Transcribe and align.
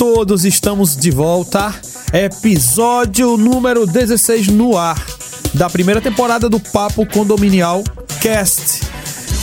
todos, 0.00 0.46
estamos 0.46 0.96
de 0.96 1.10
volta. 1.10 1.74
Episódio 2.10 3.36
número 3.36 3.86
16 3.86 4.48
no 4.48 4.78
ar 4.78 4.96
da 5.52 5.68
primeira 5.68 6.00
temporada 6.00 6.48
do 6.48 6.58
Papo 6.58 7.04
Condominial 7.04 7.84
Cast. 8.22 8.80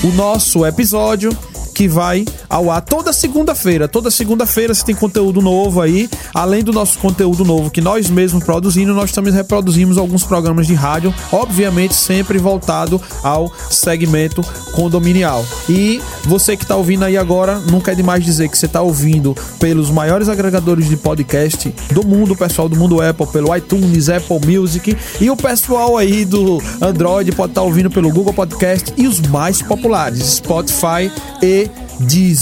O 0.04 0.08
nosso 0.14 0.66
episódio 0.66 1.30
que 1.76 1.88
vai 1.88 2.26
ao 2.50 2.72
ar 2.72 2.82
toda 2.82 3.12
segunda-feira. 3.14 3.88
Toda 3.88 4.12
segunda-feira 4.12 4.74
você 4.74 4.86
tem 4.86 4.96
conteúdo 4.96 5.42
novo 5.42 5.82
aí. 5.82 6.10
Além 6.34 6.64
do 6.64 6.72
nosso 6.72 6.98
conteúdo 7.00 7.44
novo 7.44 7.70
que 7.70 7.82
nós 7.82 8.10
mesmos 8.10 8.44
produzimos, 8.44 8.96
nós 8.96 9.12
também 9.12 9.34
reproduzimos 9.34 9.98
alguns 9.98 10.24
programas 10.24 10.68
de 10.68 10.74
rádio, 10.74 11.14
obviamente 11.32 11.94
sempre 11.94 12.38
voltado 12.38 13.02
ao 13.24 13.52
segmento 13.70 14.42
condominial. 14.74 15.46
E 15.70 16.02
você 16.26 16.56
que 16.56 16.64
está 16.64 16.76
ouvindo 16.76 17.06
aí 17.06 17.18
agora, 17.18 17.60
não 17.60 17.80
quer 17.80 17.96
demais 17.96 18.24
dizer 18.24 18.50
que 18.50 18.58
você 18.58 18.66
está 18.66 18.82
ouvindo 18.82 19.36
pelos 19.60 19.90
maiores 19.90 20.30
agregadores 20.30 20.88
de 20.88 20.98
podcast 20.98 21.74
do 21.92 22.06
mundo, 22.06 22.34
o 22.34 22.38
pessoal 22.38 22.70
do 22.70 22.76
mundo 22.76 23.02
Apple, 23.02 23.28
pelo 23.28 23.56
iTunes, 23.56 24.10
Apple 24.10 24.40
Music 24.46 24.96
e 25.20 25.30
o 25.30 25.36
pessoal 25.36 25.98
aí 25.98 26.26
do 26.26 26.62
Android 26.82 27.32
pode 27.32 27.52
estar 27.52 27.62
tá 27.62 27.66
ouvindo 27.66 27.90
pelo 27.90 28.12
Google 28.12 28.34
Podcast 28.34 28.94
e 28.98 29.08
os 29.08 29.20
mais 29.20 29.62
populares, 29.62 30.36
Spotify 30.36 31.12
e 31.42 31.70
Deezer. 32.00 32.37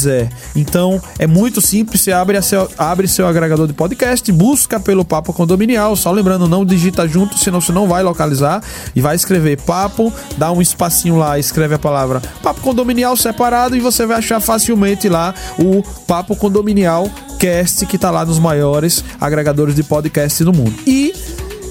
Então 0.56 1.02
é 1.18 1.28
muito 1.28 1.62
simples, 1.62 2.02
você 2.02 2.12
abre 2.12 2.42
seu, 2.42 2.70
abre 2.78 3.08
seu 3.08 3.28
agregador 3.28 3.68
de 3.68 3.74
podcast, 3.74 4.30
busca 4.32 4.80
pelo 4.80 5.06
Papo 5.06 5.34
Condominial, 5.34 5.96
só 5.96 6.12
lembrando, 6.12 6.48
não 6.48 6.66
digita 6.66 7.08
junto, 7.08 7.38
senão 7.38 7.62
você 7.62 7.72
não 7.72 7.88
vai 7.88 8.04
localizar 8.04 8.62
e 8.96 9.02
vai 9.02 9.16
escrever 9.16 9.62
Papo, 9.62 10.12
dá 10.38 10.52
um 10.52 10.62
espacinho 10.62 11.18
lá, 11.18 11.40
escreve 11.40 11.76
a 11.76 11.80
palavra 11.80 12.22
Papo 12.42 12.62
Condominial 12.62 13.16
separado 13.16 13.76
e 13.76 13.80
você 13.80 14.06
vai 14.06 14.18
achar 14.18 14.40
facilmente 14.40 15.08
lá 15.08 15.34
o 15.60 15.84
Papo 16.06 16.36
Condominial 16.36 17.10
Cast 17.40 17.86
que 17.86 17.98
tá 17.98 18.12
lá 18.12 18.26
nos 18.26 18.40
maiores 18.40 19.04
agregadores 19.20 19.76
de 19.76 19.84
podcast 19.84 20.44
do 20.44 20.54
mundo. 20.54 20.74
E 20.86 21.14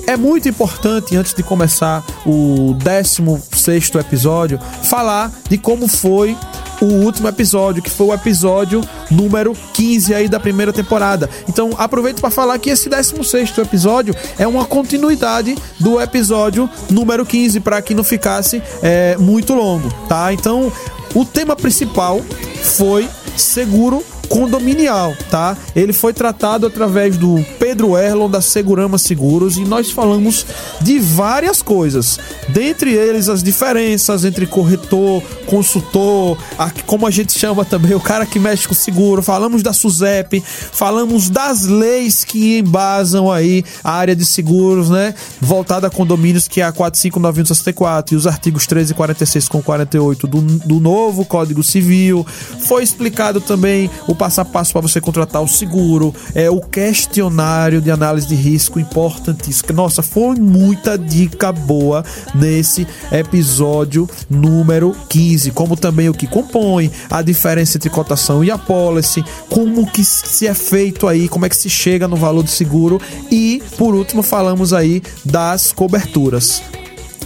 é 0.07 0.17
muito 0.17 0.49
importante, 0.49 1.17
antes 1.17 1.33
de 1.33 1.43
começar 1.43 2.05
o 2.27 2.75
16 2.75 3.95
episódio, 3.95 4.59
falar 4.83 5.33
de 5.49 5.57
como 5.57 5.89
foi 5.89 6.37
o 6.85 7.05
último 7.05 7.29
episódio, 7.29 7.83
que 7.83 7.91
foi 7.91 8.07
o 8.09 8.15
episódio 8.15 8.81
número 9.11 9.55
15 9.73 10.15
aí 10.15 10.29
da 10.29 10.39
primeira 10.39 10.73
temporada. 10.73 11.29
Então, 11.49 11.71
aproveito 11.79 12.21
para 12.21 12.31
falar 12.31 12.59
que 12.59 12.71
esse 12.71 12.89
16 12.89 13.59
episódio 13.59 14.15
é 14.39 14.47
uma 14.47 14.65
continuidade 14.65 15.57
do 15.79 16.01
episódio 16.01 16.69
número 16.91 17.25
15, 17.25 17.61
para 17.61 17.81
que 17.83 17.95
não 17.95 18.05
ficasse 18.05 18.63
é, 18.83 19.17
muito 19.19 19.55
longo, 19.55 19.91
tá? 20.09 20.33
Então, 20.33 20.73
o 21.15 21.25
tema 21.25 21.55
principal 21.55 22.21
foi 22.63 23.09
seguro 23.37 24.05
condominial, 24.25 25.15
tá? 25.31 25.57
Ele 25.75 25.93
foi 25.93 26.13
tratado 26.13 26.67
através 26.67 27.17
do 27.17 27.45
Pedro 27.59 27.97
Erlon 27.97 28.29
da 28.29 28.41
Segurama 28.41 28.99
Seguros 28.99 29.57
e 29.57 29.65
nós 29.65 29.91
falamos 29.91 30.47
de 30.81 30.99
várias 30.99 31.63
coisas, 31.63 32.19
dentre 32.49 32.93
eles 32.93 33.29
as 33.29 33.43
diferenças 33.43 34.25
entre 34.25 34.47
corretor, 34.47 35.23
consultor, 35.47 36.39
a, 36.59 36.71
como 36.87 37.07
a 37.07 37.11
gente 37.11 37.39
chama 37.39 37.65
também 37.65 37.95
o 37.95 38.01
cara 38.01 38.27
que 38.27 38.39
mexe 38.39 38.67
com 38.67 38.75
seguro, 38.75 39.23
falamos 39.23 39.63
da 39.63 39.73
SUSEP, 39.73 40.41
falamos 40.41 41.29
das 41.29 41.65
leis 41.65 42.25
que 42.25 42.59
embasam 42.59 43.31
aí 43.31 43.65
a 43.83 43.93
área 43.93 44.17
de 44.17 44.25
seguros, 44.25 44.91
né? 44.91 45.15
Voltada 45.41 45.87
a 45.87 45.91
condomínios 45.91 46.49
que 46.49 46.61
é 46.61 46.65
a 46.65 46.73
459164 46.73 48.15
e 48.15 48.17
os 48.17 48.27
artigos 48.27 48.67
13 48.67 48.93
e 48.93 48.95
46 48.95 49.49
com 49.49 49.63
48 49.63 50.27
do, 50.27 50.41
do 50.41 50.81
novo 50.81 51.25
Código 51.25 51.63
Civil. 51.63 52.27
Foi 52.67 52.83
explicado 52.83 53.41
também 53.41 53.91
o 54.07 54.14
passo 54.15 54.41
a 54.41 54.45
passo 54.45 54.73
para 54.73 54.81
você 54.81 55.01
contratar 55.01 55.43
o 55.43 55.49
seguro, 55.49 56.15
é 56.35 56.51
o 56.51 56.61
questionário 56.61 57.81
de 57.81 57.91
análise 57.91 58.27
de 58.27 58.35
risco 58.35 58.79
importantíssimo. 58.79 59.73
Nossa, 59.73 60.03
foi 60.03 60.37
muita 60.37 60.99
dica 60.99 61.53
boa 61.53 62.05
nesse 62.35 62.87
episódio 63.13 64.09
número 64.29 64.95
15, 65.09 65.51
como 65.51 65.77
também 65.77 66.09
o 66.09 66.15
que 66.15 66.27
compõe, 66.27 66.91
a 67.11 67.23
diferença 67.23 67.77
entre 67.77 67.91
cotação 67.91 68.45
e 68.45 68.51
a 68.51 68.59
policy, 68.59 69.25
como 69.49 69.87
que 69.87 70.05
se 70.05 70.47
é 70.47 70.55
feito 70.55 71.07
aí, 71.07 71.29
como 71.29 71.47
é 71.47 71.49
que 71.49 71.57
se 71.57 71.71
chega 71.71 72.09
no 72.09 72.17
valor 72.17 72.43
do 72.43 72.51
seguro 72.51 73.01
e, 73.31 73.63
por 73.77 73.95
último, 73.95 74.23
falamos 74.23 74.73
aí 74.73 75.03
das 75.25 75.73
coberturas. 75.73 76.63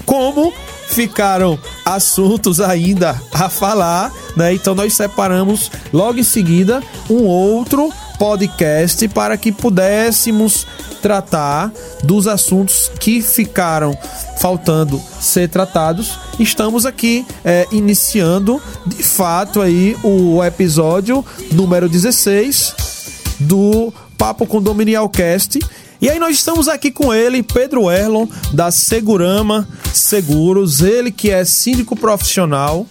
Como 0.04 0.52
ficaram 0.88 1.58
assuntos 1.84 2.60
ainda 2.60 3.20
a 3.32 3.48
falar, 3.48 4.12
né? 4.36 4.52
Então 4.52 4.74
nós 4.74 4.94
separamos 4.94 5.70
logo 5.92 6.18
em 6.18 6.24
seguida 6.24 6.82
um 7.08 7.24
outro 7.24 7.92
podcast 8.18 9.06
para 9.08 9.36
que 9.36 9.52
pudéssemos 9.52 10.66
tratar 11.00 11.72
dos 12.02 12.26
assuntos 12.26 12.90
que 12.98 13.22
ficaram 13.22 13.96
faltando 14.40 15.00
ser 15.20 15.48
tratados. 15.48 16.18
Estamos 16.40 16.84
aqui 16.84 17.24
é, 17.44 17.66
iniciando 17.70 18.60
de 18.84 19.02
fato 19.02 19.60
aí 19.60 19.96
o 20.02 20.42
episódio 20.44 21.24
número 21.52 21.88
16 21.88 22.74
do 23.40 23.92
Papo 24.16 24.46
Condominial 24.46 25.08
Cast 25.08 25.60
e 26.00 26.08
aí 26.08 26.18
nós 26.18 26.36
estamos 26.36 26.68
aqui 26.68 26.90
com 26.90 27.12
ele, 27.12 27.42
Pedro 27.42 27.90
Erlon, 27.90 28.26
da 28.52 28.70
Segurama 28.70 29.66
Seguros, 29.92 30.80
ele 30.80 31.10
que 31.10 31.30
é 31.30 31.44
síndico 31.44 31.96
profissional, 31.96 32.86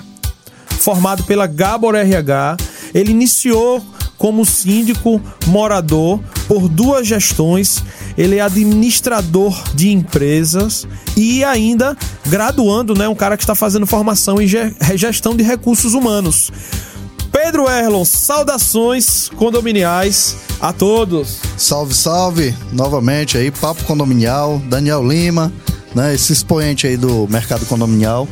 formado 0.79 1.23
pela 1.23 1.47
Gabor 1.47 1.95
RH. 1.95 2.57
Ele 2.93 3.11
iniciou 3.11 3.83
como 4.17 4.45
síndico 4.45 5.21
morador 5.45 6.19
por 6.47 6.67
duas 6.67 7.07
gestões. 7.07 7.83
Ele 8.17 8.37
é 8.37 8.41
administrador 8.41 9.55
de 9.73 9.91
empresas 9.91 10.87
e 11.15 11.43
ainda 11.43 11.95
graduando, 12.25 12.93
né? 12.93 13.07
Um 13.07 13.15
cara 13.15 13.37
que 13.37 13.43
está 13.43 13.55
fazendo 13.55 13.85
formação 13.85 14.41
em 14.41 14.47
gestão 14.97 15.35
de 15.35 15.43
recursos 15.43 15.93
humanos. 15.93 16.51
Pedro 17.31 17.69
Erlon, 17.69 18.03
saudações 18.05 19.29
condominiais 19.35 20.37
a 20.59 20.73
todos. 20.73 21.37
Salve, 21.57 21.93
salve, 21.93 22.55
novamente 22.71 23.37
aí, 23.37 23.51
Papo 23.51 23.83
Condominial, 23.83 24.61
Daniel 24.67 25.07
Lima, 25.07 25.51
né, 25.93 26.13
esse 26.13 26.33
expoente 26.33 26.87
aí 26.87 26.97
do 26.97 27.27
mercado 27.29 27.65
condominial. 27.65 28.27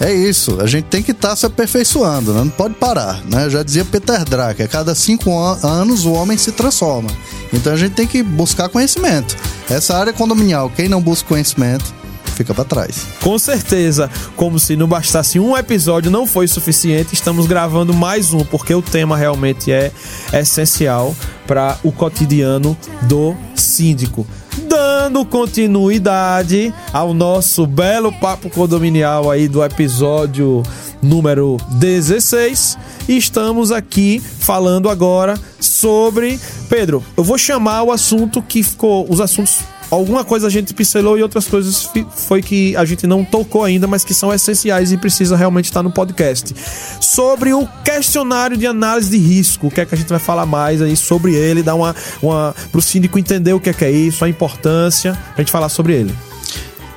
É 0.00 0.12
isso, 0.12 0.60
a 0.60 0.66
gente 0.66 0.86
tem 0.86 1.00
que 1.00 1.12
estar 1.12 1.28
tá 1.28 1.36
se 1.36 1.46
aperfeiçoando, 1.46 2.32
né? 2.32 2.40
não 2.40 2.50
pode 2.50 2.74
parar, 2.74 3.22
né? 3.24 3.48
Já 3.48 3.62
dizia 3.62 3.84
Peter 3.84 4.24
Drucker, 4.24 4.66
a 4.66 4.68
cada 4.68 4.96
cinco 4.96 5.30
an 5.30 5.56
anos 5.62 6.04
o 6.04 6.12
homem 6.12 6.36
se 6.36 6.50
transforma. 6.50 7.08
Então 7.52 7.72
a 7.72 7.76
gente 7.76 7.92
tem 7.92 8.06
que 8.06 8.20
buscar 8.20 8.68
conhecimento. 8.68 9.36
Essa 9.70 9.96
área 9.96 10.12
condominial, 10.12 10.70
quem 10.74 10.88
não 10.88 11.00
busca 11.00 11.28
conhecimento, 11.28 11.94
fica 12.32 12.54
para 12.54 12.64
trás. 12.64 13.06
Com 13.20 13.38
certeza, 13.38 14.10
como 14.36 14.58
se 14.58 14.76
não 14.76 14.86
bastasse 14.86 15.38
um 15.38 15.56
episódio, 15.56 16.10
não 16.10 16.26
foi 16.26 16.48
suficiente, 16.48 17.14
estamos 17.14 17.46
gravando 17.46 17.94
mais 17.94 18.32
um, 18.32 18.44
porque 18.44 18.74
o 18.74 18.82
tema 18.82 19.16
realmente 19.16 19.70
é 19.70 19.92
essencial 20.32 21.14
para 21.46 21.78
o 21.82 21.92
cotidiano 21.92 22.76
do 23.02 23.36
síndico. 23.54 24.26
Dando 24.68 25.24
continuidade 25.24 26.72
ao 26.92 27.14
nosso 27.14 27.66
belo 27.66 28.12
papo 28.12 28.50
condominial 28.50 29.30
aí 29.30 29.48
do 29.48 29.64
episódio 29.64 30.62
número 31.02 31.56
16, 31.72 32.78
estamos 33.08 33.72
aqui 33.72 34.20
falando 34.20 34.88
agora 34.88 35.38
sobre 35.58 36.38
Pedro, 36.68 37.02
eu 37.16 37.24
vou 37.24 37.36
chamar 37.36 37.82
o 37.82 37.90
assunto 37.90 38.40
que 38.40 38.62
ficou 38.62 39.06
os 39.10 39.20
assuntos 39.20 39.60
alguma 39.96 40.24
coisa 40.24 40.46
a 40.46 40.50
gente 40.50 40.72
pincelou 40.72 41.18
e 41.18 41.22
outras 41.22 41.46
coisas 41.46 41.88
foi 42.16 42.42
que 42.42 42.74
a 42.76 42.84
gente 42.84 43.06
não 43.06 43.24
tocou 43.24 43.62
ainda, 43.62 43.86
mas 43.86 44.04
que 44.04 44.14
são 44.14 44.32
essenciais 44.32 44.90
e 44.90 44.96
precisa 44.96 45.36
realmente 45.36 45.66
estar 45.66 45.82
no 45.82 45.90
podcast. 45.90 46.54
Sobre 47.00 47.52
o 47.52 47.68
questionário 47.84 48.56
de 48.56 48.66
análise 48.66 49.10
de 49.10 49.18
risco, 49.18 49.66
o 49.66 49.70
que 49.70 49.80
é 49.80 49.86
que 49.86 49.94
a 49.94 49.98
gente 49.98 50.08
vai 50.08 50.18
falar 50.18 50.46
mais 50.46 50.80
aí 50.80 50.96
sobre 50.96 51.34
ele, 51.34 51.62
dar 51.62 51.74
uma, 51.74 51.94
uma 52.22 52.54
pro 52.70 52.80
síndico 52.80 53.18
entender 53.18 53.52
o 53.52 53.60
que 53.60 53.70
é 53.70 53.72
que 53.72 53.84
é 53.84 53.90
isso, 53.90 54.24
a 54.24 54.28
importância, 54.28 55.18
a 55.36 55.40
gente 55.40 55.50
falar 55.50 55.68
sobre 55.68 55.94
ele. 55.94 56.14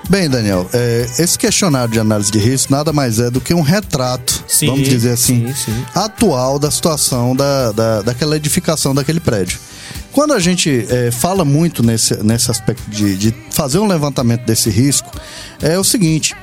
Bem, 0.07 0.29
Daniel, 0.29 0.69
é, 0.71 1.07
esse 1.17 1.37
questionário 1.37 1.91
de 1.91 1.99
análise 1.99 2.31
de 2.31 2.37
risco 2.37 2.71
nada 2.71 2.93
mais 2.93 3.19
é 3.19 3.29
do 3.29 3.41
que 3.41 3.53
um 3.53 3.61
retrato, 3.61 4.43
sim, 4.47 4.67
vamos 4.67 4.87
dizer 4.87 5.11
assim, 5.11 5.47
sim, 5.47 5.53
sim. 5.53 5.85
atual 5.95 6.59
da 6.59 6.69
situação 6.69 7.35
da, 7.35 7.71
da, 7.71 8.01
daquela 8.03 8.37
edificação 8.37 8.93
daquele 8.93 9.19
prédio. 9.19 9.59
Quando 10.15 10.33
a 10.33 10.39
gente 10.39 10.87
é, 10.89 11.11
fala 11.11 11.43
muito 11.43 11.83
nesse, 11.83 12.15
nesse 12.23 12.49
aspecto 12.49 12.89
de, 12.89 13.17
de 13.17 13.35
fazer 13.51 13.79
um 13.79 13.85
levantamento 13.85 14.45
desse 14.45 14.69
risco, 14.69 15.11
é 15.61 15.77
o 15.77 15.83
seguinte: 15.83 16.33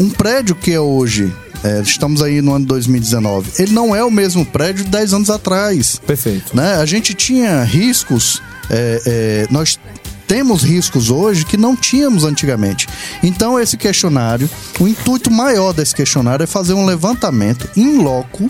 um 0.00 0.08
prédio 0.08 0.56
que 0.56 0.72
é 0.72 0.80
hoje 0.80 1.30
é, 1.62 1.82
estamos 1.82 2.22
aí 2.22 2.40
no 2.40 2.54
ano 2.54 2.64
2019. 2.64 3.50
Ele 3.58 3.72
não 3.72 3.94
é 3.94 4.02
o 4.02 4.10
mesmo 4.10 4.46
prédio 4.46 4.82
de 4.82 4.90
10 4.90 5.12
anos 5.12 5.28
atrás. 5.28 6.00
Perfeito. 6.06 6.56
Né? 6.56 6.76
A 6.76 6.86
gente 6.86 7.12
tinha 7.12 7.62
riscos, 7.64 8.40
é, 8.70 9.02
é, 9.04 9.46
nós 9.50 9.78
temos 10.26 10.62
riscos 10.62 11.10
hoje 11.10 11.44
que 11.44 11.58
não 11.58 11.76
tínhamos 11.76 12.24
antigamente. 12.24 12.88
Então, 13.22 13.60
esse 13.60 13.76
questionário, 13.76 14.48
o 14.80 14.88
intuito 14.88 15.30
maior 15.30 15.74
desse 15.74 15.94
questionário 15.94 16.44
é 16.44 16.46
fazer 16.46 16.72
um 16.72 16.86
levantamento 16.86 17.68
em 17.76 17.98
loco, 17.98 18.48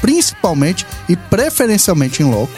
principalmente 0.00 0.86
e 1.10 1.14
preferencialmente 1.14 2.22
em 2.22 2.30
loco, 2.30 2.52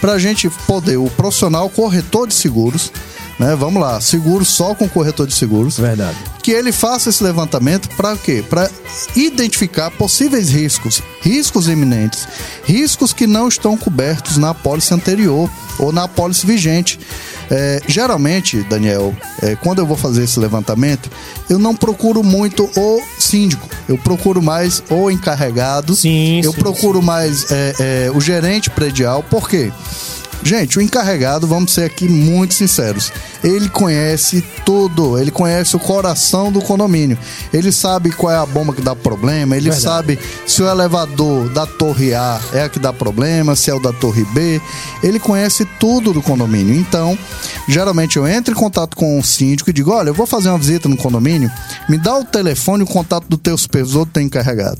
para 0.00 0.12
a 0.14 0.18
gente 0.18 0.48
poder, 0.66 0.96
o 0.96 1.10
profissional 1.10 1.68
corretor 1.68 2.28
de 2.28 2.34
seguros, 2.34 2.92
né? 3.38 3.54
Vamos 3.56 3.80
lá, 3.80 4.00
seguro 4.00 4.44
só 4.44 4.74
com 4.74 4.88
corretor 4.88 5.26
de 5.26 5.34
seguros. 5.34 5.78
Verdade. 5.78 6.16
Que 6.42 6.50
ele 6.50 6.72
faça 6.72 7.10
esse 7.10 7.22
levantamento 7.22 7.88
para 7.96 8.16
quê? 8.16 8.44
Para 8.48 8.70
identificar 9.14 9.90
possíveis 9.90 10.50
riscos, 10.50 11.02
riscos 11.20 11.68
iminentes, 11.68 12.26
riscos 12.64 13.12
que 13.12 13.26
não 13.26 13.48
estão 13.48 13.76
cobertos 13.76 14.36
na 14.36 14.50
apólice 14.50 14.92
anterior 14.92 15.50
ou 15.78 15.92
na 15.92 16.04
apólice 16.04 16.46
vigente. 16.46 16.98
É, 17.50 17.80
geralmente, 17.86 18.62
Daniel, 18.64 19.14
é, 19.40 19.56
quando 19.56 19.78
eu 19.78 19.86
vou 19.86 19.96
fazer 19.96 20.24
esse 20.24 20.38
levantamento, 20.38 21.10
eu 21.48 21.58
não 21.58 21.74
procuro 21.74 22.22
muito 22.22 22.68
o 22.76 23.02
síndico, 23.18 23.66
eu 23.88 23.96
procuro 23.96 24.42
mais 24.42 24.82
o 24.90 25.10
encarregado, 25.10 25.94
Sim, 25.94 26.42
eu 26.42 26.52
sim, 26.52 26.58
procuro 26.58 27.00
mais 27.00 27.50
é, 27.50 27.74
é, 27.78 28.10
o 28.14 28.20
gerente 28.20 28.68
predial, 28.68 29.22
por 29.22 29.48
quê? 29.48 29.72
Gente, 30.42 30.78
o 30.78 30.82
encarregado, 30.82 31.46
vamos 31.46 31.72
ser 31.72 31.84
aqui 31.84 32.08
muito 32.08 32.54
sinceros, 32.54 33.12
ele 33.42 33.68
conhece 33.68 34.42
tudo, 34.64 35.18
ele 35.18 35.30
conhece 35.30 35.76
o 35.76 35.80
coração 35.80 36.50
do 36.50 36.60
condomínio. 36.62 37.18
Ele 37.52 37.72
sabe 37.72 38.10
qual 38.12 38.32
é 38.32 38.36
a 38.36 38.46
bomba 38.46 38.72
que 38.72 38.80
dá 38.80 38.94
problema, 38.94 39.56
ele 39.56 39.70
Verdade. 39.70 39.82
sabe 39.82 40.18
se 40.46 40.62
o 40.62 40.68
elevador 40.68 41.48
da 41.50 41.66
torre 41.66 42.14
A 42.14 42.40
é 42.52 42.62
a 42.62 42.68
que 42.68 42.78
dá 42.78 42.92
problema, 42.92 43.56
se 43.56 43.70
é 43.70 43.74
o 43.74 43.80
da 43.80 43.92
torre 43.92 44.24
B. 44.26 44.60
Ele 45.02 45.18
conhece 45.18 45.64
tudo 45.78 46.12
do 46.12 46.22
condomínio. 46.22 46.74
Então, 46.74 47.18
geralmente 47.68 48.16
eu 48.16 48.26
entro 48.26 48.52
em 48.52 48.56
contato 48.56 48.96
com 48.96 49.18
o 49.18 49.22
síndico 49.22 49.70
e 49.70 49.72
digo: 49.72 49.90
olha, 49.90 50.10
eu 50.10 50.14
vou 50.14 50.26
fazer 50.26 50.48
uma 50.48 50.58
visita 50.58 50.88
no 50.88 50.96
condomínio, 50.96 51.50
me 51.88 51.98
dá 51.98 52.16
o 52.16 52.24
telefone 52.24 52.82
e 52.82 52.84
o 52.84 52.86
contato 52.86 53.26
do 53.28 53.36
teu 53.36 53.56
supervisor, 53.58 54.04
do 54.04 54.12
teu 54.12 54.22
encarregado. 54.22 54.78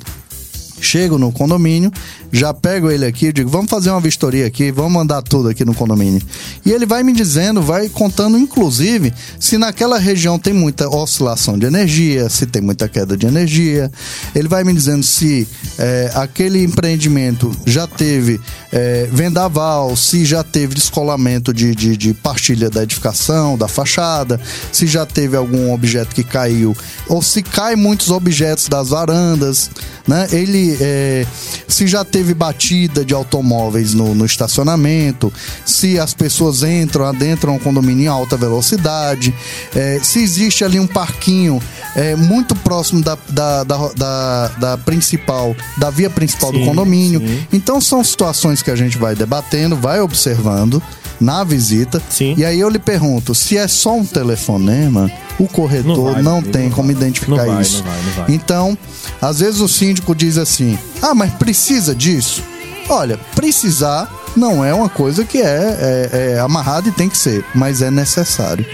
Chego 0.88 1.18
no 1.18 1.30
condomínio, 1.30 1.92
já 2.32 2.54
pego 2.54 2.90
ele 2.90 3.04
aqui, 3.04 3.30
digo, 3.30 3.50
vamos 3.50 3.70
fazer 3.70 3.90
uma 3.90 4.00
vistoria 4.00 4.46
aqui, 4.46 4.72
vamos 4.72 4.92
mandar 4.92 5.20
tudo 5.20 5.50
aqui 5.50 5.62
no 5.62 5.74
condomínio. 5.74 6.22
E 6.64 6.72
ele 6.72 6.86
vai 6.86 7.02
me 7.02 7.12
dizendo, 7.12 7.60
vai 7.60 7.90
contando, 7.90 8.38
inclusive, 8.38 9.12
se 9.38 9.58
naquela 9.58 9.98
região 9.98 10.38
tem 10.38 10.54
muita 10.54 10.88
oscilação 10.88 11.58
de 11.58 11.66
energia, 11.66 12.30
se 12.30 12.46
tem 12.46 12.62
muita 12.62 12.88
queda 12.88 13.18
de 13.18 13.26
energia. 13.26 13.92
Ele 14.34 14.48
vai 14.48 14.64
me 14.64 14.72
dizendo 14.72 15.02
se 15.02 15.46
é, 15.78 16.10
aquele 16.14 16.64
empreendimento 16.64 17.54
já 17.66 17.86
teve 17.86 18.40
é, 18.72 19.10
vendaval, 19.12 19.94
se 19.94 20.24
já 20.24 20.42
teve 20.42 20.74
descolamento 20.74 21.52
de, 21.52 21.74
de, 21.74 21.98
de 21.98 22.14
partilha 22.14 22.70
da 22.70 22.82
edificação, 22.82 23.58
da 23.58 23.68
fachada, 23.68 24.40
se 24.72 24.86
já 24.86 25.04
teve 25.04 25.36
algum 25.36 25.70
objeto 25.70 26.14
que 26.14 26.24
caiu, 26.24 26.74
ou 27.10 27.20
se 27.20 27.42
cai 27.42 27.76
muitos 27.76 28.10
objetos 28.10 28.68
das 28.68 28.88
varandas, 28.88 29.70
né? 30.08 30.26
Ele 30.32 30.76
é, 30.80 31.26
se 31.68 31.86
já 31.86 32.02
teve 32.02 32.32
batida 32.32 33.04
de 33.04 33.12
automóveis 33.12 33.92
no, 33.92 34.14
no 34.14 34.24
estacionamento, 34.24 35.30
se 35.66 36.00
as 36.00 36.14
pessoas 36.14 36.62
entram, 36.62 37.04
adentram 37.04 37.54
um 37.54 37.58
condomínio 37.58 38.04
em 38.04 38.06
alta 38.08 38.36
velocidade, 38.36 39.34
é, 39.76 40.00
se 40.02 40.20
existe 40.20 40.64
ali 40.64 40.80
um 40.80 40.86
parquinho 40.86 41.60
é, 41.94 42.16
muito 42.16 42.56
próximo 42.56 43.02
da, 43.02 43.18
da, 43.28 43.64
da, 43.64 43.88
da, 43.88 44.48
da 44.58 44.78
principal, 44.78 45.54
da 45.76 45.90
via 45.90 46.08
principal 46.08 46.50
do 46.50 46.58
Sim, 46.58 46.64
condomínio. 46.64 47.20
sim. 47.20 47.46
Então 47.52 47.78
são 47.80 48.02
situações 48.02 48.62
que 48.62 48.70
a 48.70 48.76
gente 48.76 48.96
vai 48.96 49.14
debatendo, 49.14 49.76
vai 49.76 50.00
observando 50.00 50.82
na 51.20 51.44
visita. 51.44 52.00
Sim. 52.08 52.34
E 52.36 52.44
aí 52.44 52.58
eu 52.58 52.68
lhe 52.68 52.78
pergunto, 52.78 53.34
se 53.34 53.58
é 53.58 53.68
só 53.68 53.94
um 53.94 54.06
telefonema, 54.06 55.10
o 55.38 55.46
corretor 55.46 56.12
vai, 56.14 56.22
não, 56.22 56.34
meu 56.34 56.42
filho, 56.42 56.52
tem 56.52 56.64
não 56.64 56.70
como 56.72 56.92
vai. 56.92 56.96
identificar 56.96 57.30
Não 57.30 57.54
vai, 57.54 57.62
isso. 57.62 57.84
não 57.84 57.90
vai, 57.92 58.02
não 58.02 58.12
vai. 58.12 58.34
Então, 58.34 58.78
às 59.20 59.40
vezes 59.40 59.60
o 59.60 59.68
síndico 59.68 60.14
diz 60.14 60.36
assim: 60.38 60.78
ah, 61.02 61.14
mas 61.14 61.32
precisa 61.34 61.94
disso? 61.94 62.42
Olha, 62.88 63.18
precisar 63.34 64.10
não 64.36 64.64
é 64.64 64.72
uma 64.72 64.88
coisa 64.88 65.24
que 65.24 65.38
é, 65.38 66.10
é, 66.12 66.32
é 66.36 66.40
amarrada 66.40 66.88
e 66.88 66.92
tem 66.92 67.08
que 67.08 67.16
ser, 67.16 67.44
mas 67.54 67.82
é 67.82 67.90
necessário. 67.90 68.64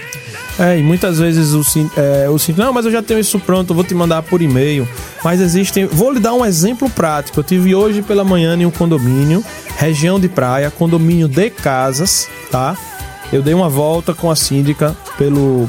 É, 0.58 0.78
e 0.78 0.82
muitas 0.82 1.19
vezes 1.19 1.52
o 1.52 1.62
é, 1.96 2.28
o 2.28 2.38
sim, 2.38 2.55
não, 2.56 2.72
mas 2.72 2.87
eu 2.87 2.93
já 2.93 3.02
tenho 3.02 3.19
isso 3.19 3.40
pronto, 3.40 3.70
eu 3.70 3.75
vou 3.75 3.82
te 3.84 3.93
mandar 3.94 4.22
por 4.22 4.40
e-mail. 4.40 4.88
Mas 5.25 5.40
existem, 5.40 5.87
vou 5.87 6.12
lhe 6.12 6.20
dar 6.20 6.32
um 6.32 6.44
exemplo 6.44 6.88
prático. 6.88 7.40
Eu 7.40 7.44
tive 7.44 7.75
hoje 7.75 8.02
pela 8.02 8.22
manhã 8.22 8.55
em 8.56 8.64
um 8.64 8.70
condomínio, 8.70 9.44
região 9.76 10.20
de 10.20 10.28
praia, 10.28 10.70
condomínio 10.70 11.26
de 11.26 11.50
casas, 11.50 12.28
tá? 12.52 12.76
Eu 13.32 13.43
dei 13.43 13.55
uma 13.55 13.69
volta 13.69 14.15
com 14.15 14.31
a 14.31 14.37
síndica 14.37 14.97
pelo 15.19 15.69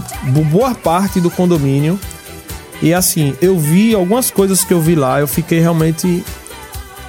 boa 0.52 0.76
parte 0.76 1.20
do 1.20 1.32
condomínio. 1.32 2.00
E 2.82 2.94
assim, 2.94 3.34
eu 3.42 3.58
vi 3.58 3.96
algumas 3.96 4.30
coisas 4.30 4.64
que 4.64 4.74
eu 4.74 4.82
vi 4.82 4.96
lá, 4.96 5.20
eu 5.20 5.28
fiquei 5.28 5.60
realmente 5.60 6.24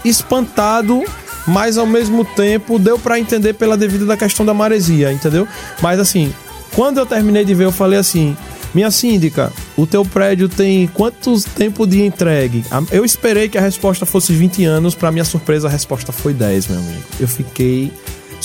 espantado, 0.05 1.03
mas 1.47 1.77
ao 1.77 1.87
mesmo 1.87 2.25
tempo 2.25 2.79
deu 2.79 2.99
pra 2.99 3.19
entender 3.19 3.55
pela 3.55 3.77
devida 3.77 4.07
da 4.07 4.17
questão 4.17 4.47
da 4.47 4.55
maresia, 4.55 5.13
entendeu? 5.13 5.47
Mas 5.83 5.99
assim, 5.99 6.33
quando 6.75 6.99
eu 6.99 7.07
terminei 7.07 7.45
de 7.45 7.53
ver, 7.55 7.65
eu 7.65 7.73
falei 7.73 7.99
assim: 7.99 8.37
minha 8.75 8.91
síndica, 8.91 9.53
o 9.77 9.87
teu 9.87 10.05
prédio 10.05 10.49
tem 10.49 10.87
quanto 10.87 11.41
tempo 11.57 11.87
de 11.87 12.03
entregue? 12.03 12.65
Eu 12.91 13.05
esperei 13.05 13.49
que 13.49 13.59
a 13.59 13.61
resposta 13.61 14.07
fosse 14.07 14.33
20 14.33 14.65
anos, 14.65 14.95
pra 14.95 15.11
minha 15.11 15.25
surpresa 15.25 15.67
a 15.67 15.71
resposta 15.71 16.13
foi 16.13 16.33
10, 16.33 16.69
meu 16.69 16.79
amigo. 16.79 17.03
Eu 17.19 17.27
fiquei 17.27 17.91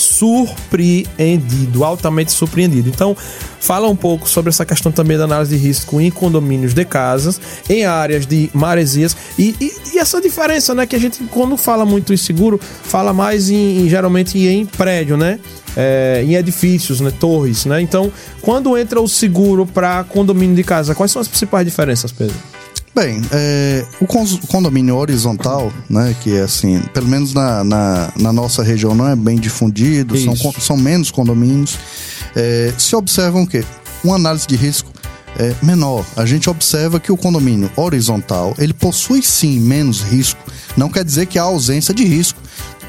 surpreendido, 0.02 1.84
altamente 1.84 2.32
surpreendido. 2.32 2.88
Então, 2.88 3.16
fala 3.60 3.88
um 3.88 3.96
pouco 3.96 4.28
sobre 4.28 4.50
essa 4.50 4.64
questão 4.64 4.90
também 4.92 5.16
da 5.16 5.24
análise 5.24 5.56
de 5.56 5.62
risco 5.62 6.00
em 6.00 6.10
condomínios 6.10 6.74
de 6.74 6.84
casas, 6.84 7.40
em 7.68 7.84
áreas 7.84 8.26
de 8.26 8.50
maresias 8.52 9.16
e, 9.38 9.54
e- 9.60 9.72
e 9.94 9.98
essa 9.98 10.20
diferença, 10.20 10.74
né? 10.74 10.86
Que 10.86 10.96
a 10.96 10.98
gente, 10.98 11.22
quando 11.24 11.56
fala 11.56 11.84
muito 11.84 12.12
em 12.12 12.16
seguro, 12.16 12.60
fala 12.82 13.12
mais 13.12 13.50
em, 13.50 13.80
em- 13.84 13.88
geralmente 13.88 14.38
em 14.38 14.66
prédio, 14.66 15.16
né? 15.16 15.38
É, 15.76 16.22
em 16.26 16.34
edifícios, 16.34 17.00
né? 17.00 17.10
Torres, 17.18 17.64
né? 17.64 17.80
Então, 17.80 18.12
quando 18.42 18.76
entra 18.76 19.00
o 19.00 19.08
seguro 19.08 19.64
para 19.64 20.04
condomínio 20.04 20.54
de 20.56 20.62
casa, 20.64 20.94
quais 20.94 21.10
são 21.10 21.22
as 21.22 21.28
principais 21.28 21.64
diferenças, 21.64 22.12
Pedro? 22.12 22.34
Bem, 22.94 23.22
é, 23.32 23.86
o 24.02 24.06
condomínio 24.46 24.96
horizontal, 24.96 25.72
né, 25.88 26.14
que 26.20 26.36
é 26.36 26.42
assim, 26.42 26.78
pelo 26.92 27.08
menos 27.08 27.32
na, 27.32 27.64
na, 27.64 28.12
na 28.18 28.32
nossa 28.34 28.62
região 28.62 28.94
não 28.94 29.08
é 29.08 29.16
bem 29.16 29.38
difundido, 29.38 30.14
são, 30.18 30.34
Isso. 30.34 30.60
são 30.60 30.76
menos 30.76 31.10
condomínios, 31.10 31.78
é, 32.36 32.70
se 32.76 32.94
observam 32.94 33.44
o 33.44 33.46
quê? 33.46 33.64
Uma 34.04 34.16
análise 34.16 34.46
de 34.46 34.56
risco 34.56 34.92
é, 35.38 35.54
menor. 35.62 36.04
A 36.16 36.26
gente 36.26 36.50
observa 36.50 37.00
que 37.00 37.10
o 37.10 37.16
condomínio 37.16 37.70
horizontal, 37.76 38.54
ele 38.58 38.74
possui 38.74 39.22
sim 39.22 39.58
menos 39.58 40.02
risco, 40.02 40.40
não 40.76 40.90
quer 40.90 41.02
dizer 41.02 41.24
que 41.26 41.38
há 41.38 41.42
ausência 41.44 41.94
de 41.94 42.04
risco. 42.04 42.38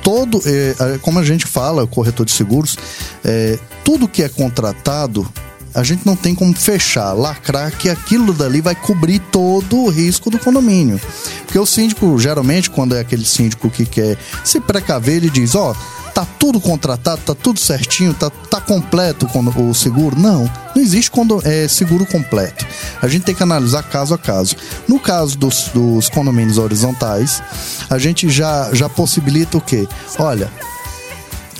Todo, 0.03 0.41
é, 0.45 0.75
é, 0.95 0.97
como 0.97 1.17
a 1.17 1.23
gente 1.23 1.45
fala, 1.45 1.81
o 1.83 1.87
corretor 1.87 2.25
de 2.25 2.33
seguros, 2.33 2.75
é, 3.23 3.57
tudo 3.85 4.05
que 4.05 4.21
é 4.21 4.27
contratado 4.27 5.25
a 5.73 5.83
gente 5.83 6.05
não 6.05 6.15
tem 6.15 6.35
como 6.35 6.53
fechar, 6.55 7.13
lacrar 7.13 7.71
que 7.71 7.89
aquilo 7.89 8.33
dali 8.33 8.61
vai 8.61 8.75
cobrir 8.75 9.19
todo 9.19 9.77
o 9.77 9.89
risco 9.89 10.29
do 10.29 10.37
condomínio. 10.39 10.99
Porque 11.45 11.57
o 11.57 11.65
síndico, 11.65 12.17
geralmente, 12.19 12.69
quando 12.69 12.95
é 12.95 12.99
aquele 12.99 13.25
síndico 13.25 13.69
que 13.69 13.85
quer 13.85 14.17
se 14.43 14.59
precaver, 14.59 15.15
ele 15.17 15.29
diz: 15.29 15.55
Ó, 15.55 15.75
tá 16.13 16.25
tudo 16.37 16.59
contratado, 16.61 17.21
tá 17.25 17.33
tudo 17.33 17.59
certinho, 17.59 18.13
tá, 18.13 18.29
tá 18.29 18.61
completo 18.61 19.25
com 19.27 19.39
o 19.69 19.73
seguro. 19.73 20.17
Não, 20.19 20.49
não 20.75 20.81
existe 20.81 21.09
condo- 21.09 21.41
é, 21.43 21.67
seguro 21.67 22.05
completo. 22.05 22.65
A 23.01 23.07
gente 23.07 23.23
tem 23.23 23.33
que 23.33 23.41
analisar 23.43 23.81
caso 23.83 24.13
a 24.13 24.17
caso. 24.17 24.55
No 24.87 24.99
caso 24.99 25.37
dos, 25.37 25.69
dos 25.73 26.07
condomínios 26.09 26.57
horizontais, 26.59 27.41
a 27.89 27.97
gente 27.97 28.29
já, 28.29 28.69
já 28.73 28.87
possibilita 28.87 29.57
o 29.57 29.61
quê? 29.61 29.87
Olha, 30.19 30.51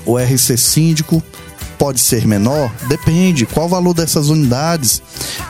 o 0.06 0.18
RC 0.20 0.58
síndico 0.58 1.24
pode 1.78 2.00
ser 2.00 2.26
menor? 2.26 2.72
Depende. 2.88 3.46
Qual 3.46 3.66
o 3.66 3.70
valor 3.70 3.94
dessas 3.94 4.30
unidades? 4.30 5.02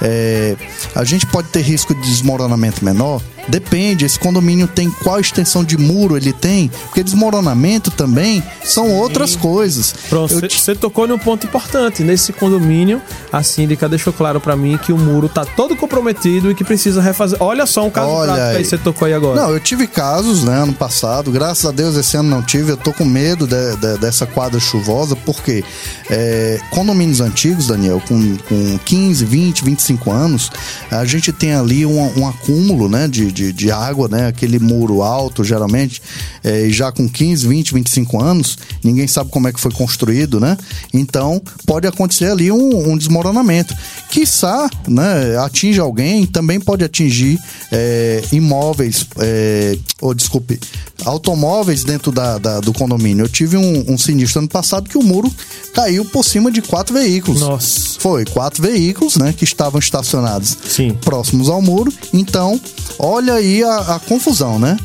É, 0.01 0.55
a 0.95 1.03
gente 1.03 1.25
pode 1.27 1.49
ter 1.49 1.61
risco 1.61 1.93
de 1.93 2.01
desmoronamento 2.01 2.83
menor? 2.83 3.21
Depende, 3.47 4.05
esse 4.05 4.17
condomínio 4.17 4.67
tem 4.67 4.89
qual 4.89 5.19
extensão 5.19 5.63
de 5.63 5.77
muro 5.77 6.15
ele 6.15 6.31
tem, 6.31 6.69
porque 6.85 7.03
desmoronamento 7.03 7.91
também 7.91 8.41
são 8.63 8.89
outras 8.91 9.35
coisas. 9.35 9.93
Pronto, 10.09 10.33
você 10.33 10.47
te- 10.47 10.75
tocou 10.75 11.07
num 11.07 11.17
ponto 11.19 11.45
importante. 11.45 12.03
Nesse 12.03 12.31
condomínio, 12.33 13.01
a 13.31 13.43
síndica 13.43 13.89
deixou 13.89 14.13
claro 14.13 14.39
pra 14.39 14.55
mim 14.55 14.77
que 14.77 14.91
o 14.93 14.97
muro 14.97 15.27
tá 15.27 15.45
todo 15.45 15.75
comprometido 15.75 16.49
e 16.51 16.55
que 16.55 16.63
precisa 16.63 17.01
refazer. 17.01 17.37
Olha 17.41 17.65
só 17.65 17.85
um 17.85 17.89
caso 17.89 18.07
Olha 18.09 18.33
prático 18.33 18.57
aí 18.57 18.65
você 18.65 18.77
tocou 18.77 19.05
aí 19.05 19.13
agora. 19.13 19.41
Não, 19.41 19.49
eu 19.51 19.59
tive 19.59 19.87
casos, 19.87 20.43
né, 20.43 20.57
ano 20.63 20.73
passado. 20.73 21.31
Graças 21.31 21.65
a 21.65 21.71
Deus 21.71 21.95
esse 21.95 22.15
ano 22.15 22.29
não 22.29 22.41
tive. 22.41 22.71
Eu 22.71 22.77
tô 22.77 22.93
com 22.93 23.03
medo 23.05 23.45
de- 23.45 23.75
de- 23.75 23.97
dessa 23.99 24.25
quadra 24.25 24.59
chuvosa, 24.59 25.15
porque 25.15 25.63
é, 26.09 26.59
condomínios 26.69 27.19
antigos, 27.21 27.67
Daniel, 27.67 28.01
com, 28.07 28.37
com 28.37 28.77
15, 28.85 29.25
20, 29.25 29.63
25 29.65 30.11
anos, 30.11 30.49
a 30.89 31.03
gente 31.05 31.31
tem 31.33 31.53
ali 31.53 31.85
um, 31.85 32.19
um 32.19 32.27
acúmulo, 32.27 32.87
né, 32.87 33.07
de, 33.07 33.31
de, 33.33 33.51
de 33.51 33.71
água, 33.71 34.07
né, 34.07 34.27
aquele 34.27 34.59
muro 34.59 35.01
alto, 35.01 35.43
geralmente, 35.43 36.01
é, 36.43 36.69
já 36.69 36.91
com 36.91 37.09
15, 37.09 37.47
20, 37.47 37.73
25 37.73 38.21
anos, 38.21 38.57
ninguém 38.83 39.07
sabe 39.07 39.29
como 39.29 39.47
é 39.47 39.53
que 39.53 39.59
foi 39.59 39.71
construído, 39.71 40.39
né? 40.39 40.57
Então, 40.93 41.41
pode 41.65 41.87
acontecer 41.87 42.31
ali 42.31 42.51
um, 42.51 42.91
um 42.91 42.97
desmoronamento. 42.97 43.75
Quiçá, 44.09 44.69
né, 44.87 45.37
atinge 45.37 45.79
alguém, 45.79 46.25
também 46.25 46.59
pode 46.59 46.83
atingir 46.83 47.39
é, 47.71 48.23
imóveis, 48.31 49.05
é, 49.17 49.77
ou 50.03 50.13
desculpe, 50.13 50.59
automóveis 51.05 51.83
dentro 51.83 52.11
da, 52.11 52.37
da- 52.37 52.59
do 52.59 52.73
condomínio. 52.73 53.23
Eu 53.25 53.29
tive 53.29 53.55
um, 53.57 53.85
um 53.93 53.97
sinistro 53.97 54.39
ano 54.39 54.47
passado 54.49 54.89
que 54.89 54.97
o 54.97 55.03
muro 55.03 55.31
caiu 55.73 56.03
por 56.05 56.23
cima 56.25 56.51
de 56.51 56.61
quatro 56.61 56.93
veículos. 56.93 57.39
Nossa. 57.41 57.99
Foi 57.99 58.25
quatro 58.25 58.61
veículos, 58.61 59.15
né, 59.15 59.33
que 59.35 59.43
estavam 59.45 59.79
estacionados 59.79 60.57
Sim. 60.67 60.93
próximos 61.01 61.49
ao 61.49 61.61
muro. 61.61 61.91
Então, 62.11 62.59
olha 62.99 63.33
aí 63.35 63.63
a, 63.63 63.95
a 63.95 63.99
confusão, 63.99 64.59
né? 64.59 64.77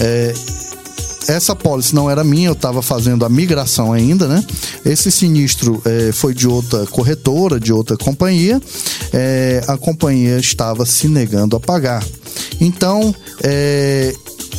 É, 0.00 0.32
essa 1.28 1.54
pólice 1.54 1.94
não 1.94 2.10
era 2.10 2.24
minha, 2.24 2.48
eu 2.48 2.52
estava 2.54 2.82
fazendo 2.82 3.24
a 3.24 3.28
migração 3.28 3.92
ainda, 3.92 4.26
né? 4.26 4.44
Esse 4.84 5.10
sinistro 5.12 5.80
eh, 5.84 6.10
foi 6.12 6.34
de 6.34 6.48
outra 6.48 6.84
corretora, 6.86 7.60
de 7.60 7.72
outra 7.72 7.96
companhia. 7.96 8.60
Eh, 9.12 9.62
a 9.68 9.76
companhia 9.76 10.36
estava 10.38 10.84
se 10.84 11.06
negando 11.06 11.54
a 11.54 11.60
pagar. 11.60 12.04
Então, 12.60 13.14
eh, 13.40 14.12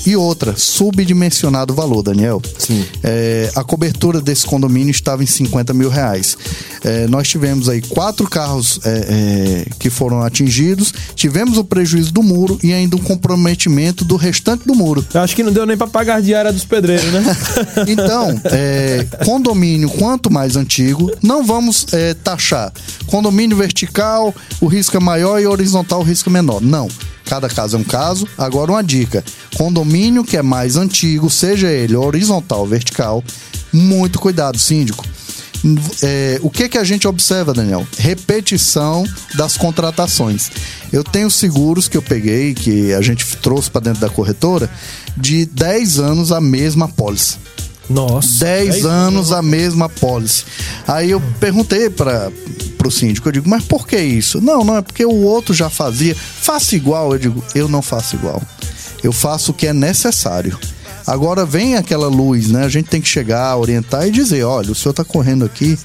e 0.06 0.16
outra, 0.16 0.56
subdimensionado 0.58 1.74
o 1.74 1.76
valor, 1.76 2.04
Daniel. 2.04 2.42
Sim. 2.58 2.86
É, 3.04 3.52
a 3.56 3.64
cobertura 3.64 4.22
desse 4.22 4.46
condomínio 4.46 4.92
estava 4.92 5.24
em 5.24 5.28
50 5.28 5.74
mil 5.74 5.90
reais. 5.90 6.38
É, 6.84 7.08
nós 7.08 7.28
tivemos 7.28 7.70
aí 7.70 7.82
quatro 7.82 8.30
carros 8.30 8.80
é, 8.84 8.90
é, 8.90 9.66
que 9.80 9.90
foram 9.90 10.22
atingidos, 10.22 10.94
tivemos 11.16 11.58
o 11.58 11.64
prejuízo 11.64 12.12
do 12.12 12.22
muro 12.22 12.60
e 12.62 12.74
ainda 12.74 12.96
um 12.96 13.00
comprometimento 13.00 14.04
do 14.04 14.16
restante 14.16 14.66
do 14.66 14.76
muro. 14.76 15.06
Eu 15.14 15.22
acho 15.22 15.36
que 15.36 15.44
não 15.44 15.52
deu 15.52 15.66
nem 15.66 15.78
pra 15.78 15.88
pagar 15.88 16.16
a 16.16 16.22
diária 16.22 16.52
dos 16.52 16.66
pedreiros, 16.66 17.12
né? 17.12 17.24
Então, 17.88 18.40
é, 18.46 19.06
condomínio 19.26 19.90
quanto 19.90 20.32
mais 20.32 20.56
antigo, 20.56 21.12
não 21.22 21.44
vamos 21.44 21.86
é, 21.94 22.14
taxar. 22.14 22.72
Condomínio 23.08 23.56
vertical, 23.56 24.34
o 24.60 24.68
risco 24.68 24.98
é 24.98 25.00
maior 25.00 25.40
e 25.40 25.48
horizontal, 25.48 26.02
o 26.02 26.04
risco 26.04 26.30
é 26.30 26.34
menor. 26.34 26.62
Não. 26.62 26.88
Cada 27.26 27.50
caso 27.50 27.78
é 27.78 27.80
um 27.80 27.84
caso. 27.84 28.28
Agora, 28.38 28.72
uma 28.72 28.84
dica: 28.84 29.24
condomínio 29.56 30.24
que 30.24 30.38
é 30.38 30.42
mais 30.42 30.76
antigo, 30.76 31.30
seja 31.30 31.70
ele 31.70 31.96
horizontal 31.96 32.62
ou 32.62 32.68
vertical, 32.68 33.24
muito 33.72 34.20
cuidado, 34.20 34.58
síndico. 34.60 35.06
É, 36.02 36.40
o 36.42 36.50
que 36.50 36.68
que 36.68 36.78
a 36.78 36.84
gente 36.84 37.08
observa, 37.08 37.54
Daniel? 37.54 37.88
Repetição 37.98 39.06
das 39.36 39.56
contratações. 39.56 40.52
Eu 40.92 41.04
tenho 41.04 41.32
seguros 41.32 41.88
que 41.88 41.96
eu 41.96 42.02
peguei, 42.02 42.54
que 42.54 42.94
a 42.94 43.02
gente 43.02 43.26
trouxe 43.38 43.72
para 43.72 43.82
dentro 43.82 44.02
da 44.02 44.10
corretora, 44.10 44.70
de 45.16 45.46
10 45.46 46.00
anos 46.00 46.32
a 46.34 46.42
mesma 46.42 46.90
pólice. 46.90 47.38
Nossa. 47.90 48.46
10 48.46 48.86
anos 48.86 49.32
a 49.32 49.42
mesma 49.42 49.90
pólice. 49.90 50.46
Aí 50.88 51.12
eu 51.12 51.22
perguntei 51.40 51.90
para 51.90 52.32
pro 52.78 52.92
síndico, 52.92 53.30
eu 53.30 53.32
digo, 53.32 53.50
mas 53.50 53.64
por 53.64 53.88
que 53.88 53.98
isso? 53.98 54.42
Não, 54.42 54.64
não, 54.64 54.78
é 54.78 54.82
porque 54.82 55.06
o 55.06 55.22
outro 55.24 55.54
já 55.54 55.70
fazia. 55.70 56.14
Faça 56.16 56.76
igual. 56.76 57.14
Eu 57.14 57.20
digo, 57.20 57.44
eu 57.56 57.70
não 57.70 57.82
faço 57.82 58.16
igual. 58.16 58.42
Eu 59.02 59.14
faço 59.14 59.52
o 59.52 59.54
que 59.54 59.68
é 59.68 59.74
necessário. 59.74 60.58
Agora 61.06 61.46
vem 61.46 61.76
aquela 61.76 62.08
luz, 62.08 62.48
né? 62.48 62.64
A 62.64 62.70
gente 62.70 62.90
tem 62.90 63.02
que 63.02 63.08
chegar, 63.08 63.56
orientar 63.58 64.08
e 64.08 64.12
dizer, 64.12 64.44
olha, 64.44 64.72
o 64.72 64.76
senhor 64.76 64.92
está 64.92 65.04
correndo 65.04 65.44
aqui 65.44 65.78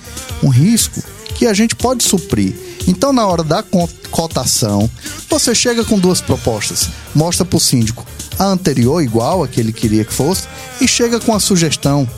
um 0.43 0.49
risco 0.49 1.03
que 1.35 1.47
a 1.47 1.55
gente 1.55 1.75
pode 1.75 2.05
suprir. 2.05 2.55
Então, 2.87 3.13
na 3.13 3.27
hora 3.27 3.45
da 3.45 3.65
cotação, 4.11 4.91
você 5.29 5.55
chega 5.55 5.85
com 5.85 5.99
duas 5.99 6.21
propostas. 6.21 6.89
Mostra 7.15 7.45
para 7.45 7.57
o 7.57 7.61
síndico 7.61 8.07
a 8.39 8.45
anterior, 8.45 9.03
igual 9.03 9.43
a 9.43 9.49
que 9.49 9.61
ele 9.61 9.73
queria 9.73 10.05
que 10.05 10.13
fosse, 10.13 10.47
e 10.81 10.87
chega 10.87 11.19
com 11.19 11.35
a 11.35 11.41
sugestão. 11.41 12.09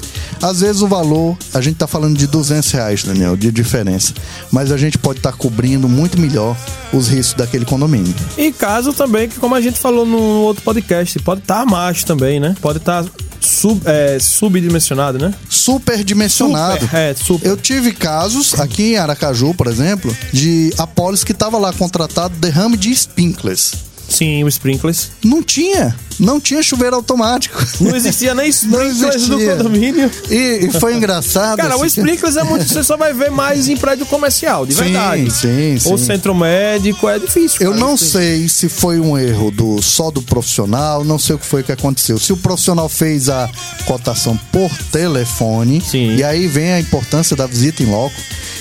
Às 0.42 0.60
vezes 0.60 0.80
o 0.80 0.88
valor, 0.88 1.36
a 1.52 1.60
gente 1.60 1.74
está 1.74 1.86
falando 1.86 2.16
de 2.16 2.26
200 2.26 2.70
reais, 2.70 3.04
Daniel, 3.04 3.36
de 3.36 3.52
diferença. 3.52 4.14
Mas 4.50 4.72
a 4.72 4.76
gente 4.76 4.96
pode 4.96 5.18
estar 5.18 5.32
cobrindo 5.32 5.88
muito 5.88 6.18
melhor 6.18 6.56
os 6.92 7.08
riscos 7.08 7.34
daquele 7.34 7.64
condomínio. 7.64 8.14
E 8.38 8.50
caso 8.50 8.92
também, 8.92 9.28
que 9.28 9.38
como 9.38 9.54
a 9.54 9.60
gente 9.60 9.78
falou 9.78 10.06
no 10.06 10.18
outro 10.18 10.62
podcast, 10.62 11.18
pode 11.20 11.40
estar 11.40 11.60
abaixo 11.60 12.06
também, 12.06 12.40
né? 12.40 12.56
Pode 12.60 12.78
estar 12.78 13.04
sub, 13.40 13.80
é, 13.84 14.18
subdimensionado, 14.18 15.18
né? 15.18 15.34
Superdimensionado. 15.48 16.80
Super, 16.80 16.96
é, 16.96 17.14
super. 17.14 17.48
Eu 17.48 17.56
tive 17.56 17.92
casos 17.92 18.58
aqui 18.58 18.94
em 18.94 18.96
Aracaju, 18.96 19.54
por 19.54 19.66
exemplo, 19.66 20.14
de 20.32 20.72
apólice 20.78 21.24
que 21.24 21.32
estava 21.32 21.58
lá 21.58 21.72
contratado 21.72 22.34
derrame 22.36 22.76
de 22.76 22.90
sprinklers. 22.90 23.89
Sim, 24.10 24.44
o 24.44 24.48
sprinklers. 24.48 25.10
Não 25.24 25.42
tinha. 25.42 25.96
Não 26.18 26.38
tinha 26.38 26.62
chuveiro 26.62 26.96
automático. 26.96 27.64
Não 27.80 27.96
existia 27.96 28.34
nem 28.34 28.50
Não 28.68 28.82
sprinklers 28.82 29.28
no 29.28 29.40
condomínio. 29.40 30.10
E, 30.28 30.66
e 30.66 30.70
foi 30.78 30.94
engraçado. 30.94 31.56
Cara, 31.56 31.78
o 31.78 31.82
assim, 31.82 32.00
sprinklers 32.00 32.36
é 32.36 32.42
muito. 32.42 32.64
Você 32.66 32.84
só 32.84 32.96
vai 32.96 33.14
ver 33.14 33.30
mais 33.30 33.68
em 33.68 33.76
prédio 33.76 34.04
comercial, 34.04 34.66
de 34.66 34.74
Sim, 34.74 34.82
verdade. 34.82 35.30
sim, 35.30 35.78
Ou 35.86 35.96
sim. 35.96 36.04
centro 36.04 36.34
médico, 36.34 37.08
é 37.08 37.18
difícil. 37.18 37.58
Eu 37.62 37.70
cara, 37.72 37.84
não 37.84 37.94
isso. 37.94 38.10
sei 38.10 38.48
se 38.48 38.68
foi 38.68 39.00
um 39.00 39.16
erro 39.16 39.50
do 39.50 39.80
só 39.80 40.10
do 40.10 40.20
profissional, 40.20 41.04
não 41.04 41.18
sei 41.18 41.36
o 41.36 41.38
que 41.38 41.46
foi 41.46 41.62
que 41.62 41.72
aconteceu. 41.72 42.18
Se 42.18 42.32
o 42.32 42.36
profissional 42.36 42.88
fez 42.88 43.28
a 43.30 43.48
cotação 43.86 44.38
por 44.52 44.70
telefone, 44.92 45.80
Sim. 45.80 46.16
e 46.16 46.24
aí 46.24 46.46
vem 46.48 46.72
a 46.72 46.80
importância 46.80 47.34
da 47.36 47.46
visita 47.46 47.82
em 47.82 47.86
loco. 47.86 48.14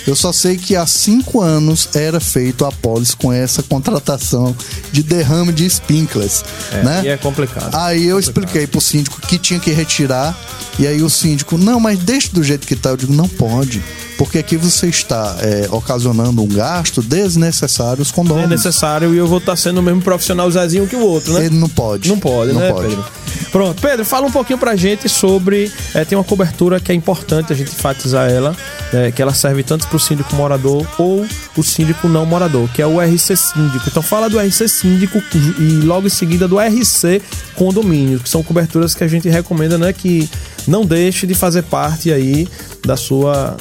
Eu 0.07 0.15
só 0.15 0.31
sei 0.31 0.57
que 0.57 0.75
há 0.75 0.87
cinco 0.87 1.41
anos 1.41 1.89
era 1.93 2.19
feito 2.19 2.65
a 2.65 2.71
pólice 2.71 3.15
com 3.15 3.31
essa 3.31 3.61
contratação 3.61 4.55
de 4.91 5.03
derrame 5.03 5.38
de 5.53 5.65
sprinklers, 5.65 6.43
É, 6.71 6.83
né? 6.83 7.01
E 7.05 7.07
é 7.09 7.17
complicado. 7.17 7.75
Aí 7.75 8.05
eu 8.05 8.19
expliquei 8.19 8.67
pro 8.67 8.81
síndico 8.81 9.19
que 9.21 9.37
tinha 9.37 9.59
que 9.59 9.71
retirar. 9.71 10.37
E 10.77 10.87
aí 10.87 11.01
o 11.01 11.09
síndico, 11.09 11.57
não, 11.57 11.79
mas 11.79 11.99
deixa 11.99 12.29
do 12.31 12.43
jeito 12.43 12.65
que 12.65 12.75
tá. 12.75 12.89
Eu 12.89 12.97
digo, 12.97 13.13
não 13.13 13.27
pode. 13.27 13.83
Porque 14.19 14.37
aqui 14.37 14.57
você 14.57 14.87
está 14.87 15.37
é, 15.39 15.69
ocasionando 15.71 16.43
um 16.43 16.47
gasto 16.47 17.01
desnecessário 17.01 18.01
aos 18.01 18.09
É 18.09 18.13
condôminos. 18.13 18.49
necessário 18.49 19.15
e 19.15 19.17
eu 19.17 19.25
vou 19.25 19.37
estar 19.37 19.55
sendo 19.55 19.77
o 19.79 19.81
mesmo 19.81 20.01
profissional 20.01 20.51
Zezinho 20.51 20.85
que 20.87 20.95
o 20.97 20.99
outro, 20.99 21.31
né? 21.33 21.45
Ele 21.45 21.55
não 21.57 21.69
pode. 21.69 22.09
Não 22.09 22.19
pode, 22.19 22.51
não 22.51 22.59
né, 22.59 22.69
pode. 22.69 22.89
Pedro? 22.89 23.05
Pronto, 23.49 23.81
Pedro, 23.81 24.03
fala 24.03 24.27
um 24.27 24.31
pouquinho 24.31 24.59
pra 24.59 24.75
gente 24.75 25.07
sobre. 25.07 25.71
eh, 25.95 26.03
tem 26.03 26.17
uma 26.17 26.23
cobertura 26.25 26.81
que 26.81 26.91
é 26.91 26.95
importante 26.95 27.53
a 27.53 27.55
gente 27.55 27.71
enfatizar 27.71 28.29
ela, 28.29 28.53
né, 28.91 29.09
que 29.09 29.21
ela 29.21 29.33
serve 29.33 29.63
tanto 29.63 29.87
pro 29.87 29.97
síndico 29.97 30.35
morador 30.35 30.85
ou 30.97 31.25
o 31.55 31.63
síndico 31.63 32.09
não 32.09 32.25
morador, 32.25 32.67
que 32.73 32.81
é 32.81 32.85
o 32.85 32.99
RC 32.99 33.37
Síndico. 33.37 33.85
Então 33.87 34.03
fala 34.03 34.29
do 34.29 34.37
RC 34.37 34.67
Síndico 34.67 35.21
e 35.59 35.79
logo 35.85 36.07
em 36.07 36.09
seguida 36.09 36.45
do 36.45 36.57
RC 36.59 37.21
Condomínio, 37.55 38.19
que 38.19 38.27
são 38.27 38.43
coberturas 38.43 38.93
que 38.93 39.03
a 39.03 39.07
gente 39.07 39.29
recomenda, 39.29 39.77
né, 39.77 39.93
que 39.93 40.29
não 40.67 40.85
deixe 40.85 41.25
de 41.25 41.33
fazer 41.33 41.63
parte 41.63 42.11
aí 42.11 42.45
da 42.85 42.97
sua 42.97 43.55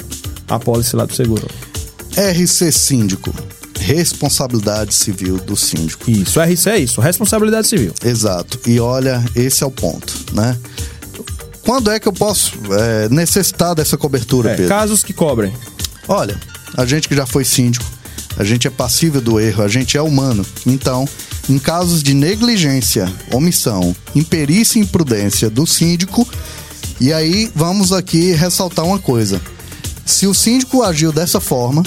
apólice 0.49 0.95
lá 0.95 1.05
do 1.05 1.13
seguro. 1.13 1.47
RC 2.17 2.71
Síndico. 2.71 3.33
Responsabilidade 3.79 4.93
civil 4.93 5.37
do 5.37 5.55
síndico. 5.55 6.11
Isso, 6.11 6.39
RC 6.41 6.69
é 6.69 6.77
isso, 6.79 6.99
responsabilidade 7.01 7.67
civil. 7.67 7.93
Exato. 8.03 8.59
E 8.67 8.79
olha, 8.79 9.23
esse 9.35 9.63
é 9.63 9.67
o 9.67 9.71
ponto, 9.71 10.13
né? 10.33 10.57
Quando 11.63 11.89
é 11.89 11.99
que 11.99 12.07
eu 12.07 12.13
posso 12.13 12.53
é, 12.73 13.07
necessitar 13.09 13.73
dessa 13.75 13.97
cobertura, 13.97 14.51
É, 14.51 14.55
Pedro? 14.55 14.69
casos 14.69 15.03
que 15.03 15.13
cobrem. 15.13 15.53
Olha, 16.07 16.37
a 16.75 16.85
gente 16.85 17.07
que 17.07 17.15
já 17.15 17.25
foi 17.25 17.45
síndico, 17.45 17.85
a 18.37 18.43
gente 18.43 18.67
é 18.67 18.69
passível 18.69 19.21
do 19.21 19.39
erro, 19.39 19.63
a 19.63 19.67
gente 19.67 19.95
é 19.97 20.01
humano. 20.01 20.45
Então, 20.65 21.07
em 21.49 21.57
casos 21.57 22.03
de 22.03 22.13
negligência, 22.13 23.11
omissão, 23.31 23.95
imperícia 24.15 24.77
e 24.79 24.81
imprudência 24.81 25.49
do 25.49 25.65
síndico, 25.65 26.27
e 26.99 27.13
aí 27.13 27.49
vamos 27.55 27.93
aqui 27.93 28.31
ressaltar 28.33 28.83
uma 28.85 28.99
coisa. 28.99 29.39
Se 30.09 30.25
o 30.25 30.33
síndico 30.33 30.81
agiu 30.81 31.11
dessa 31.11 31.39
forma, 31.39 31.83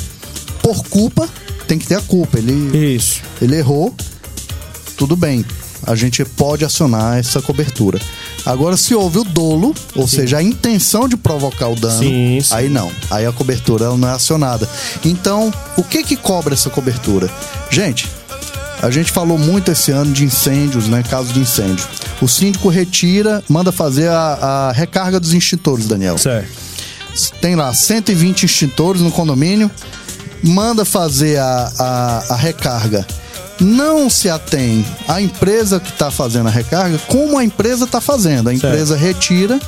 por 0.63 0.85
culpa, 0.85 1.29
tem 1.67 1.77
que 1.77 1.87
ter 1.87 1.97
a 1.97 2.01
culpa. 2.01 2.39
Ele, 2.39 2.95
Isso. 2.95 3.21
ele 3.41 3.57
errou, 3.57 3.93
tudo 4.97 5.17
bem. 5.17 5.45
A 5.85 5.97
gente 5.97 6.25
pode 6.25 6.65
acionar 6.65 7.19
essa 7.19 7.43
cobertura. 7.43 8.01
Agora, 8.47 8.77
se 8.77 8.95
houve 8.95 9.19
o 9.19 9.25
dolo, 9.25 9.75
ou 9.97 10.07
seja, 10.07 10.39
a 10.39 10.43
intenção 10.43 11.09
de 11.09 11.17
provocar 11.17 11.67
o 11.69 11.75
dano, 11.75 11.99
Sim, 11.99 12.39
sim. 12.41 12.55
aí 12.55 12.69
não. 12.69 12.93
Aí 13.11 13.27
a 13.27 13.33
cobertura 13.33 13.87
ela 13.87 13.97
não 13.97 14.09
é 14.09 14.13
acionada. 14.13 14.69
Então, 15.05 15.53
o 15.77 15.83
que 15.83 16.05
que 16.05 16.17
cobra 16.17 16.55
essa 16.55 16.71
cobertura? 16.71 17.29
Gente, 17.71 18.09
A 18.81 18.91
gente 18.91 19.13
falou 19.13 19.39
muito 19.39 19.71
esse 19.71 19.93
ano 19.93 20.13
de 20.13 20.25
incêndios, 20.25 20.89
né? 20.89 21.05
Casos 21.09 21.33
de 21.33 21.39
incêndio. 21.39 21.87
O 22.21 22.27
síndico 22.27 22.69
retira, 22.69 23.43
manda 23.49 23.71
fazer 23.71 24.09
a, 24.09 24.69
a 24.71 24.73
recarga 24.73 25.21
dos 25.21 25.33
extintores, 25.33 25.87
Daniel. 25.87 26.19
Certo. 26.19 26.51
Tem 27.41 27.55
lá 27.55 27.73
120 27.73 28.45
extintores 28.45 29.03
no 29.03 29.11
condomínio, 29.11 29.71
manda 30.43 30.85
fazer 30.85 31.39
a, 31.39 31.73
a, 31.79 32.25
a 32.35 32.37
recarga. 32.37 33.07
Não 33.61 34.11
se 34.11 34.29
atém 34.29 34.85
à 35.07 35.21
empresa 35.21 35.79
que 35.79 35.91
está 35.91 36.11
fazendo 36.11 36.49
a 36.49 36.51
recarga, 36.51 36.99
como 37.07 37.39
a 37.39 37.45
empresa 37.45 37.85
está 37.85 38.01
fazendo. 38.01 38.49
A 38.49 38.55
empresa 38.55 38.97
retira 38.97 39.61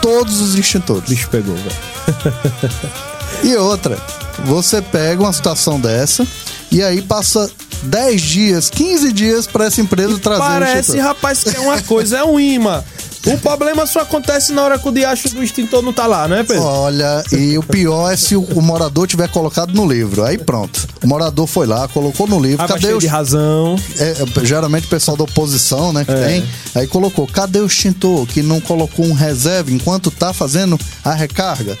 todos 0.00 0.40
os 0.40 0.54
extintores. 0.54 1.08
Bicho 1.08 1.28
pegou, 1.28 1.54
velho. 1.54 3.00
E 3.42 3.56
outra, 3.56 3.96
você 4.44 4.82
pega 4.82 5.22
uma 5.22 5.32
situação 5.32 5.80
dessa 5.80 6.26
e 6.70 6.82
aí 6.82 7.00
passa 7.00 7.50
10 7.84 8.20
dias, 8.20 8.70
15 8.70 9.12
dias 9.12 9.46
para 9.46 9.64
essa 9.64 9.80
empresa 9.80 10.18
trazer 10.18 10.42
o 10.42 10.44
Parece, 10.44 10.98
rapaz, 10.98 11.42
que 11.44 11.56
é 11.56 11.60
uma 11.60 11.80
coisa, 11.82 12.18
é 12.18 12.24
um 12.24 12.38
imã. 12.38 12.84
O 13.26 13.36
problema 13.38 13.86
só 13.86 14.00
acontece 14.00 14.52
na 14.52 14.62
hora 14.62 14.78
que 14.78 14.88
o 14.88 14.92
diacho 14.92 15.28
do 15.34 15.42
extintor 15.42 15.82
não 15.82 15.92
tá 15.92 16.06
lá, 16.06 16.26
né, 16.26 16.42
Pedro? 16.42 16.62
Olha, 16.62 17.22
e 17.32 17.58
o 17.58 17.62
pior 17.62 18.10
é 18.10 18.16
se 18.16 18.34
o, 18.34 18.42
o 18.42 18.62
morador 18.62 19.06
tiver 19.06 19.28
colocado 19.28 19.74
no 19.74 19.86
livro. 19.86 20.24
Aí 20.24 20.38
pronto. 20.38 20.88
O 21.04 21.06
morador 21.06 21.46
foi 21.46 21.66
lá, 21.66 21.86
colocou 21.88 22.26
no 22.26 22.40
livro. 22.40 22.64
Ah, 22.64 22.68
cadê 22.68 22.92
o 22.94 22.98
de 22.98 23.06
razão. 23.06 23.76
é, 23.98 24.16
é, 24.22 24.44
geralmente 24.44 24.86
o 24.86 24.90
pessoal 24.90 25.16
da 25.16 25.24
oposição, 25.24 25.92
né, 25.92 26.04
que 26.04 26.10
É. 26.12 26.26
tem, 26.26 26.44
aí 26.74 26.86
colocou, 26.86 27.26
cadê 27.26 27.58
o 27.60 27.66
extintor 27.66 28.26
que 28.26 28.42
não 28.42 28.60
colocou 28.60 29.04
um 29.04 29.12
reserva 29.12 29.70
enquanto 29.70 30.10
tá 30.10 30.32
fazendo 30.32 30.78
a 31.04 31.12
recarga? 31.12 31.76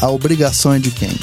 A 0.00 0.08
obrigação 0.10 0.72
é 0.72 0.78
de 0.78 0.90
quem? 0.90 1.18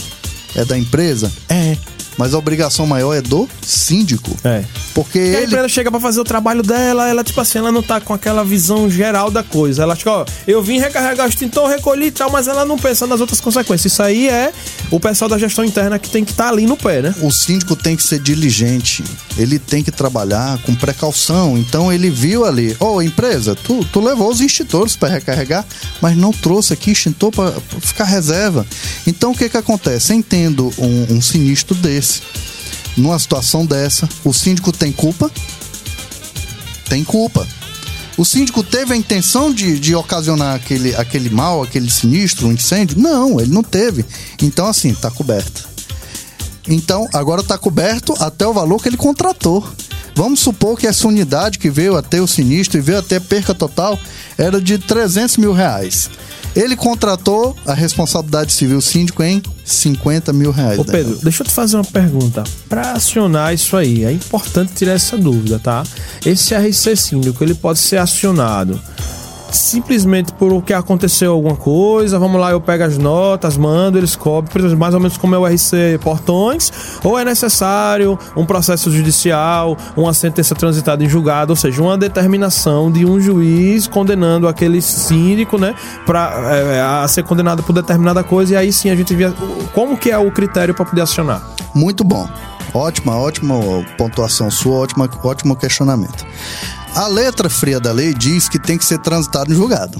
É 0.56 0.66
da 0.66 0.78
empresa? 0.78 1.32
É. 1.48 1.78
Mas 2.18 2.34
a 2.34 2.38
obrigação 2.38 2.86
maior 2.86 3.14
é 3.14 3.22
do 3.22 3.48
síndico. 3.62 4.36
É. 4.44 4.64
Porque 4.94 5.20
a 5.20 5.22
ele 5.22 5.46
empresa 5.46 5.70
chega 5.70 5.90
pra 5.90 6.00
fazer 6.00 6.20
o 6.20 6.24
trabalho 6.24 6.62
dela, 6.62 7.08
ela, 7.08 7.24
tipo 7.24 7.40
assim, 7.42 7.58
ela 7.58 7.72
não 7.72 7.82
tá 7.82 8.00
com 8.00 8.14
aquela 8.14 8.44
visão 8.44 8.90
geral 8.90 9.32
da 9.32 9.44
coisa. 9.44 9.84
Ela 9.84 9.94
acha 9.94 10.04
que, 10.04 10.10
ó, 10.10 10.26
eu 10.48 10.62
vim 10.62 10.80
recarregar 10.80 11.26
o 11.26 11.30
extintor, 11.30 11.68
recolhi 11.68 12.08
e 12.08 12.12
tal, 12.12 12.30
mas 12.30 12.48
ela 12.48 12.66
não 12.66 12.78
pensa 12.78 13.08
nas 13.08 13.20
outras 13.20 13.42
consequências. 13.42 13.92
Isso 13.92 14.04
aí 14.04 14.30
é 14.30 14.52
o 14.92 15.00
pessoal 15.00 15.30
da 15.30 15.38
gestão 15.38 15.66
interna 15.66 15.98
que 15.98 16.10
tem 16.10 16.24
que 16.24 16.32
estar 16.32 16.50
ali 16.50 16.66
no 16.66 16.78
pé, 16.78 17.02
né? 17.02 17.14
o 17.22 17.32
síndico 17.32 17.76
tem 17.76 17.96
que 17.96 18.04
ser 18.04 18.20
diligente, 18.20 19.04
ele 19.38 19.58
tem 19.58 19.84
que 19.84 19.92
trabalhar 19.92 20.58
com 20.60 20.76
precaução. 20.76 21.58
Então 21.58 21.92
ele 21.92 22.10
viu 22.10 22.46
ali, 22.46 22.76
ô 22.80 23.02
empresa, 23.02 23.56
tu, 23.56 23.84
tu 23.86 24.00
levou 24.00 24.30
os 24.30 24.42
extintores 24.42 24.96
para 24.96 25.10
recarregar, 25.10 25.66
mas 26.02 26.16
não 26.18 26.32
trouxe 26.32 26.74
aqui 26.74 26.92
extintor 26.92 27.32
para 27.32 27.54
ficar 27.82 28.06
reserva. 28.06 28.66
Então 29.08 29.32
o 29.32 29.36
que 29.36 29.50
que 29.50 29.58
acontece? 29.58 30.14
Entendo 30.14 30.72
um, 30.78 31.16
um 31.16 31.22
sinistro 31.22 31.76
desse, 31.76 32.03
numa 32.96 33.18
situação 33.18 33.66
dessa, 33.66 34.08
o 34.24 34.34
síndico 34.34 34.72
tem 34.72 34.92
culpa? 34.92 35.32
Tem 36.88 37.04
culpa. 37.04 37.48
O 38.16 38.24
síndico 38.24 38.64
teve 38.64 38.94
a 38.94 38.98
intenção 38.98 39.52
de, 39.52 39.80
de 39.80 39.96
ocasionar 39.96 40.56
aquele, 40.56 40.96
aquele 40.96 41.30
mal, 41.30 41.64
aquele 41.64 41.90
sinistro, 41.90 42.48
um 42.48 42.52
incêndio? 42.52 43.00
Não, 43.00 43.40
ele 43.40 43.52
não 43.52 43.64
teve. 43.64 44.06
Então, 44.42 44.68
assim, 44.68 44.94
tá 44.94 45.10
coberto. 45.10 45.68
Então, 46.68 47.10
agora 47.12 47.42
está 47.42 47.58
coberto 47.58 48.14
até 48.20 48.46
o 48.46 48.54
valor 48.54 48.82
que 48.82 48.88
ele 48.88 48.98
contratou. 48.98 49.68
Vamos 50.16 50.42
supor 50.42 50.78
que 50.78 50.86
essa 50.86 51.08
unidade 51.08 51.58
que 51.58 51.72
veio 51.72 51.98
até 51.98 52.22
o 52.22 52.28
sinistro 52.28 52.78
e 52.78 52.82
veio 52.82 53.00
até 53.00 53.20
perca 53.20 53.54
total 53.54 54.00
era 54.38 54.62
de 54.62 54.78
300 54.78 55.38
mil 55.38 55.52
reais. 55.52 56.10
Ele 56.56 56.76
contratou 56.76 57.56
a 57.66 57.74
responsabilidade 57.74 58.54
civil 58.54 58.80
síndico 58.80 59.24
em 59.24 59.42
50 59.66 60.32
mil 60.34 60.52
reais. 60.52 60.78
Ô. 60.78 60.86
Pedro, 60.86 61.18
deixa 61.24 61.44
eu 61.44 61.48
te 61.48 61.54
fazer 61.54 61.78
uma 61.78 61.84
pergunta. 61.84 62.44
Pra 62.70 62.92
acionar 62.92 63.54
isso 63.54 63.76
aí, 63.76 64.04
é 64.04 64.12
importante 64.12 64.74
tirar 64.74 64.94
essa 64.94 65.18
dúvida, 65.18 65.60
tá? 65.60 65.84
Esse 66.26 66.54
RC 66.56 66.96
síndico, 66.96 67.44
ele 67.44 67.56
pode 67.56 67.80
ser 67.80 67.98
acionado 67.98 68.80
simplesmente 69.56 70.34
por 70.34 70.52
o 70.52 70.62
que 70.62 70.74
aconteceu 70.74 71.32
alguma 71.34 71.56
coisa, 71.56 72.18
vamos 72.20 72.40
lá, 72.40 72.52
eu 72.52 72.62
pego 72.62 72.84
as 72.84 72.98
notas, 72.98 73.58
mando, 73.58 73.98
eles 73.98 74.16
cobrem, 74.16 74.76
mais 74.76 74.94
ou 74.94 75.00
menos 75.00 75.18
como 75.18 75.36
é 75.36 75.38
o 75.38 75.46
RC 75.46 76.00
Portões, 76.02 76.72
ou 77.04 77.18
é 77.18 77.24
necessário 77.24 78.18
um 78.36 78.46
processo 78.46 78.92
judicial, 78.92 79.78
uma 79.96 80.14
sentença 80.14 80.56
transitada 80.56 81.04
em 81.04 81.10
julgado, 81.10 81.52
ou 81.52 81.56
seja, 81.56 81.82
uma 81.82 81.98
determinação 81.98 82.92
de 82.92 83.06
um 83.06 83.20
juiz 83.20 83.88
condenando 83.88 84.48
aquele 84.48 84.82
síndico, 84.82 85.58
né, 85.58 85.76
pra, 86.06 86.34
é, 86.52 86.82
a 86.82 87.08
ser 87.08 87.24
condenado 87.24 87.64
por 87.64 87.74
determinada 87.74 88.24
coisa, 88.24 88.54
e 88.54 88.58
aí 88.58 88.74
sim 88.74 88.90
a 88.90 88.96
gente 88.96 89.16
via 89.16 89.34
como 89.74 89.98
que 89.98 90.10
é 90.10 90.18
o 90.18 90.32
critério 90.32 90.74
para 90.74 90.86
poder 90.86 91.02
acionar. 91.02 91.42
Muito 91.74 92.04
bom. 92.04 92.28
Ótima, 92.74 93.16
ótima 93.16 93.56
pontuação 93.98 94.50
sua, 94.50 94.78
ótima, 94.78 95.08
ótimo 95.24 95.56
questionamento. 95.56 96.26
A 96.96 97.08
letra 97.08 97.50
fria 97.50 97.80
da 97.80 97.92
lei 97.92 98.14
diz 98.14 98.48
que 98.48 98.60
tem 98.60 98.78
que 98.78 98.86
ser 98.86 99.00
transitado 99.00 99.52
em 99.52 99.56
julgado. 99.56 100.00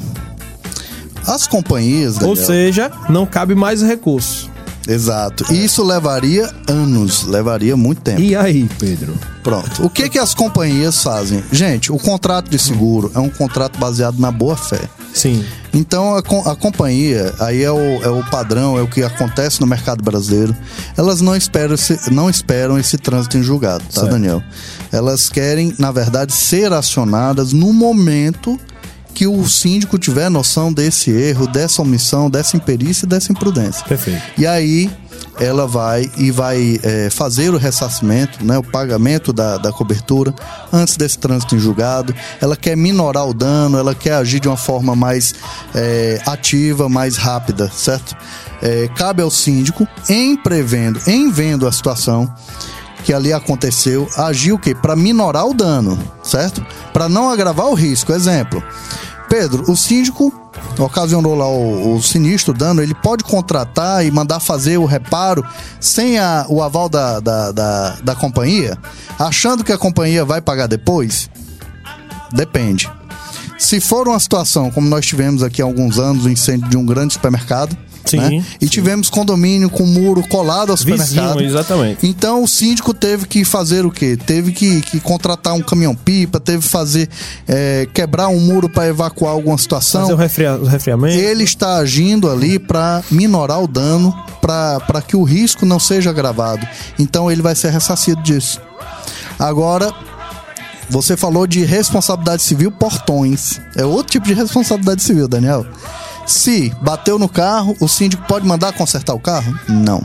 As 1.26 1.48
companhias. 1.48 2.16
Ou 2.16 2.36
Daniel, 2.36 2.46
seja, 2.46 2.92
não 3.10 3.26
cabe 3.26 3.56
mais 3.56 3.82
recurso. 3.82 4.52
Exato. 4.88 5.46
E 5.52 5.64
Isso 5.64 5.84
levaria 5.84 6.54
anos, 6.68 7.24
levaria 7.24 7.76
muito 7.76 8.02
tempo. 8.02 8.22
E 8.22 8.36
aí, 8.36 8.70
Pedro? 8.78 9.14
Pronto. 9.42 9.86
O 9.86 9.90
que 9.90 10.10
que 10.10 10.20
as 10.20 10.34
companhias 10.34 11.02
fazem? 11.02 11.44
Gente, 11.52 11.92
o 11.92 11.98
contrato 11.98 12.50
de 12.50 12.60
seguro 12.60 13.12
é 13.16 13.20
um 13.20 13.30
contrato 13.30 13.80
baseado 13.80 14.20
na 14.20 14.32
boa 14.32 14.56
fé. 14.56 14.82
Sim. 15.14 15.44
Então 15.74 16.16
a, 16.16 16.20
a 16.20 16.56
companhia, 16.56 17.34
aí 17.40 17.64
é 17.64 17.72
o, 17.72 18.04
é 18.04 18.10
o 18.10 18.24
padrão, 18.30 18.78
é 18.78 18.82
o 18.82 18.88
que 18.88 19.04
acontece 19.04 19.62
no 19.62 19.68
mercado 19.68 20.04
brasileiro. 20.04 20.56
Elas 20.98 21.22
não 21.22 21.36
esperam 21.36 21.76
esse, 21.76 22.12
não 22.12 22.30
esperam 22.30 22.78
esse 22.78 22.98
trânsito 22.98 23.38
em 23.38 23.44
julgado, 23.44 23.84
tá, 23.86 24.02
Certo. 24.02 24.12
Daniel? 24.12 24.44
Elas 24.94 25.28
querem, 25.28 25.74
na 25.80 25.92
verdade, 25.92 26.32
ser 26.32 26.72
acionadas 26.72 27.52
no 27.52 27.74
momento 27.74 28.60
que 29.14 29.28
o 29.28 29.48
síndico 29.48 29.98
tiver 29.98 30.30
noção 30.30 30.74
desse 30.74 31.12
erro, 31.12 31.48
dessa 31.48 31.82
omissão, 31.82 32.30
dessa 32.30 32.58
imperícia 32.58 33.06
e 33.06 33.10
dessa 33.10 33.32
imprudência. 33.32 33.86
Perfeito. 33.86 34.22
E 34.38 34.48
aí 34.48 34.90
ela 35.40 35.68
vai 35.68 36.10
e 36.18 36.32
vai 36.32 36.80
é, 36.84 37.10
fazer 37.10 37.54
o 37.54 37.58
ressarcimento, 37.58 38.44
né, 38.46 38.58
o 38.58 38.64
pagamento 38.64 39.34
da, 39.34 39.58
da 39.58 39.72
cobertura 39.72 40.34
antes 40.72 40.96
desse 40.96 41.18
trânsito 41.18 41.56
em 41.56 41.60
julgado. 41.60 42.14
Ela 42.40 42.56
quer 42.56 42.78
minorar 42.78 43.28
o 43.28 43.34
dano, 43.34 43.78
ela 43.78 43.96
quer 43.96 44.14
agir 44.14 44.40
de 44.40 44.48
uma 44.48 44.58
forma 44.58 44.96
mais 44.96 45.34
é, 45.74 46.22
ativa, 46.26 46.88
mais 46.88 47.18
rápida, 47.18 47.70
certo? 47.72 48.16
É, 48.62 48.88
cabe 48.96 49.22
ao 49.22 49.30
síndico, 49.30 49.88
em 50.08 50.38
prevendo, 50.38 51.00
em 51.08 51.32
vendo 51.32 51.68
a 51.68 51.72
situação 51.72 52.34
que 53.04 53.14
ali 53.14 53.34
aconteceu, 53.34 54.08
agir 54.18 54.52
o 54.54 54.60
quê? 54.60 54.74
Para 54.74 54.96
minorar 54.96 55.46
o 55.48 55.54
dano, 55.54 55.98
certo? 56.24 56.66
Para 56.94 57.08
não 57.10 57.30
agravar 57.30 57.68
o 57.68 57.74
risco. 57.74 58.12
Exemplo, 58.14 58.64
Pedro, 59.30 59.70
o 59.72 59.76
síndico 59.76 60.32
ocasionou 60.80 61.36
lá 61.36 61.48
o, 61.48 61.96
o 61.96 62.02
sinistro, 62.02 62.54
o 62.54 62.58
dano, 62.58 62.82
ele 62.82 62.94
pode 62.96 63.24
contratar 63.24 64.06
e 64.06 64.10
mandar 64.12 64.40
fazer 64.40 64.78
o 64.78 64.86
reparo 64.86 65.46
sem 65.80 66.18
a- 66.18 66.46
o 66.50 66.62
aval 66.64 66.88
da, 66.90 67.20
da, 67.20 67.52
da, 67.52 67.90
da 68.04 68.16
companhia, 68.16 68.78
achando 69.20 69.64
que 69.64 69.72
a 69.72 69.78
companhia 69.78 70.24
vai 70.26 70.42
pagar 70.42 70.68
depois? 70.68 71.30
Depende. 72.32 72.90
Se 73.60 73.80
for 73.80 74.08
uma 74.08 74.20
situação 74.20 74.72
como 74.72 74.90
nós 74.90 75.06
tivemos 75.06 75.44
aqui 75.44 75.62
há 75.62 75.66
alguns 75.66 76.00
anos, 76.00 76.26
o 76.26 76.30
incêndio 76.30 76.68
de 76.70 76.78
um 76.78 76.86
grande 76.86 77.14
supermercado, 77.14 77.78
Sim, 78.18 78.38
né? 78.38 78.46
e 78.60 78.66
sim. 78.66 78.72
tivemos 78.72 79.10
condomínio 79.10 79.70
com 79.70 79.86
muro 79.86 80.26
colado 80.28 80.72
ao 80.72 80.78
supermercado. 80.78 81.38
Vizinho, 81.38 81.50
exatamente. 81.50 82.08
Então 82.08 82.44
o 82.44 82.48
síndico 82.48 82.94
teve 82.94 83.26
que 83.28 83.44
fazer 83.44 83.86
o 83.86 83.92
quê? 83.92 84.18
Teve 84.18 84.52
que, 84.52 84.82
que 84.82 85.00
contratar 85.00 85.54
um 85.54 85.62
caminhão-pipa, 85.62 86.40
teve 86.40 86.64
que 86.64 86.70
fazer 86.70 87.10
é, 87.48 87.88
quebrar 87.94 88.28
um 88.28 88.40
muro 88.40 88.70
para 88.70 88.88
evacuar 88.88 89.34
alguma 89.34 89.58
situação. 89.58 90.02
Fazer 90.02 90.14
o, 90.14 90.18
resfria, 90.18 90.56
o 90.56 90.66
resfriamento. 90.66 91.18
Ele 91.18 91.44
está 91.44 91.78
agindo 91.78 92.30
ali 92.30 92.60
para 92.60 93.04
minorar 93.10 93.62
o 93.62 93.68
dano, 93.68 94.14
para 94.42 95.02
que 95.02 95.16
o 95.16 95.24
risco 95.24 95.66
não 95.66 95.80
seja 95.80 96.10
agravado. 96.10 96.68
Então 97.00 97.32
ele 97.32 97.42
vai 97.42 97.56
ser 97.56 97.72
ressarcido 97.72 98.22
disso. 98.22 98.62
Agora, 99.40 99.94
você 100.90 101.18
falou 101.18 101.48
de 101.48 101.64
responsabilidade 101.64 102.44
civil 102.44 102.72
portões. 102.72 103.60
É 103.76 103.86
outro 103.86 104.12
tipo 104.12 104.28
de 104.28 104.34
responsabilidade 104.34 105.02
civil, 105.02 105.28
Daniel. 105.28 105.66
Se 106.26 106.74
bateu 106.82 107.20
no 107.20 107.28
carro, 107.30 107.76
o 107.80 107.88
síndico 107.88 108.24
pode 108.28 108.46
mandar 108.48 108.74
consertar 108.74 109.14
o 109.14 109.20
carro? 109.20 109.54
Não. 109.68 110.02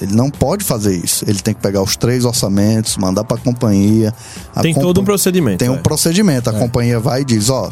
Ele 0.00 0.14
não 0.14 0.30
pode 0.30 0.62
fazer 0.64 0.96
isso. 0.96 1.24
Ele 1.28 1.40
tem 1.40 1.52
que 1.52 1.60
pegar 1.60 1.82
os 1.82 1.96
três 1.96 2.24
orçamentos, 2.24 2.96
mandar 2.96 3.24
para 3.24 3.36
a 3.36 3.40
companhia. 3.40 4.14
Tem 4.62 4.72
compa- 4.72 4.86
todo 4.86 5.00
um 5.00 5.04
procedimento. 5.04 5.58
Tem 5.58 5.68
um 5.68 5.74
é. 5.74 5.78
procedimento. 5.78 6.48
A 6.48 6.52
companhia 6.52 7.00
vai 7.00 7.22
e 7.22 7.24
diz: 7.24 7.50
ó, 7.50 7.68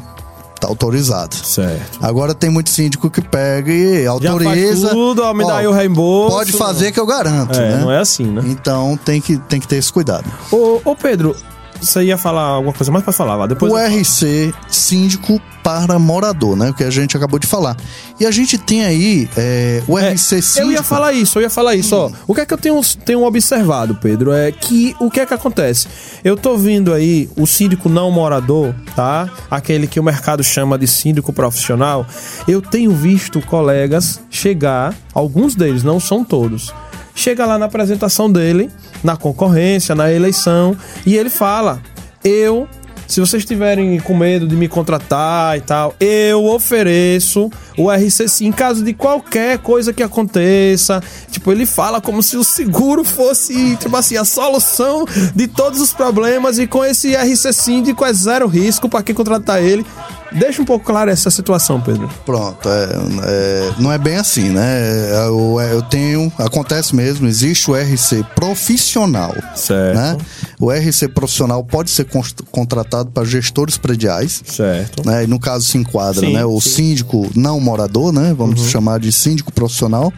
tá 0.61 0.67
autorizado. 0.67 1.37
Certo. 1.37 1.99
Agora 2.03 2.35
tem 2.35 2.51
muito 2.51 2.69
síndico 2.71 3.09
que 3.09 3.21
pega 3.21 3.71
e 3.73 4.03
Já 4.05 4.11
autoriza. 4.11 4.81
faz 4.89 4.91
tudo, 4.91 5.23
ó, 5.23 5.33
me 5.33 5.45
dá 5.47 5.55
Ó, 5.55 5.57
aí 5.59 5.67
o 5.69 5.73
reembolso. 5.73 6.37
Pode 6.37 6.53
fazer 6.53 6.91
que 6.91 6.99
eu 6.99 7.07
garanto, 7.07 7.57
É, 7.61 7.77
né? 7.77 7.81
não 7.81 7.93
é 7.93 7.99
assim, 8.01 8.25
né? 8.25 8.43
Então 8.47 8.99
tem 9.05 9.21
que, 9.21 9.39
tem 9.39 9.61
que 9.61 9.69
ter 9.69 9.77
esse 9.77 9.93
cuidado. 9.93 10.25
Ô, 10.51 10.81
ô, 10.85 10.97
Pedro, 10.97 11.37
você 11.81 12.05
ia 12.05 12.17
falar 12.19 12.43
alguma 12.43 12.73
coisa 12.73 12.91
mais 12.93 13.05
pra 13.05 13.13
falar, 13.13 13.37
vá. 13.37 13.47
Depois 13.47 13.73
o. 13.73 13.77
RC 13.77 14.53
síndico 14.69 15.41
para 15.63 15.99
morador, 15.99 16.57
né? 16.57 16.71
O 16.71 16.75
que 16.75 16.85
a 16.85 16.91
gente 16.91 17.17
acabou 17.17 17.41
de 17.41 17.47
falar. 17.47 17.77
E 18.21 18.25
a 18.25 18.31
gente 18.31 18.57
tem 18.57 18.85
aí 18.85 19.29
é, 19.37 19.83
o 19.89 19.99
É, 19.99 20.13
RC 20.13 20.41
síndico. 20.41 20.67
Eu 20.69 20.73
ia 20.73 20.83
falar 20.83 21.13
isso, 21.13 21.39
eu 21.39 21.43
ia 21.43 21.51
falar 21.51 21.75
isso, 21.75 21.97
ó. 21.97 22.11
O 22.27 22.35
que 22.35 22.41
é 22.41 22.47
que 22.47 22.55
eu 22.55 22.59
tenho, 22.59 22.81
tenho 23.05 23.25
observado, 23.25 23.97
Pedro? 23.97 24.33
É 24.33 24.53
que 24.53 24.95
o 25.01 25.11
que 25.11 25.19
é 25.19 25.27
que 25.27 25.35
acontece? 25.35 25.89
Eu 26.23 26.37
tô 26.37 26.57
vindo 26.57 26.95
aí 26.95 27.29
o 27.37 27.47
síndico 27.47 27.89
não 27.89 28.11
morador, 28.11 28.75
tá? 28.95 29.29
Aquele 29.51 29.87
que 29.89 29.99
o 29.99 30.05
mercado 30.05 30.45
chama 30.45 30.79
de 30.79 30.87
síndico 30.87 31.33
profissional. 31.33 32.07
Eu 32.47 32.63
tenho 32.63 32.93
visto 32.93 33.41
colegas 33.41 34.21
chegar, 34.31 34.95
alguns 35.13 35.55
deles, 35.57 35.83
não 35.83 35.99
são 35.99 36.25
todos. 36.25 36.73
Chega 37.17 37.47
lá 37.47 37.59
na 37.59 37.65
apresentação 37.65 38.31
dele, 38.31 38.71
na 39.03 39.17
concorrência, 39.17 39.95
na 39.95 40.13
eleição, 40.13 40.77
e 41.05 41.17
ele 41.17 41.31
fala: 41.31 41.81
Eu 42.23 42.69
se 43.07 43.21
vocês 43.21 43.43
estiverem 43.43 43.99
com 44.01 44.17
medo 44.17 44.47
de 44.47 44.57
me 44.57 44.69
contratar 44.69 45.57
e 45.57 45.61
tal, 45.61 45.95
eu 46.01 46.45
ofereço 46.45 47.51
o 47.77 47.91
RCC 47.91 48.45
em 48.45 48.53
caso 48.53 48.83
de 48.83 48.93
qualquer 48.93 49.59
coisa 49.59 49.93
que 49.93 50.03
aconteça. 50.03 51.03
Tipo, 51.31 51.53
ele 51.53 51.67
fala 51.67 52.01
como 52.01 52.23
se 52.23 52.37
o 52.37 52.45
seguro 52.45 53.05
fosse, 53.05 53.77
tipo 53.77 53.97
assim, 53.97 54.17
a 54.17 54.25
solução 54.25 55.05
de 55.35 55.47
todos 55.47 55.81
os 55.81 55.93
problemas 55.93 56.59
e 56.59 56.67
com 56.67 56.85
esse 56.85 57.15
RC 57.15 57.53
síndico 57.53 58.05
é 58.05 58.13
zero 58.13 58.47
risco 58.47 58.89
para 58.89 59.03
quem 59.03 59.15
contratar 59.15 59.63
ele. 59.63 59.85
Deixa 60.33 60.61
um 60.61 60.65
pouco 60.65 60.85
clara 60.85 61.11
essa 61.11 61.31
situação, 61.31 61.81
Pedro. 61.81 62.11
Pronto, 62.25 62.69
é, 62.69 62.89
é, 63.25 63.73
não 63.79 63.93
é 63.93 63.99
bem 63.99 64.17
assim, 64.17 64.49
né? 64.49 65.27
Eu, 65.27 65.61
eu 65.61 65.83
tenho, 65.83 66.33
acontece 66.39 66.95
mesmo, 66.95 67.27
existe 67.27 67.71
o 67.71 67.75
RC 67.75 68.25
profissional. 68.35 69.35
Certo. 69.55 69.97
Né? 69.97 70.17
O 70.59 70.71
RC 70.71 71.09
profissional 71.09 71.63
pode 71.63 71.91
ser 71.91 72.07
contratado 72.51 73.11
para 73.11 73.25
gestores 73.25 73.77
prediais. 73.77 74.43
Certo. 74.47 75.07
Né? 75.07 75.25
E 75.25 75.27
no 75.27 75.39
caso 75.39 75.67
se 75.67 75.77
enquadra, 75.77 76.21
Sim, 76.27 76.33
né? 76.33 76.45
O 76.47 76.61
sim. 76.61 76.71
síndico 76.71 77.31
não 77.35 77.61
morador, 77.61 78.13
né? 78.13 78.35
Vamos 78.37 78.61
Uhum. 78.63 78.69
chamar 78.69 78.99
de 79.01 79.13
síndico 79.13 79.53
profissional. 79.53 80.13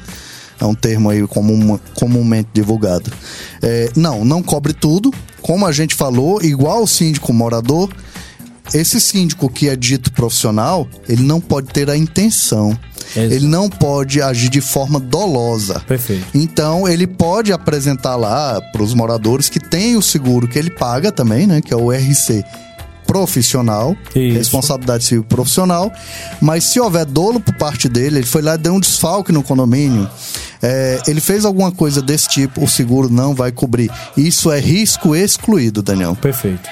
É 0.61 0.65
um 0.65 0.75
termo 0.75 1.11
aí 1.11 1.27
comum, 1.27 1.79
comumente 1.95 2.49
divulgado. 2.53 3.11
É, 3.63 3.91
não, 3.97 4.25
não 4.25 4.43
cobre 4.43 4.73
tudo. 4.73 5.13
Como 5.43 5.65
a 5.67 5.73
gente 5.73 5.95
falou, 5.95 6.43
igual 6.43 6.83
o 6.83 6.87
síndico 6.87 7.33
morador, 7.33 7.89
esse 8.75 9.01
síndico 9.01 9.49
que 9.49 9.69
é 9.69 9.77
dito 9.77 10.13
profissional, 10.13 10.89
ele 11.09 11.23
não 11.23 11.41
pode 11.41 11.69
ter 11.69 11.89
a 11.91 11.97
intenção. 11.97 12.79
Exato. 13.17 13.35
Ele 13.35 13.47
não 13.47 13.71
pode 13.71 14.21
agir 14.21 14.51
de 14.51 14.61
forma 14.61 15.01
dolosa. 15.01 15.81
Perfeito. 15.81 16.27
Então 16.35 16.87
ele 16.87 17.07
pode 17.07 17.53
apresentar 17.53 18.17
lá 18.17 18.61
para 18.73 18.83
os 18.83 18.93
moradores 18.93 19.49
que 19.49 19.59
tem 19.59 19.97
o 19.97 20.03
seguro 20.03 20.47
que 20.47 20.59
ele 20.59 20.71
paga 20.71 21.11
também, 21.11 21.47
né? 21.47 21.63
Que 21.63 21.73
é 21.73 21.77
o 21.77 21.91
RC 21.91 22.45
profissional, 23.07 23.97
Isso. 24.15 24.37
responsabilidade 24.37 25.05
civil 25.05 25.25
profissional. 25.25 25.91
Mas 26.43 26.65
se 26.65 26.79
houver 26.79 27.07
dolo 27.07 27.41
por 27.41 27.55
parte 27.55 27.89
dele, 27.89 28.19
ele 28.19 28.27
foi 28.27 28.43
lá 28.43 28.55
e 28.55 28.59
deu 28.59 28.75
um 28.75 28.81
desfalque 28.81 29.33
no 29.33 29.43
condomínio. 29.43 30.09
é, 30.61 31.01
ele 31.07 31.21
fez 31.21 31.47
alguma 31.47 31.73
coisa 31.73 32.03
desse 32.03 32.29
tipo, 32.29 32.63
o 32.63 32.69
seguro 32.69 33.09
não 33.09 33.35
vai 33.35 33.51
cobrir. 33.51 33.91
Isso 34.15 34.53
é 34.53 34.61
risco 34.61 35.17
excluído, 35.17 35.83
Daniel. 35.83 36.15
Perfeito. 36.21 36.69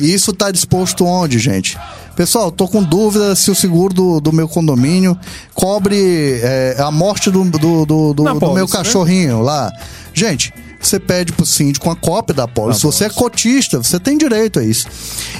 E 0.00 0.12
isso 0.12 0.32
tá 0.32 0.50
disposto 0.50 1.04
onde, 1.04 1.38
gente? 1.38 1.78
Pessoal, 2.16 2.50
tô 2.50 2.66
com 2.66 2.82
dúvida 2.82 3.34
se 3.36 3.50
o 3.50 3.54
seguro 3.54 3.94
do, 3.94 4.20
do 4.20 4.32
meu 4.32 4.48
condomínio 4.48 5.18
cobre 5.54 6.40
é, 6.42 6.76
a 6.78 6.90
morte 6.90 7.30
do, 7.30 7.44
do, 7.44 7.58
do, 7.58 7.86
do- 7.86 8.14
do 8.14 8.52
meu 8.52 8.66
né? 8.66 8.70
cachorrinho 8.70 9.40
lá. 9.42 9.70
Gente, 10.12 10.52
você 10.80 10.98
pede 10.98 11.32
pro 11.32 11.44
síndico 11.46 11.88
uma 11.88 11.96
cópia 11.96 12.34
da 12.34 12.48
pólice. 12.48 12.80
Se 12.80 12.86
você 12.86 13.04
é 13.04 13.10
cotista, 13.10 13.78
você 13.78 13.98
tem 14.00 14.16
direito 14.18 14.58
a 14.58 14.64
isso. 14.64 14.86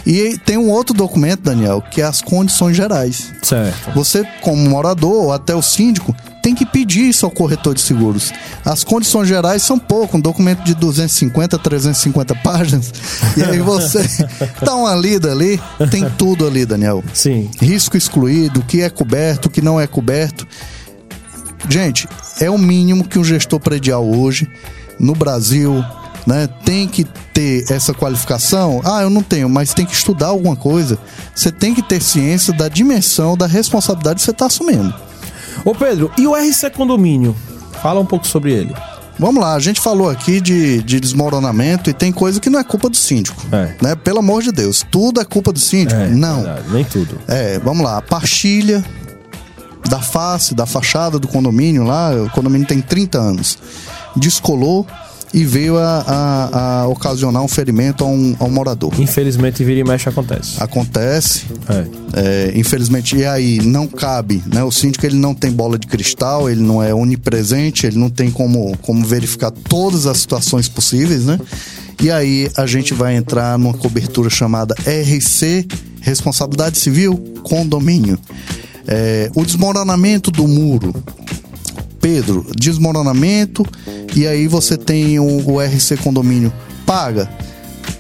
E 0.07 0.39
tem 0.45 0.57
um 0.59 0.71
outro 0.71 0.95
documento, 0.95 1.43
Daniel, 1.43 1.83
que 1.83 2.01
é 2.01 2.05
as 2.05 2.21
condições 2.23 2.77
gerais. 2.77 3.33
Certo. 3.43 3.91
Você, 3.95 4.25
como 4.43 4.57
morador 4.69 5.25
ou 5.25 5.33
até 5.33 5.55
o 5.55 5.63
síndico, 5.63 6.15
tem 6.43 6.55
que 6.55 6.65
pedir 6.65 7.09
isso 7.09 7.27
ao 7.27 7.31
corretor 7.31 7.75
de 7.75 7.81
seguros. 7.81 8.33
As 8.65 8.83
condições 8.85 9.29
gerais 9.29 9.63
são 9.63 9.79
pouco, 9.79 10.17
um 10.17 10.21
documento 10.21 10.63
de 10.65 10.75
250, 10.75 11.59
350 11.59 12.35
páginas. 12.37 12.93
E 13.37 13.43
aí 13.43 13.59
você 13.59 14.01
dá 14.63 14.75
uma 14.75 14.95
lida 14.95 15.31
ali, 15.31 15.61
tem 15.91 16.09
tudo 16.11 16.47
ali, 16.47 16.65
Daniel. 16.65 17.05
Sim. 17.13 17.51
Risco 17.61 17.97
excluído, 17.97 18.61
o 18.61 18.63
que 18.63 18.81
é 18.81 18.91
coberto, 18.91 19.47
o 19.47 19.51
que 19.51 19.61
não 19.61 19.81
é 19.81 19.87
coberto. 19.87 20.47
Gente, 21.69 22.09
é 22.41 22.51
o 22.51 22.59
mínimo 22.59 23.07
que 23.07 23.19
um 23.19 23.25
gestor 23.25 23.61
predial 23.61 24.09
hoje, 24.09 24.49
no 24.99 25.15
Brasil, 25.15 25.85
né, 26.27 26.49
tem 26.65 26.89
que 26.89 27.05
ter 27.35 27.65
essa 27.71 27.93
qualificação. 27.93 28.81
Ah, 28.85 29.03
eu 29.03 29.11
não 29.11 29.23
tenho, 29.23 29.49
mas 29.49 29.75
tem 29.75 29.85
que 29.85 29.95
estudar 29.95 30.29
alguma 30.29 30.57
coisa. 30.57 30.99
Você 31.35 31.53
tem 31.53 31.75
que 31.75 31.83
ter 31.83 32.01
ciência 32.01 32.53
da 32.53 32.69
dimensão, 32.69 33.37
da 33.37 33.47
responsabilidade 33.47 34.17
que 34.17 34.25
você 34.25 34.31
está 34.31 34.47
assumindo. 34.47 34.95
Ô 35.65 35.75
Pedro, 35.75 36.11
e 36.17 36.27
o 36.27 36.35
RC 36.35 36.71
Condomínio? 36.71 37.35
Fala 37.83 38.01
um 38.01 38.07
pouco 38.07 38.27
sobre 38.27 38.53
ele. 38.53 38.75
Vamos 39.19 39.43
lá, 39.43 39.55
a 39.55 39.59
gente 39.59 39.81
falou 39.81 40.09
aqui 40.09 40.41
de, 40.41 40.83
de 40.83 40.99
desmoronamento 40.99 41.91
e 41.91 41.93
tem 41.93 42.11
coisa 42.11 42.41
que 42.41 42.49
não 42.49 42.59
é 42.59 42.65
culpa 42.65 42.89
do 42.89 42.97
síndico. 42.97 43.43
É. 43.53 43.75
Né? 43.83 43.95
Pelo 43.95 44.21
amor 44.21 44.43
de 44.43 44.51
Deus, 44.51 44.85
tudo 44.91 45.21
é 45.21 45.25
culpa 45.25 45.53
do 45.53 45.59
síndico? 45.59 46.01
não. 46.01 46.43
verdade, 46.43 46.73
nem 46.73 46.85
tudo. 46.85 47.19
É, 47.29 47.59
vamos 47.59 47.85
lá, 47.85 47.99
a 47.99 48.03
partilha 48.03 48.83
da 49.91 50.01
face, 50.01 50.55
da 50.55 50.65
fachada 50.65 51.19
do 51.19 51.29
condomínio 51.29 51.85
lá, 51.85 52.13
o 52.13 52.31
condomínio 52.31 52.67
tem 52.67 52.81
30 52.81 53.19
anos, 53.19 53.59
descolou 54.17 54.87
e 55.33 55.45
veio 55.45 55.79
a, 55.79 56.05
a- 56.07 56.81
a 56.83 56.89
ocasionar 56.89 57.43
um 57.43 57.49
ferimento 57.49 58.03
a 58.05 58.07
um, 58.09 58.35
a 58.41 58.45
um 58.45 58.51
morador. 58.51 58.93
Infelizmente, 59.01 59.63
vira 59.63 59.81
e 59.81 59.85
mexe 59.85 60.09
acontece. 60.09 60.61
Acontece, 60.63 61.45
É. 61.69 62.51
é, 62.51 62.53
infelizmente, 62.59 63.17
e 63.17 63.25
aí 63.25 63.61
não 63.63 63.87
cabe, 63.87 64.43
né? 64.53 64.65
O 64.65 64.71
síndico 64.73 65.07
ele 65.07 65.17
não 65.17 65.33
tem 65.35 65.53
bola 65.53 65.79
de 65.79 65.87
cristal, 65.87 66.51
ele 66.51 66.61
não 66.61 66.83
é 66.83 66.93
onipresente, 66.93 67.87
ele 67.87 67.99
não 67.99 68.11
tem 68.11 68.31
como, 68.31 68.77
como 68.79 69.05
verificar 69.07 69.51
todas 69.51 70.07
as 70.07 70.19
situações 70.19 70.69
possíveis, 70.69 71.25
né? 71.25 71.39
E 72.03 72.11
aí 72.11 72.51
a 72.57 72.67
gente 72.67 72.95
vai 72.95 73.15
entrar 73.15 73.59
numa 73.59 73.75
cobertura 73.75 74.31
chamada 74.31 74.75
RC, 74.87 75.67
Responsabilidade 76.01 76.79
Civil 76.79 77.17
Condomínio. 77.43 78.19
É, 78.89 79.31
o 79.35 79.45
desmoronamento 79.45 80.31
do 80.31 80.49
muro. 80.49 80.93
Pedro, 82.01 82.47
desmoronamento, 82.57 83.65
e 84.15 84.27
aí 84.27 84.47
você 84.47 84.77
tem 84.77 85.19
o, 85.19 85.51
o 85.51 85.61
RC 85.61 85.99
Condomínio 85.99 86.53
paga. 86.87 87.31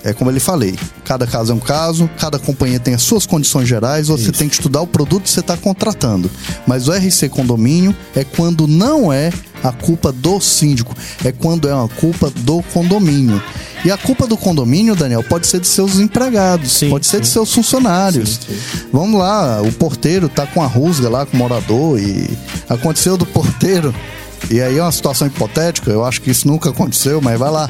É 0.02 0.14
como 0.14 0.30
ele 0.30 0.40
falei, 0.40 0.74
cada 1.04 1.26
caso 1.26 1.52
é 1.52 1.54
um 1.54 1.60
caso, 1.60 2.08
cada 2.18 2.38
companhia 2.38 2.80
tem 2.80 2.94
as 2.94 3.02
suas 3.02 3.26
condições 3.26 3.68
gerais, 3.68 4.08
você 4.08 4.32
tem 4.32 4.48
que 4.48 4.54
estudar 4.54 4.80
o 4.80 4.86
produto 4.86 5.24
que 5.24 5.30
você 5.30 5.40
está 5.40 5.56
contratando. 5.56 6.30
Mas 6.66 6.88
o 6.88 6.92
RC 6.92 7.28
condomínio 7.28 7.94
é 8.16 8.24
quando 8.24 8.66
não 8.66 9.12
é 9.12 9.30
a 9.62 9.72
culpa 9.72 10.10
do 10.10 10.40
síndico, 10.40 10.96
é 11.22 11.32
quando 11.32 11.68
é 11.68 11.74
uma 11.74 11.88
culpa 11.88 12.30
do 12.30 12.62
condomínio. 12.72 13.42
E 13.84 13.90
a 13.90 13.96
culpa 13.96 14.26
do 14.26 14.36
condomínio, 14.36 14.94
Daniel, 14.94 15.22
pode 15.22 15.46
ser 15.46 15.60
de 15.60 15.66
seus 15.66 15.98
empregados, 15.98 16.72
Sim, 16.72 16.90
pode 16.90 17.06
ser 17.06 17.20
de 17.20 17.26
sim. 17.26 17.32
seus 17.34 17.52
funcionários. 17.54 18.38
Sim, 18.46 18.86
Vamos 18.92 19.18
lá, 19.18 19.62
o 19.62 19.72
porteiro 19.72 20.28
tá 20.28 20.46
com 20.46 20.62
a 20.62 20.66
rusga 20.66 21.08
lá 21.08 21.24
com 21.24 21.36
o 21.36 21.40
morador 21.40 21.98
e 21.98 22.28
aconteceu 22.68 23.16
do 23.16 23.24
porteiro. 23.24 23.94
E 24.50 24.60
aí 24.60 24.78
é 24.78 24.82
uma 24.82 24.90
situação 24.90 25.26
hipotética, 25.26 25.90
eu 25.90 26.04
acho 26.04 26.20
que 26.22 26.30
isso 26.30 26.48
nunca 26.48 26.70
aconteceu, 26.70 27.20
mas 27.20 27.38
vai 27.38 27.50
lá. 27.50 27.68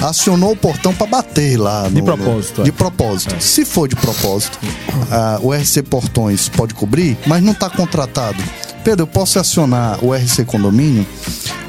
Acionou 0.00 0.52
o 0.52 0.56
portão 0.56 0.94
para 0.94 1.06
bater 1.06 1.56
lá. 1.58 1.88
De 1.88 1.94
no- 2.00 2.04
propósito, 2.04 2.56
no- 2.58 2.62
é. 2.62 2.64
de 2.64 2.72
propósito. 2.72 3.34
Se 3.42 3.64
for 3.64 3.88
de 3.88 3.96
propósito, 3.96 4.58
ah, 5.10 5.38
o 5.42 5.52
RC 5.52 5.82
Portões 5.82 6.48
pode 6.48 6.74
cobrir, 6.74 7.16
mas 7.26 7.42
não 7.42 7.52
está 7.52 7.68
contratado. 7.70 8.42
Pedro, 8.84 9.02
eu 9.04 9.06
posso 9.06 9.38
acionar 9.38 10.02
o 10.04 10.14
RC 10.14 10.44
Condomínio 10.44 11.06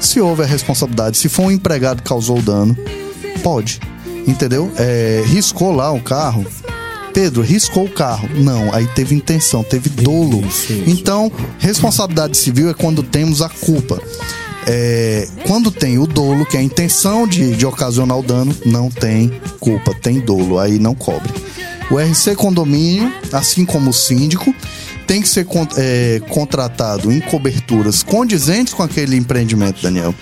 se 0.00 0.20
houver 0.20 0.46
responsabilidade. 0.46 1.16
Se 1.18 1.28
for 1.28 1.44
um 1.46 1.50
empregado 1.50 2.02
que 2.02 2.08
causou 2.08 2.38
o 2.38 2.42
dano, 2.42 2.76
pode. 3.42 3.80
Entendeu? 4.26 4.70
É, 4.76 5.22
riscou 5.26 5.72
lá 5.72 5.90
o 5.92 6.00
carro. 6.00 6.46
Pedro, 7.12 7.42
riscou 7.42 7.84
o 7.84 7.90
carro. 7.90 8.28
Não, 8.36 8.72
aí 8.72 8.86
teve 8.88 9.14
intenção, 9.14 9.62
teve 9.62 9.90
dolo. 9.90 10.42
Então, 10.86 11.30
responsabilidade 11.58 12.36
civil 12.36 12.70
é 12.70 12.74
quando 12.74 13.02
temos 13.02 13.42
a 13.42 13.48
culpa. 13.48 14.00
É, 14.66 15.28
quando 15.46 15.70
tem 15.70 15.98
o 15.98 16.06
dolo, 16.06 16.46
que 16.46 16.56
é 16.56 16.60
a 16.60 16.62
intenção 16.62 17.26
de, 17.26 17.54
de 17.56 17.66
ocasionar 17.66 18.18
o 18.18 18.22
dano, 18.22 18.54
não 18.64 18.88
tem 18.88 19.30
culpa, 19.58 19.92
tem 19.94 20.20
dolo, 20.20 20.58
aí 20.58 20.78
não 20.78 20.94
cobre. 20.94 21.32
O 21.90 21.98
RC 21.98 22.36
condomínio, 22.36 23.12
assim 23.32 23.64
como 23.64 23.90
o 23.90 23.92
síndico, 23.92 24.54
tem 25.06 25.20
que 25.20 25.28
ser 25.28 25.46
é, 25.76 26.22
contratado 26.30 27.12
em 27.12 27.20
coberturas 27.20 28.02
condizentes 28.02 28.72
com 28.72 28.82
aquele 28.82 29.16
empreendimento, 29.16 29.82
Daniel. 29.82 30.14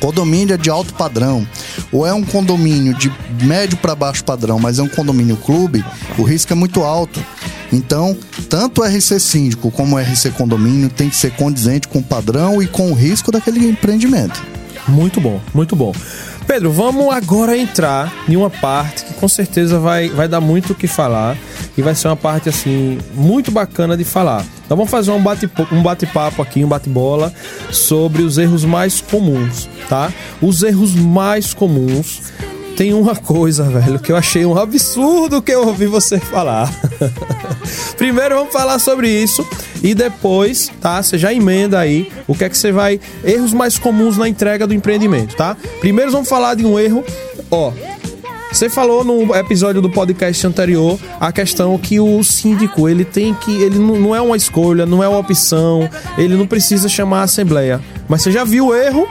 Condomínio 0.00 0.54
é 0.54 0.56
de 0.56 0.70
alto 0.70 0.94
padrão, 0.94 1.46
ou 1.92 2.06
é 2.06 2.12
um 2.12 2.24
condomínio 2.24 2.94
de 2.94 3.12
médio 3.44 3.76
para 3.76 3.94
baixo 3.94 4.24
padrão, 4.24 4.58
mas 4.58 4.78
é 4.78 4.82
um 4.82 4.88
condomínio 4.88 5.36
clube, 5.36 5.84
o 6.18 6.22
risco 6.22 6.52
é 6.52 6.56
muito 6.56 6.82
alto. 6.82 7.22
Então, 7.72 8.16
tanto 8.48 8.80
o 8.80 8.84
RC 8.84 9.20
síndico 9.20 9.70
como 9.70 9.96
o 9.96 9.98
RC 10.00 10.30
condomínio 10.32 10.88
tem 10.88 11.08
que 11.08 11.16
ser 11.16 11.32
condizente 11.32 11.86
com 11.86 12.00
o 12.00 12.02
padrão 12.02 12.60
e 12.60 12.66
com 12.66 12.90
o 12.90 12.94
risco 12.94 13.30
daquele 13.30 13.68
empreendimento. 13.68 14.42
Muito 14.88 15.20
bom, 15.20 15.40
muito 15.54 15.76
bom. 15.76 15.92
Pedro, 16.46 16.72
vamos 16.72 17.14
agora 17.14 17.56
entrar 17.56 18.12
em 18.28 18.34
uma 18.34 18.50
parte 18.50 19.04
que 19.04 19.14
com 19.14 19.28
certeza 19.28 19.78
vai, 19.78 20.08
vai 20.08 20.26
dar 20.26 20.40
muito 20.40 20.72
o 20.72 20.74
que 20.74 20.88
falar 20.88 21.36
e 21.76 21.82
vai 21.82 21.94
ser 21.94 22.08
uma 22.08 22.16
parte 22.16 22.48
assim 22.48 22.98
muito 23.14 23.52
bacana 23.52 23.96
de 23.96 24.02
falar. 24.02 24.44
Então 24.70 24.76
vamos 24.76 24.92
fazer 24.92 25.10
um 25.10 25.20
bate-papo 25.20 25.74
um 25.74 25.82
bate 25.82 26.06
aqui, 26.40 26.64
um 26.64 26.68
bate-bola 26.68 27.34
sobre 27.72 28.22
os 28.22 28.38
erros 28.38 28.64
mais 28.64 29.00
comuns, 29.00 29.68
tá? 29.88 30.12
Os 30.40 30.62
erros 30.62 30.94
mais 30.94 31.52
comuns 31.52 32.30
tem 32.76 32.94
uma 32.94 33.16
coisa, 33.16 33.64
velho, 33.64 33.98
que 33.98 34.12
eu 34.12 34.16
achei 34.16 34.46
um 34.46 34.56
absurdo 34.56 35.42
que 35.42 35.50
eu 35.50 35.66
ouvi 35.66 35.86
você 35.86 36.20
falar. 36.20 36.72
Primeiro 37.98 38.36
vamos 38.36 38.52
falar 38.52 38.78
sobre 38.78 39.10
isso 39.10 39.44
e 39.82 39.92
depois, 39.92 40.70
tá? 40.80 41.02
Você 41.02 41.18
já 41.18 41.34
emenda 41.34 41.76
aí 41.76 42.08
o 42.28 42.34
que 42.36 42.44
é 42.44 42.48
que 42.48 42.56
você 42.56 42.70
vai. 42.70 43.00
Erros 43.24 43.52
mais 43.52 43.76
comuns 43.76 44.16
na 44.16 44.28
entrega 44.28 44.68
do 44.68 44.72
empreendimento, 44.72 45.34
tá? 45.34 45.56
Primeiro 45.80 46.12
vamos 46.12 46.28
falar 46.28 46.54
de 46.54 46.64
um 46.64 46.78
erro, 46.78 47.04
ó. 47.50 47.72
Você 48.52 48.68
falou 48.68 49.04
no 49.04 49.34
episódio 49.34 49.80
do 49.80 49.88
podcast 49.88 50.46
anterior 50.46 50.98
a 51.20 51.30
questão 51.30 51.78
que 51.78 52.00
o 52.00 52.22
síndico 52.24 52.88
ele 52.88 53.04
tem 53.04 53.32
que 53.32 53.62
ele 53.62 53.78
não 53.78 54.14
é 54.14 54.20
uma 54.20 54.36
escolha, 54.36 54.84
não 54.84 55.02
é 55.02 55.08
uma 55.08 55.18
opção, 55.18 55.88
ele 56.18 56.34
não 56.34 56.46
precisa 56.46 56.88
chamar 56.88 57.20
a 57.20 57.22
assembleia. 57.22 57.80
Mas 58.08 58.22
você 58.22 58.32
já 58.32 58.42
viu 58.42 58.66
o 58.66 58.74
erro, 58.74 59.08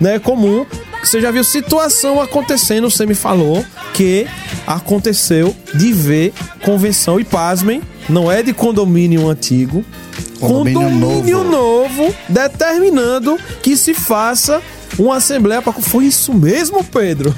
né, 0.00 0.18
comum 0.18 0.64
você 1.02 1.20
já 1.20 1.30
viu 1.30 1.44
situação 1.44 2.20
acontecendo, 2.20 2.90
você 2.90 3.06
me 3.06 3.14
falou 3.14 3.64
que 3.94 4.26
aconteceu 4.66 5.54
de 5.74 5.92
ver 5.92 6.32
convenção 6.64 7.20
e 7.20 7.24
pasmem, 7.24 7.82
não 8.08 8.30
é 8.30 8.42
de 8.42 8.52
condomínio 8.52 9.28
antigo, 9.28 9.84
condomínio, 10.40 10.80
condomínio 10.80 11.44
novo. 11.44 12.02
novo 12.02 12.14
determinando 12.28 13.38
que 13.62 13.76
se 13.76 13.94
faça 13.94 14.60
uma 14.98 15.16
assembleia 15.16 15.62
para 15.62 15.72
foi 15.72 16.06
isso 16.06 16.34
mesmo, 16.34 16.82
Pedro? 16.82 17.34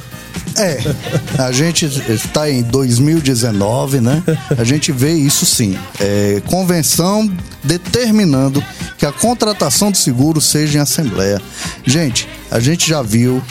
É, 0.60 0.78
a 1.38 1.50
gente 1.52 1.86
está 2.12 2.50
em 2.50 2.62
2019, 2.62 4.00
né? 4.00 4.22
A 4.58 4.62
gente 4.62 4.92
vê 4.92 5.14
isso 5.14 5.46
sim. 5.46 5.74
É, 5.98 6.42
convenção 6.46 7.30
determinando 7.64 8.62
que 8.98 9.06
a 9.06 9.12
contratação 9.12 9.90
do 9.90 9.96
seguro 9.96 10.38
seja 10.38 10.78
em 10.78 10.82
assembleia. 10.82 11.40
Gente, 11.84 12.28
a 12.50 12.60
gente 12.60 12.86
já 12.86 13.00
viu 13.00 13.42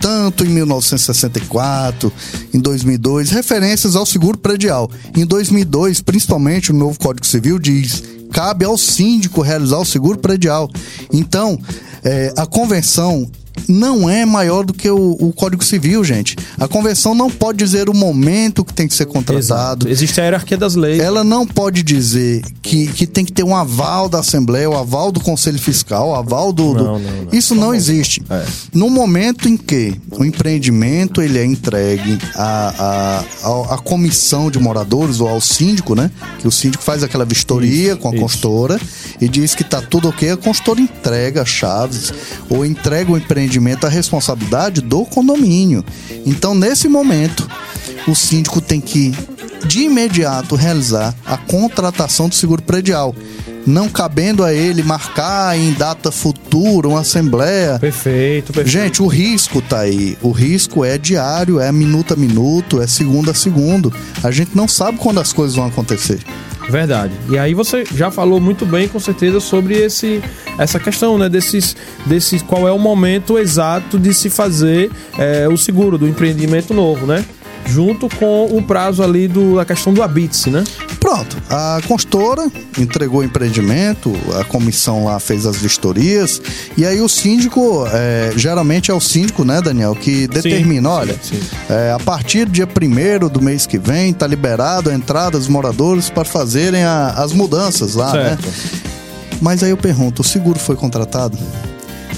tanto 0.00 0.44
em 0.44 0.48
1964, 0.50 2.12
em 2.54 2.60
2002, 2.60 3.30
referências 3.30 3.96
ao 3.96 4.06
seguro 4.06 4.38
predial. 4.38 4.88
Em 5.16 5.26
2002, 5.26 6.00
principalmente, 6.00 6.70
o 6.70 6.74
novo 6.74 6.96
Código 6.98 7.26
Civil 7.26 7.58
diz 7.58 8.04
cabe 8.32 8.64
ao 8.64 8.78
síndico 8.78 9.42
realizar 9.42 9.78
o 9.78 9.84
seguro 9.84 10.18
predial. 10.18 10.70
Então, 11.12 11.58
é, 12.04 12.32
a 12.36 12.46
convenção 12.46 13.30
não 13.68 14.08
é 14.08 14.24
maior 14.24 14.64
do 14.64 14.72
que 14.72 14.90
o, 14.90 15.16
o, 15.18 15.32
Código 15.32 15.64
Civil, 15.64 16.02
gente. 16.04 16.36
A 16.58 16.68
convenção 16.68 17.14
não 17.14 17.30
pode 17.30 17.58
dizer 17.58 17.88
o 17.88 17.94
momento 17.94 18.64
que 18.64 18.72
tem 18.72 18.86
que 18.88 18.94
ser 18.94 19.06
contratado. 19.06 19.38
Exato. 19.38 19.88
Existe 19.88 20.20
a 20.20 20.24
hierarquia 20.24 20.56
das 20.56 20.74
leis. 20.74 21.00
Ela 21.00 21.24
não 21.24 21.46
pode 21.46 21.82
dizer 21.82 22.42
que, 22.60 22.86
que 22.88 23.06
tem 23.06 23.24
que 23.24 23.32
ter 23.32 23.42
um 23.42 23.56
aval 23.56 24.08
da 24.08 24.18
Assembleia, 24.18 24.68
o 24.68 24.76
aval 24.76 25.12
do 25.12 25.20
Conselho 25.20 25.58
Fiscal, 25.58 26.10
o 26.10 26.14
aval 26.14 26.52
do. 26.52 26.74
do... 26.74 26.84
Não, 26.84 26.98
não, 26.98 27.10
não. 27.22 27.28
Isso 27.32 27.54
não 27.54 27.74
existe. 27.74 28.22
É. 28.28 28.44
No 28.74 28.90
momento 28.90 29.48
em 29.48 29.56
que 29.56 29.94
o 30.10 30.24
empreendimento 30.24 31.22
ele 31.22 31.38
é 31.38 31.44
entregue 31.44 32.18
à, 32.34 33.24
à, 33.42 33.74
à, 33.74 33.78
comissão 33.78 34.50
de 34.50 34.58
moradores 34.58 35.20
ou 35.20 35.28
ao 35.28 35.40
síndico, 35.40 35.94
né? 35.94 36.10
Que 36.38 36.48
o 36.48 36.52
síndico 36.52 36.82
faz 36.82 37.02
aquela 37.02 37.24
vistoria 37.24 37.92
isso, 37.92 37.96
com 37.98 38.08
a 38.08 38.12
isso. 38.12 38.20
consultora 38.20 38.80
e 39.20 39.28
diz 39.28 39.54
que 39.54 39.62
está 39.62 39.80
tudo 39.80 40.08
ok, 40.08 40.32
a 40.32 40.36
consultora 40.36 40.80
entrega 40.80 41.42
as 41.42 41.48
chaves 41.48 42.12
ou 42.48 42.64
entrega 42.64 43.10
o 43.10 43.16
empreendimento 43.16 43.51
empreendimento 43.52 43.86
a 43.86 43.90
responsabilidade 43.90 44.80
do 44.80 45.04
condomínio. 45.04 45.84
Então, 46.24 46.54
nesse 46.54 46.88
momento, 46.88 47.48
o 48.08 48.14
síndico 48.14 48.60
tem 48.60 48.80
que 48.80 49.12
de 49.66 49.82
imediato 49.82 50.56
realizar 50.56 51.14
a 51.24 51.36
contratação 51.36 52.28
do 52.28 52.34
seguro 52.34 52.62
predial. 52.62 53.14
Não 53.64 53.88
cabendo 53.88 54.42
a 54.42 54.52
ele 54.52 54.82
marcar 54.82 55.56
em 55.56 55.72
data 55.72 56.10
futura 56.10 56.88
uma 56.88 57.00
assembleia. 57.00 57.78
Perfeito, 57.78 58.52
perfeito. 58.52 58.68
Gente, 58.68 59.02
o 59.02 59.06
risco 59.06 59.62
tá 59.62 59.80
aí. 59.80 60.18
O 60.20 60.32
risco 60.32 60.84
é 60.84 60.98
diário, 60.98 61.60
é 61.60 61.70
minuto 61.70 62.12
a 62.12 62.16
minuto, 62.16 62.82
é 62.82 62.88
segundo 62.88 63.30
a 63.30 63.34
segundo. 63.34 63.92
A 64.22 64.32
gente 64.32 64.56
não 64.56 64.66
sabe 64.66 64.98
quando 64.98 65.20
as 65.20 65.32
coisas 65.32 65.54
vão 65.54 65.66
acontecer. 65.66 66.20
Verdade. 66.68 67.12
E 67.28 67.38
aí 67.38 67.54
você 67.54 67.84
já 67.94 68.10
falou 68.10 68.40
muito 68.40 68.64
bem, 68.64 68.88
com 68.88 68.98
certeza, 68.98 69.40
sobre 69.40 69.74
esse, 69.74 70.22
essa 70.58 70.78
questão, 70.78 71.18
né? 71.18 71.28
Desses, 71.28 71.76
desses, 72.06 72.42
qual 72.42 72.66
é 72.66 72.72
o 72.72 72.78
momento 72.78 73.38
exato 73.38 73.98
de 73.98 74.14
se 74.14 74.30
fazer 74.30 74.90
é, 75.18 75.48
o 75.48 75.56
seguro 75.56 75.98
do 75.98 76.06
empreendimento 76.06 76.72
novo, 76.72 77.06
né? 77.06 77.24
junto 77.66 78.08
com 78.16 78.46
o 78.46 78.62
prazo 78.62 79.02
ali 79.02 79.28
do, 79.28 79.56
da 79.56 79.64
questão 79.64 79.92
do 79.92 80.02
habite 80.02 80.50
né? 80.50 80.64
Pronto, 81.02 81.36
a 81.50 81.80
consultora 81.88 82.48
entregou 82.78 83.22
o 83.22 83.24
empreendimento, 83.24 84.12
a 84.38 84.44
comissão 84.44 85.06
lá 85.06 85.18
fez 85.18 85.46
as 85.46 85.56
vistorias, 85.56 86.40
e 86.76 86.86
aí 86.86 87.00
o 87.00 87.08
síndico, 87.08 87.84
é, 87.92 88.32
geralmente 88.36 88.88
é 88.88 88.94
o 88.94 89.00
síndico, 89.00 89.44
né, 89.44 89.60
Daniel, 89.60 89.96
que 89.96 90.28
determina, 90.28 90.88
sim, 90.88 90.94
olha, 90.94 91.18
sim, 91.20 91.40
sim. 91.40 91.56
É, 91.68 91.90
a 91.90 91.98
partir 91.98 92.44
do 92.44 92.52
dia 92.52 92.68
1 92.68 93.28
do 93.28 93.42
mês 93.42 93.66
que 93.66 93.78
vem, 93.78 94.12
tá 94.12 94.28
liberado 94.28 94.90
a 94.90 94.94
entrada 94.94 95.36
dos 95.36 95.48
moradores 95.48 96.08
para 96.08 96.24
fazerem 96.24 96.84
a, 96.84 97.08
as 97.08 97.32
mudanças 97.32 97.96
lá, 97.96 98.12
né? 98.12 98.28
certo. 98.28 98.46
né? 98.46 98.52
Mas 99.40 99.64
aí 99.64 99.70
eu 99.70 99.76
pergunto, 99.76 100.22
o 100.22 100.24
seguro 100.24 100.60
foi 100.60 100.76
contratado? 100.76 101.36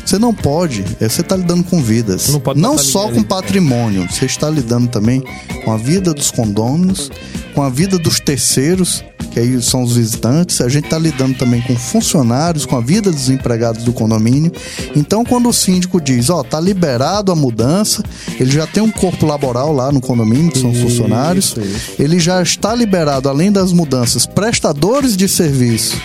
Você 0.05 0.19
não 0.19 0.35
pode, 0.35 0.85
é, 1.01 1.09
você 1.09 1.23
está 1.23 1.37
lidando 1.37 1.65
com 1.65 1.83
vidas. 1.83 2.29
Não, 2.29 2.55
não 2.55 2.79
só 2.79 3.09
com 3.09 3.23
patrimônio, 3.23 4.07
você 4.11 4.27
está 4.27 4.51
lidando 4.51 4.89
também 4.89 5.23
com 5.65 5.73
a 5.73 5.77
vida 5.77 6.13
dos 6.13 6.31
condôminos, 6.31 7.11
com 7.55 7.63
a 7.63 7.71
vida 7.71 7.99
dos 7.99 8.21
terceiros, 8.21 9.03
que 9.31 9.41
aí 9.41 9.63
são 9.63 9.83
os 9.83 9.97
visitantes. 9.97 10.61
A 10.61 10.69
gente 10.69 10.85
está 10.85 10.99
lidando 10.99 11.37
também 11.39 11.63
com 11.63 11.75
funcionários, 11.75 12.67
com 12.67 12.77
a 12.77 12.81
vida 12.81 13.11
dos 13.11 13.31
empregados 13.31 13.83
do 13.83 13.93
condomínio. 13.93 14.53
Então, 14.95 15.25
quando 15.25 15.49
o 15.49 15.53
síndico 15.53 16.01
diz, 16.01 16.29
ó, 16.29 16.41
oh, 16.41 16.45
tá 16.45 16.61
liberado 16.61 17.33
a 17.33 17.35
mudança, 17.35 18.03
ele 18.39 18.51
já 18.51 18.67
tem 18.67 18.83
um 18.83 18.91
corpo 18.91 19.25
laboral 19.25 19.73
lá 19.73 19.91
no 19.91 20.01
condomínio, 20.01 20.53
que 20.53 20.59
são 20.59 20.71
os 20.71 20.81
funcionários. 20.81 21.47
Isso, 21.47 21.61
isso. 21.61 21.93
Ele 21.99 22.21
já 22.21 22.43
está 22.43 22.75
liberado, 22.75 23.29
além 23.29 23.51
das 23.51 23.73
mudanças, 23.73 24.27
prestadores 24.27 25.17
de 25.17 25.29
serviço 25.29 25.97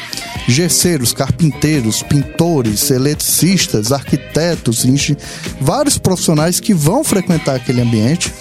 gesseiros, 0.50 1.14
carpinteiros, 1.14 2.02
pintores, 2.04 2.90
eletricistas, 2.92 3.92
arquitetos, 3.92 4.86
vários 5.62 5.98
profissionais 5.98 6.60
que 6.60 6.74
vão 6.74 7.04
frequentar 7.04 7.56
aquele 7.56 7.82
ambiente. 7.82 8.34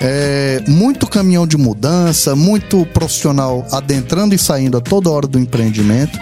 É, 0.00 0.62
muito 0.66 1.06
caminhão 1.06 1.46
de 1.46 1.56
mudança, 1.56 2.34
muito 2.34 2.84
profissional 2.86 3.66
adentrando 3.70 4.34
e 4.34 4.38
saindo 4.38 4.76
a 4.76 4.80
toda 4.80 5.08
hora 5.08 5.26
do 5.26 5.38
empreendimento 5.38 6.18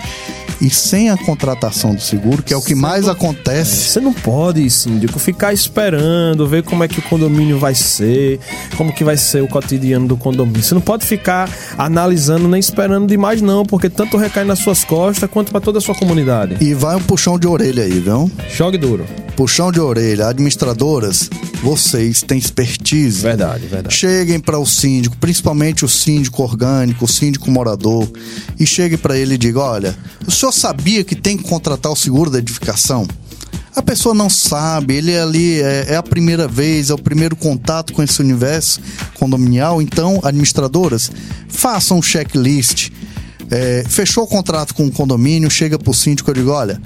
e 0.62 0.70
sem 0.70 1.11
a 1.11 1.16
contratação 1.16 1.92
do 1.92 2.01
seguro, 2.01 2.40
que 2.40 2.55
é 2.55 2.57
o 2.57 2.62
que 2.62 2.72
mais 2.72 3.09
acontece. 3.09 3.90
Você 3.90 3.98
não 4.01 4.12
pode, 4.12 4.70
síndico, 4.70 5.18
ficar 5.18 5.53
esperando, 5.53 6.46
ver 6.46 6.62
como 6.62 6.85
é 6.85 6.88
que 6.88 7.01
o 7.01 7.03
condomínio 7.03 7.59
vai 7.59 7.75
ser, 7.75 8.38
como 8.77 8.92
que 8.92 9.03
vai 9.03 9.16
ser 9.16 9.42
o 9.42 9.48
cotidiano 9.48 10.07
do 10.07 10.16
condomínio. 10.16 10.62
Você 10.62 10.72
não 10.72 10.81
pode 10.81 11.05
ficar 11.05 11.51
analisando 11.77 12.46
nem 12.46 12.61
esperando 12.61 13.09
demais, 13.09 13.42
não, 13.42 13.66
porque 13.66 13.90
tanto 13.90 14.16
recai 14.16 14.44
nas 14.44 14.61
suas 14.61 14.85
costas 14.85 15.29
quanto 15.29 15.51
para 15.51 15.61
toda 15.61 15.79
a 15.79 15.81
sua 15.81 15.96
comunidade. 15.96 16.57
E 16.61 16.72
vai 16.75 16.94
um 16.94 17.03
puxão 17.03 17.37
de 17.37 17.48
orelha 17.48 17.83
aí, 17.83 17.98
viu? 17.98 18.31
Jogue 18.48 18.79
duro. 18.79 19.05
Puxão 19.35 19.72
de 19.72 19.81
orelha. 19.81 20.29
Administradoras, 20.29 21.29
vocês 21.62 22.22
têm 22.22 22.38
expertise. 22.38 23.22
Verdade, 23.22 23.66
verdade. 23.66 23.94
Cheguem 23.94 24.40
para 24.40 24.59
o 24.59 24.66
síndico, 24.66 25.16
principalmente 25.16 25.85
o 25.85 25.88
síndico 25.88 26.42
orgânico, 26.42 27.05
o 27.05 27.09
síndico 27.09 27.51
morador, 27.51 28.11
e 28.59 28.66
chegue 28.66 28.96
para 28.96 29.16
ele 29.16 29.35
e 29.35 29.38
diga: 29.38 29.61
olha, 29.61 29.96
o 30.27 30.31
senhor 30.31 30.53
sabia 30.53 31.05
que 31.05 31.14
tem 31.14 31.37
que 31.37 31.44
contratar 31.44 31.92
o 31.92 31.96
seguro 31.96 32.31
da 32.31 32.38
edificação? 32.38 33.07
A 33.75 33.81
pessoa 33.81 34.14
não 34.14 34.29
sabe, 34.29 34.96
ele 34.96 35.12
é 35.12 35.22
ali 35.22 35.62
é, 35.62 35.87
é, 35.90 35.96
a 35.96 36.03
primeira 36.03 36.46
vez, 36.46 36.90
é 36.90 36.94
o 36.94 36.98
primeiro 36.98 37.35
contato 37.35 37.94
com 37.94 38.03
esse 38.03 38.20
universo 38.20 38.81
condominial. 39.14 39.81
Então, 39.81 40.20
administradoras, 40.22 41.11
façam 41.48 41.98
um 41.98 42.03
checklist. 42.03 42.90
É, 43.51 43.85
fechou 43.88 44.25
o 44.25 44.27
contrato 44.27 44.75
com 44.75 44.87
o 44.87 44.90
condomínio, 44.90 45.51
chega 45.51 45.79
para 45.79 45.90
o 45.90 45.94
síndico 45.94 46.31
e 46.31 46.35
digo: 46.35 46.51
olha, 46.51 46.81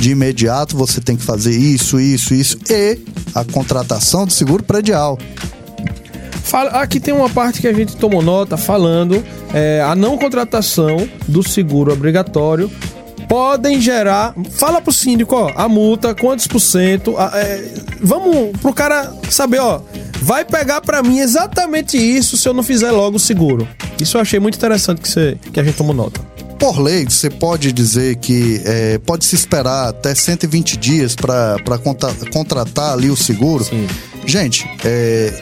de 0.00 0.10
imediato 0.10 0.76
você 0.76 1.00
tem 1.00 1.14
que 1.14 1.22
fazer 1.22 1.52
isso, 1.52 2.00
isso, 2.00 2.34
isso 2.34 2.58
e 2.70 2.98
a 3.34 3.44
contratação 3.44 4.26
do 4.26 4.32
seguro 4.32 4.64
predial. 4.64 5.18
Fala, 6.42 6.70
aqui 6.70 6.98
tem 6.98 7.14
uma 7.14 7.28
parte 7.28 7.60
que 7.60 7.68
a 7.68 7.72
gente 7.72 7.96
tomou 7.96 8.22
nota 8.22 8.56
falando 8.56 9.22
é, 9.54 9.84
a 9.86 9.94
não 9.94 10.16
contratação 10.16 11.08
do 11.28 11.42
seguro 11.46 11.92
obrigatório 11.92 12.70
podem 13.30 13.80
gerar. 13.80 14.34
Fala 14.50 14.80
pro 14.80 14.92
síndico, 14.92 15.36
ó, 15.36 15.52
a 15.54 15.68
multa, 15.68 16.12
quantos 16.16 16.48
por 16.48 16.58
cento. 16.58 17.14
É, 17.16 17.74
vamos 18.02 18.58
pro 18.60 18.74
cara 18.74 19.14
saber, 19.30 19.60
ó. 19.60 19.80
Vai 20.20 20.44
pegar 20.44 20.80
para 20.80 21.00
mim 21.00 21.20
exatamente 21.20 21.96
isso 21.96 22.36
se 22.36 22.48
eu 22.48 22.52
não 22.52 22.64
fizer 22.64 22.90
logo 22.90 23.16
o 23.16 23.20
seguro. 23.20 23.68
Isso 24.00 24.16
eu 24.16 24.20
achei 24.20 24.40
muito 24.40 24.56
interessante 24.56 25.00
que, 25.00 25.08
você, 25.08 25.38
que 25.52 25.60
a 25.60 25.62
gente 25.62 25.76
tomou 25.76 25.94
nota 25.94 26.20
por 26.58 26.78
lei, 26.78 27.06
você 27.06 27.30
pode 27.30 27.72
dizer 27.72 28.16
que 28.16 28.60
é, 28.66 28.98
pode 28.98 29.24
se 29.24 29.34
esperar 29.34 29.88
até 29.88 30.14
120 30.14 30.76
dias 30.76 31.14
para 31.14 31.78
contra, 31.82 32.12
contratar 32.30 32.92
ali 32.92 33.08
o 33.08 33.16
seguro. 33.16 33.64
Sim. 33.64 33.86
Gente, 34.26 34.68
é, 34.84 35.32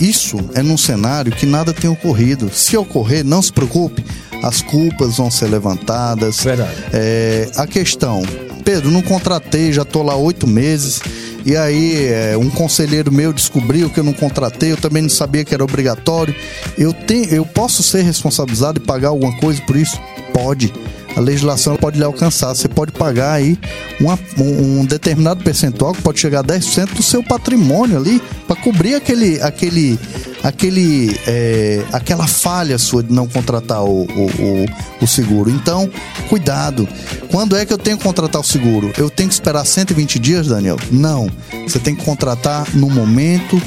isso 0.00 0.38
é 0.54 0.62
num 0.62 0.76
cenário 0.76 1.32
que 1.32 1.44
nada 1.44 1.74
tem 1.74 1.90
ocorrido. 1.90 2.48
Se 2.52 2.76
ocorrer, 2.76 3.24
não 3.24 3.42
se 3.42 3.52
preocupe, 3.52 4.04
as 4.42 4.62
culpas 4.62 5.16
vão 5.16 5.30
ser 5.30 5.46
levantadas. 5.46 6.42
Verdade. 6.42 6.84
É, 6.92 7.50
a 7.56 7.66
questão, 7.66 8.22
Pedro, 8.64 8.90
não 8.90 9.02
contratei, 9.02 9.72
já 9.72 9.84
tô 9.84 10.02
lá 10.02 10.16
oito 10.16 10.46
meses. 10.46 11.00
E 11.44 11.56
aí, 11.56 12.06
é, 12.06 12.36
um 12.36 12.50
conselheiro 12.50 13.10
meu 13.10 13.32
descobriu 13.32 13.88
que 13.88 13.98
eu 13.98 14.04
não 14.04 14.12
contratei, 14.12 14.72
eu 14.72 14.76
também 14.76 15.02
não 15.02 15.08
sabia 15.08 15.44
que 15.44 15.54
era 15.54 15.64
obrigatório. 15.64 16.34
Eu, 16.76 16.92
tenho, 16.92 17.24
eu 17.32 17.46
posso 17.46 17.82
ser 17.82 18.02
responsabilizado 18.02 18.78
e 18.78 18.84
pagar 18.84 19.08
alguma 19.08 19.34
coisa 19.38 19.62
por 19.62 19.76
isso? 19.76 19.98
Pode. 20.32 20.72
A 21.16 21.20
legislação 21.20 21.76
pode 21.76 21.98
lhe 21.98 22.04
alcançar. 22.04 22.54
Você 22.54 22.68
pode 22.68 22.92
pagar 22.92 23.32
aí 23.32 23.58
uma- 24.00 24.18
um, 24.38 24.80
um 24.80 24.84
determinado 24.84 25.42
percentual, 25.42 25.92
que 25.92 26.02
pode 26.02 26.20
chegar 26.20 26.40
a 26.40 26.44
10% 26.44 26.94
do 26.94 27.02
seu 27.02 27.22
patrimônio 27.22 27.96
ali, 27.96 28.22
para 28.46 28.54
cobrir 28.56 28.94
aquele, 28.94 29.40
aquele, 29.42 29.98
aquele, 30.42 31.18
é, 31.26 31.82
aquela 31.92 32.26
falha 32.26 32.78
sua 32.78 33.02
de 33.02 33.12
não 33.12 33.26
contratar 33.26 33.82
o, 33.84 34.02
o, 34.04 34.04
o, 34.04 34.66
o 35.02 35.06
seguro. 35.06 35.50
Então, 35.50 35.90
cuidado. 36.28 36.88
Quando 37.30 37.56
é 37.56 37.66
que 37.66 37.72
eu 37.72 37.78
tenho 37.78 37.96
que 37.98 38.04
contratar 38.04 38.40
o 38.40 38.44
seguro? 38.44 38.92
Eu 38.96 39.10
tenho 39.10 39.28
que 39.28 39.34
esperar 39.34 39.64
120 39.64 40.18
dias, 40.18 40.46
Daniel? 40.48 40.76
Não. 40.90 41.28
Você 41.66 41.78
tem 41.78 41.94
que 41.94 42.04
contratar 42.04 42.66
no 42.74 42.88
momento 42.88 43.60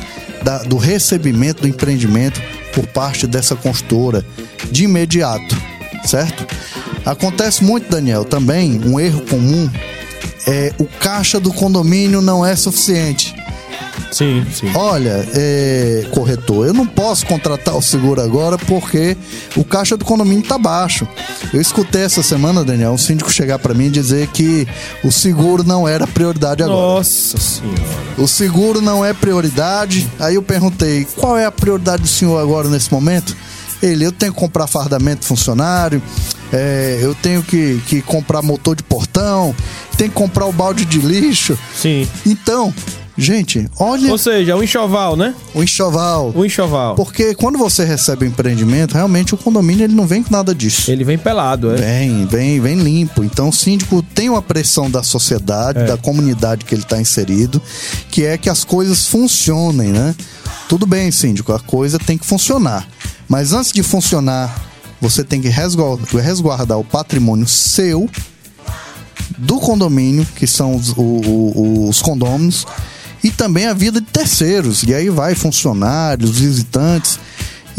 da- 0.43 0.59
do 0.63 0.77
recebimento 0.77 1.61
do 1.63 1.67
empreendimento 1.67 2.41
por 2.73 2.87
parte 2.87 3.27
dessa 3.27 3.55
consultora, 3.55 4.25
de 4.71 4.85
imediato, 4.85 5.55
certo? 6.05 6.45
Acontece 7.05 7.63
muito, 7.63 7.89
Daniel, 7.89 8.23
também 8.23 8.79
um 8.85 8.99
erro 8.99 9.21
comum 9.21 9.69
é 10.47 10.73
o 10.79 10.85
caixa 10.85 11.39
do 11.39 11.53
condomínio 11.53 12.21
não 12.21 12.45
é 12.45 12.55
suficiente. 12.55 13.35
Sim, 14.11 14.45
sim. 14.51 14.69
Olha, 14.75 15.25
é, 15.33 16.05
corretor, 16.11 16.67
eu 16.67 16.73
não 16.73 16.85
posso 16.85 17.25
contratar 17.25 17.77
o 17.77 17.81
seguro 17.81 18.21
agora 18.21 18.57
porque 18.57 19.15
o 19.55 19.63
caixa 19.63 19.95
do 19.95 20.03
condomínio 20.03 20.43
tá 20.45 20.57
baixo. 20.57 21.07
Eu 21.53 21.61
escutei 21.61 22.01
essa 22.01 22.21
semana, 22.21 22.63
Daniel, 22.63 22.91
um 22.91 22.97
síndico 22.97 23.31
chegar 23.31 23.57
para 23.59 23.73
mim 23.73 23.85
e 23.85 23.89
dizer 23.89 24.27
que 24.27 24.67
o 25.03 25.11
seguro 25.11 25.63
não 25.63 25.87
era 25.87 26.05
prioridade 26.05 26.61
agora. 26.61 26.77
Nossa 26.77 27.37
senhora. 27.37 27.81
O 28.17 28.27
seguro 28.27 28.81
não 28.81 29.05
é 29.05 29.13
prioridade. 29.13 30.09
Aí 30.19 30.35
eu 30.35 30.43
perguntei: 30.43 31.07
qual 31.15 31.37
é 31.37 31.45
a 31.45 31.51
prioridade 31.51 32.01
do 32.01 32.09
senhor 32.09 32.37
agora 32.37 32.67
nesse 32.67 32.91
momento? 32.91 33.35
Ele, 33.81 34.05
eu 34.05 34.11
tenho 34.11 34.33
que 34.33 34.39
comprar 34.39 34.67
fardamento 34.67 35.25
funcionário, 35.25 36.01
é, 36.53 36.99
eu 37.01 37.15
tenho 37.15 37.41
que, 37.41 37.81
que 37.87 38.01
comprar 38.01 38.41
motor 38.41 38.75
de 38.75 38.83
portão, 38.83 39.55
tenho 39.97 40.09
que 40.09 40.15
comprar 40.15 40.45
o 40.45 40.51
balde 40.53 40.85
de 40.85 40.99
lixo. 40.99 41.57
Sim. 41.75 42.07
Então, 42.25 42.73
gente, 43.17 43.67
olha 43.79 44.11
Ou 44.11 44.17
seja, 44.17 44.55
o 44.55 44.63
enxoval, 44.63 45.15
né? 45.15 45.33
o 45.53 45.63
enxoval. 45.63 46.31
O 46.35 46.45
enxoval. 46.45 46.95
Porque 46.95 47.33
quando 47.35 47.57
você 47.57 47.83
recebe 47.83 48.25
o 48.25 48.27
empreendimento, 48.27 48.93
realmente 48.93 49.33
o 49.33 49.37
condomínio 49.37 49.83
ele 49.85 49.95
não 49.95 50.05
vem 50.05 50.21
com 50.21 50.31
nada 50.31 50.53
disso. 50.53 50.91
Ele 50.91 51.03
vem 51.03 51.17
pelado, 51.17 51.71
é? 51.71 51.75
Vem, 51.75 52.25
vem, 52.25 52.59
vem 52.59 52.75
limpo. 52.75 53.23
Então 53.23 53.49
o 53.49 53.53
síndico 53.53 54.01
tem 54.01 54.29
uma 54.29 54.41
pressão 54.41 54.89
da 54.91 55.01
sociedade, 55.03 55.79
É. 55.79 55.85
da 55.85 55.97
comunidade 55.97 56.65
que 56.65 56.75
ele 56.75 56.83
está 56.83 56.99
inserido, 57.01 57.61
que 58.11 58.25
é 58.25 58.37
que 58.37 58.49
as 58.49 58.63
coisas 58.63 59.07
funcionem, 59.07 59.89
né? 59.89 60.13
Tudo 60.69 60.85
bem, 60.85 61.11
síndico, 61.11 61.51
a 61.51 61.59
coisa 61.59 61.99
tem 61.99 62.17
que 62.17 62.25
funcionar. 62.25 62.87
Mas 63.31 63.53
antes 63.53 63.71
de 63.71 63.81
funcionar, 63.81 64.53
você 64.99 65.23
tem 65.23 65.39
que 65.41 65.47
resguardar, 65.47 66.05
resguardar 66.21 66.77
o 66.77 66.83
patrimônio 66.83 67.47
seu, 67.47 68.09
do 69.37 69.57
condomínio, 69.57 70.27
que 70.35 70.45
são 70.45 70.75
os, 70.75 70.89
o- 70.89 71.01
o- 71.01 71.87
os 71.89 72.01
condôminos, 72.01 72.67
e 73.23 73.31
também 73.31 73.67
a 73.67 73.73
vida 73.73 74.01
de 74.01 74.07
terceiros. 74.07 74.83
E 74.83 74.93
aí 74.93 75.09
vai 75.09 75.33
funcionários, 75.33 76.31
visitantes. 76.39 77.21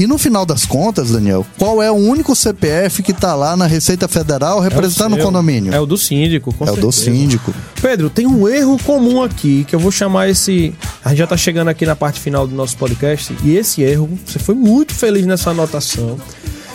E 0.03 0.07
no 0.09 0.19
final 0.19 0.45
das 0.45 0.67
contas, 0.67 1.13
Daniel, 1.13 1.47
qual 1.57 1.81
é 1.81 1.89
o 1.89 1.95
único 1.95 2.35
CPF 2.35 3.05
que 3.05 3.13
tá 3.13 3.37
lá 3.37 3.57
na 3.57 3.69
Receita 3.69 4.09
Federal 4.09 4.59
representando 4.59 5.13
o, 5.13 5.15
seu. 5.15 5.25
condomínio? 5.25 5.73
É 5.73 5.79
o 5.79 5.87
do 5.87 5.97
síndico, 5.97 6.53
com 6.53 6.65
É 6.65 6.73
o 6.73 6.75
do 6.75 6.91
certeza. 6.91 7.17
síndico. 7.17 7.55
Pedro, 7.81 8.11
tem 8.11 8.27
um 8.27 8.49
erro 8.49 8.77
comum 8.83 9.23
aqui 9.23 9.63
que 9.63 9.77
eu 9.77 9.79
vou 9.79 9.93
chamar 9.93 10.29
esse. 10.29 10.75
A 11.05 11.11
gente 11.11 11.19
já 11.19 11.27
tá 11.29 11.37
chegando 11.37 11.69
aqui 11.69 11.87
na 11.87 11.95
parte 11.95 12.19
final 12.19 12.49
do 12.49 12.55
nosso 12.57 12.77
podcast. 12.79 13.33
E 13.45 13.55
esse 13.55 13.81
erro, 13.83 14.11
você 14.27 14.41
foi 14.41 14.57
muito 14.57 14.93
feliz 14.93 15.25
nessa 15.25 15.51
anotação. 15.51 16.19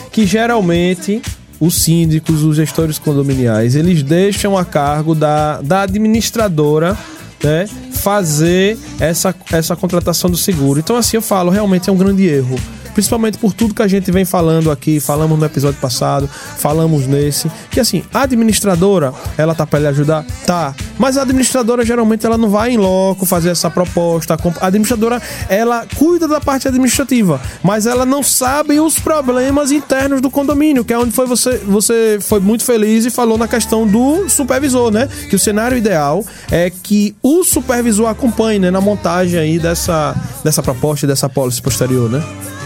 Que 0.09 0.25
geralmente 0.25 1.21
os 1.59 1.83
síndicos, 1.83 2.43
os 2.43 2.55
gestores 2.55 2.97
condominiais, 2.97 3.75
eles 3.75 4.03
deixam 4.03 4.57
a 4.57 4.63
cargo 4.63 5.13
da, 5.13 5.59
da 5.61 5.81
administradora. 5.81 6.97
Né, 7.43 7.69
fazer 7.91 8.75
essa, 8.99 9.35
essa 9.51 9.75
contratação 9.75 10.27
do 10.27 10.35
seguro. 10.35 10.79
Então, 10.79 10.95
assim, 10.95 11.17
eu 11.17 11.21
falo, 11.21 11.51
realmente 11.51 11.87
é 11.87 11.93
um 11.93 11.95
grande 11.95 12.25
erro 12.25 12.55
principalmente 12.97 13.37
por 13.37 13.53
tudo 13.53 13.75
que 13.75 13.83
a 13.83 13.87
gente 13.87 14.11
vem 14.11 14.25
falando 14.25 14.71
aqui, 14.71 14.99
falamos 14.99 15.37
no 15.37 15.45
episódio 15.45 15.79
passado, 15.79 16.27
falamos 16.27 17.05
nesse, 17.05 17.47
que 17.69 17.79
assim, 17.79 18.03
a 18.11 18.23
administradora, 18.23 19.13
ela 19.37 19.53
tá 19.53 19.67
para 19.67 19.77
lhe 19.77 19.85
ajudar? 19.85 20.25
Tá. 20.47 20.73
Mas 20.97 21.15
a 21.15 21.21
administradora 21.21 21.85
geralmente 21.85 22.25
ela 22.25 22.39
não 22.39 22.49
vai 22.49 22.71
em 22.71 22.77
loco 22.77 23.23
fazer 23.23 23.51
essa 23.51 23.69
proposta. 23.69 24.35
A 24.59 24.65
administradora, 24.65 25.21
ela 25.47 25.85
cuida 25.95 26.27
da 26.27 26.41
parte 26.41 26.67
administrativa, 26.67 27.39
mas 27.61 27.85
ela 27.85 28.03
não 28.03 28.23
sabe 28.23 28.79
os 28.79 28.97
problemas 28.97 29.71
internos 29.71 30.19
do 30.19 30.31
condomínio, 30.31 30.83
que 30.83 30.91
é 30.91 30.97
onde 30.97 31.11
foi 31.11 31.27
você, 31.27 31.57
você 31.59 32.17
foi 32.19 32.39
muito 32.39 32.63
feliz 32.63 33.05
e 33.05 33.11
falou 33.11 33.37
na 33.37 33.47
questão 33.47 33.85
do 33.85 34.27
supervisor, 34.27 34.89
né? 34.89 35.07
Que 35.29 35.35
o 35.35 35.39
cenário 35.39 35.77
ideal 35.77 36.25
é 36.49 36.71
que 36.71 37.15
o 37.21 37.43
supervisor 37.43 38.09
acompanhe, 38.09 38.57
né, 38.57 38.71
na 38.71 38.81
montagem 38.81 39.39
aí 39.39 39.59
dessa 39.59 40.15
dessa 40.43 40.63
proposta 40.63 41.05
e 41.05 41.07
dessa 41.07 41.29
policy 41.29 41.61
posterior, 41.61 42.09
né? 42.09 42.23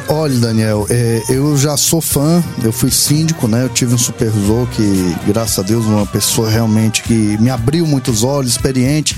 Olha, 0.07 0.37
Daniel, 0.39 0.85
é, 0.89 1.23
eu 1.29 1.57
já 1.57 1.77
sou 1.77 2.01
fã, 2.01 2.43
eu 2.63 2.71
fui 2.73 2.91
síndico, 2.91 3.47
né? 3.47 3.63
Eu 3.63 3.69
tive 3.69 3.93
um 3.93 3.97
supervisor 3.97 4.67
que, 4.67 5.15
graças 5.25 5.59
a 5.59 5.61
Deus, 5.61 5.85
uma 5.85 6.05
pessoa 6.05 6.49
realmente 6.49 7.01
que 7.03 7.37
me 7.39 7.49
abriu 7.49 7.87
muitos 7.87 8.23
olhos, 8.23 8.51
experiente. 8.51 9.15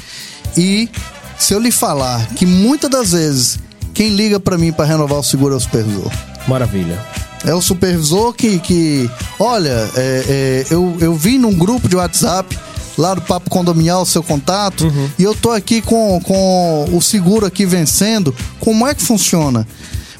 E 0.55 0.89
se 1.37 1.53
eu 1.53 1.59
lhe 1.59 1.71
falar 1.71 2.27
que 2.35 2.45
muitas 2.45 2.89
das 2.89 3.11
vezes 3.11 3.59
quem 3.93 4.09
liga 4.15 4.39
pra 4.39 4.57
mim 4.57 4.71
pra 4.71 4.85
renovar 4.85 5.19
o 5.19 5.23
seguro 5.23 5.53
é 5.53 5.57
o 5.57 5.59
supervisor. 5.59 6.11
Maravilha. 6.47 6.99
É 7.45 7.53
o 7.53 7.61
supervisor 7.61 8.33
que, 8.33 8.59
que 8.59 9.09
olha, 9.39 9.89
é, 9.95 10.25
é, 10.27 10.65
eu, 10.69 10.95
eu 10.99 11.13
vi 11.13 11.37
num 11.37 11.53
grupo 11.53 11.89
de 11.89 11.95
WhatsApp 11.95 12.57
lá 12.97 13.13
do 13.13 13.21
Papo 13.21 13.49
Condominial 13.49 14.03
o 14.03 14.05
seu 14.05 14.23
contato 14.23 14.91
e 15.17 15.23
eu 15.23 15.33
tô 15.35 15.51
aqui 15.51 15.81
com, 15.81 16.21
com 16.23 16.85
o 16.91 17.01
seguro 17.01 17.45
aqui 17.45 17.65
vencendo. 17.65 18.33
Como 18.59 18.87
é 18.87 18.93
que 18.93 19.03
funciona? 19.03 19.67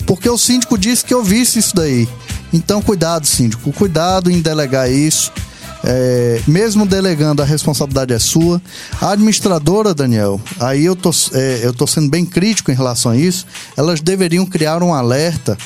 Porque 0.06 0.30
o 0.30 0.38
síndico 0.38 0.78
disse 0.78 1.04
que 1.06 1.14
eu 1.14 1.24
visse 1.24 1.60
isso 1.60 1.76
daí. 1.76 2.08
Então, 2.52 2.82
cuidado, 2.82 3.26
síndico, 3.26 3.72
cuidado 3.72 4.30
em 4.30 4.42
delegar 4.42 4.92
isso. 4.92 5.32
É, 5.86 6.42
mesmo 6.48 6.86
delegando, 6.86 7.42
a 7.42 7.46
responsabilidade 7.46 8.14
é 8.14 8.20
sua. 8.20 8.62
A 9.02 9.12
administradora, 9.12 9.94
Daniel, 9.94 10.40
aí 10.60 10.86
eu 10.86 10.96
tô, 10.96 11.12
é, 11.34 11.62
eu 11.64 11.74
tô 11.74 11.86
sendo 11.86 12.10
bem 12.10 12.26
crítico 12.26 12.72
em 12.72 12.76
relação 12.76 13.12
a 13.12 13.18
isso. 13.18 13.46
Elas 13.76 14.00
deveriam 14.00 14.46
criar 14.46 14.82
um 14.82 14.94
alerta 14.94 15.58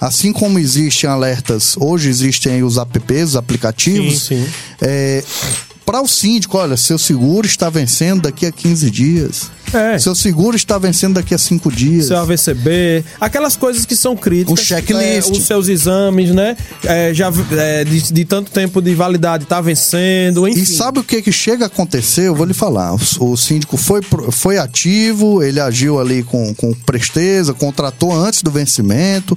Assim 0.00 0.32
como 0.32 0.58
existem 0.58 1.08
alertas, 1.08 1.74
hoje 1.78 2.10
existem 2.10 2.62
os 2.62 2.76
apps, 2.76 3.30
os 3.30 3.36
aplicativos. 3.36 4.24
Sim, 4.24 4.44
sim. 4.44 4.52
É, 4.80 5.24
para 5.86 6.02
o 6.02 6.06
síndico, 6.06 6.58
olha, 6.58 6.76
seu 6.76 6.98
seguro 6.98 7.46
está 7.46 7.70
vencendo 7.70 8.22
daqui 8.22 8.44
a 8.44 8.52
15 8.52 8.90
dias. 8.90 9.50
É. 9.72 9.98
Seu 9.98 10.14
seguro 10.14 10.56
está 10.56 10.78
vencendo 10.78 11.14
daqui 11.14 11.34
a 11.34 11.38
5 11.38 11.70
dias. 11.72 12.06
Seu 12.06 12.18
AVCB, 12.18 13.04
aquelas 13.20 13.56
coisas 13.56 13.84
que 13.84 13.96
são 13.96 14.16
críticas. 14.16 14.52
O 14.52 14.62
checklist. 14.62 15.28
é, 15.28 15.32
os 15.32 15.42
seus 15.42 15.68
exames, 15.68 16.30
né? 16.30 16.56
É, 16.84 17.12
já 17.12 17.30
é, 17.52 17.84
de, 17.84 18.12
de 18.12 18.24
tanto 18.24 18.50
tempo 18.50 18.80
de 18.80 18.94
validade 18.94 19.44
tá 19.46 19.60
vencendo, 19.60 20.46
enfim. 20.46 20.60
E 20.60 20.66
sabe 20.66 21.00
o 21.00 21.04
que 21.04 21.22
que 21.22 21.32
chega 21.32 21.64
a 21.64 21.66
acontecer? 21.66 22.28
Eu 22.28 22.34
vou 22.34 22.46
lhe 22.46 22.54
falar. 22.54 22.94
O, 22.94 23.32
o 23.32 23.36
síndico 23.36 23.76
foi, 23.76 24.00
foi 24.30 24.58
ativo, 24.58 25.42
ele 25.42 25.60
agiu 25.60 25.98
ali 25.98 26.22
com, 26.22 26.54
com 26.54 26.72
presteza, 26.72 27.52
contratou 27.52 28.12
antes 28.12 28.42
do 28.42 28.50
vencimento 28.50 29.36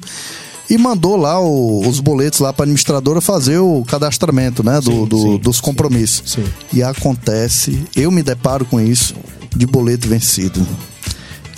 e 0.70 0.78
mandou 0.78 1.16
lá 1.18 1.40
o- 1.42 1.88
os 1.88 2.00
boletos 2.00 2.40
lá 2.40 2.54
para 2.54 2.64
a 2.64 2.66
administradora 2.66 3.20
fazer 3.22 3.58
o 3.60 3.84
cadastramento, 3.88 4.64
né, 4.64 4.80
do, 4.82 4.92
Sim, 4.92 5.06
do- 5.06 5.22
sim, 5.22 5.38
dos 5.38 5.60
compromissos. 5.62 6.32
sim. 6.34 6.44
E 6.72 6.84
acontece, 6.84 7.84
eu 7.96 8.12
me 8.12 8.22
deparo 8.24 8.66
com 8.66 8.80
isso, 8.80 9.16
de 9.56 9.66
boleto 9.66 10.08
vencido. 10.08 10.66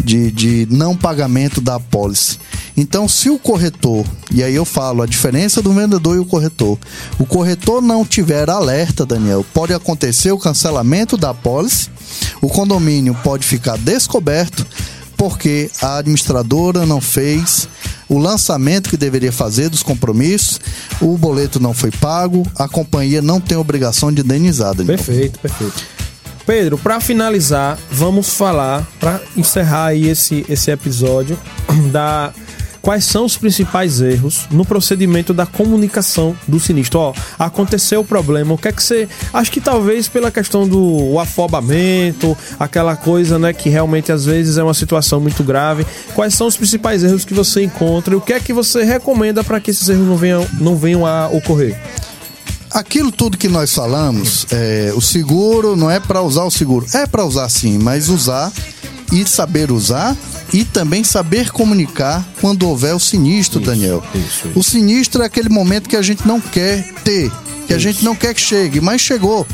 De, 0.04 0.32
de 0.32 0.68
não 0.72 0.98
pagamento 0.98 1.62
da 1.62 1.76
apólice. 1.76 2.40
Então, 2.76 3.08
se 3.08 3.30
o 3.30 3.38
corretor, 3.38 4.04
e 4.34 4.42
aí 4.42 4.56
eu 4.56 4.66
falo 4.66 5.04
a 5.04 5.06
diferença 5.06 5.62
do 5.62 5.72
vendedor 5.74 6.16
e 6.16 6.20
o 6.20 6.26
corretor, 6.26 6.76
o 7.20 7.26
corretor 7.26 7.84
não 7.84 8.04
tiver 8.04 8.50
alerta, 8.50 9.06
Daniel, 9.06 9.46
pode 9.54 9.74
acontecer 9.76 10.32
o 10.32 10.40
cancelamento 10.40 11.16
da 11.18 11.30
apólice, 11.30 11.88
o 12.42 12.48
condomínio 12.50 13.14
pode 13.24 13.46
ficar 13.46 13.78
descoberto 13.78 14.66
porque 15.22 15.70
a 15.80 16.00
administradora 16.00 16.84
não 16.84 17.00
fez 17.00 17.70
o 18.10 18.18
lançamento 18.18 18.90
que 18.90 18.98
deveria 18.98 19.32
fazer 19.32 19.70
dos 19.70 19.84
compromissos, 19.84 20.60
o 21.00 21.16
boleto 21.16 21.60
não 21.60 21.76
foi 21.76 21.92
pago, 21.92 22.44
a 22.56 22.68
companhia 22.68 23.22
não 23.22 23.40
tem 23.40 23.56
obrigação 23.56 24.12
de 24.12 24.24
indenizar, 24.24 24.74
Daniel. 24.74 24.98
Perfeito, 24.98 25.38
perfeito. 25.38 25.84
Pedro, 26.44 26.76
para 26.76 27.00
finalizar, 27.00 27.78
vamos 27.92 28.30
falar, 28.30 28.84
para 29.00 29.22
encerrar 29.38 29.86
aí 29.90 30.10
esse, 30.10 30.44
esse 30.50 30.72
episódio, 30.72 31.38
da 31.94 32.34
quais 32.82 33.06
são 33.06 33.26
os 33.26 33.38
principais 33.38 34.02
erros 34.02 34.48
no 34.52 34.66
procedimento 34.66 35.34
da 35.34 35.46
comunicação 35.46 36.36
do 36.48 36.60
sinistro. 36.60 37.00
Ó, 37.00 37.14
aconteceu 37.38 38.02
o 38.02 38.06
problema, 38.06 38.54
o 38.54 38.58
que 38.58 38.68
é 38.68 38.72
que 38.72 38.84
você. 38.84 39.08
Acho 39.34 39.52
que 39.52 39.62
talvez 39.62 40.08
pela 40.08 40.32
questão 40.32 40.68
do 40.68 41.20
afobamento, 41.20 42.38
aquela 42.60 42.96
coisa, 42.96 43.38
né, 43.38 43.54
que 43.54 43.70
realmente 43.70 44.12
às 44.12 44.26
vezes 44.26 44.58
é 44.58 44.64
uma 44.64 44.74
situação 44.74 45.20
muito 45.20 45.44
grave. 45.44 45.86
Quais 46.16 46.34
são 46.34 46.48
os 46.48 46.58
principais 46.58 47.04
erros 47.04 47.26
que 47.26 47.34
você 47.34 47.64
encontra 47.64 48.14
e 48.14 48.18
o 48.18 48.22
que 48.22 48.34
é 48.34 48.40
que 48.40 48.54
você 48.54 48.84
recomenda 48.84 49.44
para 49.44 49.60
que 49.60 49.72
esses 49.72 49.88
erros 49.88 50.08
não 50.08 50.18
venham, 50.18 50.48
não 50.60 50.76
venham 50.76 51.06
a 51.06 51.28
ocorrer? 51.28 51.80
Aquilo 52.72 53.12
tudo 53.12 53.38
que 53.38 53.50
nós 53.50 53.74
falamos, 53.74 54.48
é, 54.50 54.94
o 54.96 55.02
seguro 55.02 55.76
não 55.76 55.92
é 55.92 56.00
para 56.00 56.22
usar 56.22 56.46
o 56.46 56.52
seguro, 56.52 56.86
é 56.94 57.06
para 57.06 57.26
usar 57.26 57.50
sim, 57.50 57.78
mas 57.78 58.08
usar 58.08 58.50
e 59.12 59.26
saber 59.26 59.72
usar 59.72 60.16
e 60.54 60.64
também 60.64 61.04
saber 61.04 61.52
comunicar 61.52 62.26
quando 62.40 62.68
houver 62.68 62.94
o 62.94 63.00
sinistro, 63.00 63.60
Isso, 63.60 63.70
Daniel. 63.70 64.04
isso, 64.14 64.48
isso. 64.48 64.52
O 64.60 64.64
sinistro 64.64 65.22
é 65.24 65.26
aquele 65.26 65.50
momento 65.50 65.88
que 65.90 65.96
a 65.96 66.02
gente 66.02 66.28
não 66.28 66.40
quer 66.40 66.84
ter, 67.04 67.32
que 67.68 67.74
a 67.74 67.78
gente 67.78 68.04
não 68.04 68.16
quer 68.16 68.34
que 68.34 68.42
chegue, 68.42 68.80
mas 68.82 69.02
chegou. 69.02 69.46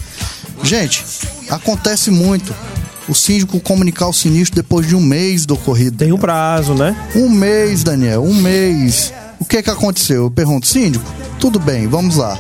Gente, 0.64 1.04
acontece 1.50 2.10
muito. 2.12 2.54
O 3.08 3.14
síndico 3.16 3.60
comunicar 3.60 4.08
o 4.08 4.14
sinistro 4.14 4.56
depois 4.62 4.86
de 4.86 4.96
um 4.96 5.00
mês 5.02 5.46
do 5.46 5.54
ocorrido. 5.54 5.96
Tem 5.98 6.12
um 6.12 6.18
prazo, 6.18 6.74
né? 6.74 6.96
Um 7.16 7.30
mês, 7.30 7.84
Daniel, 7.84 8.24
um 8.24 8.34
mês. 8.34 9.14
O 9.40 9.46
que 9.46 9.62
que 9.64 9.70
aconteceu? 9.70 10.24
Eu 10.24 10.32
pergunto, 10.32 10.68
síndico, 10.68 11.06
tudo 11.40 11.58
bem, 11.60 11.88
vamos 11.88 12.16
lá. 12.18 12.38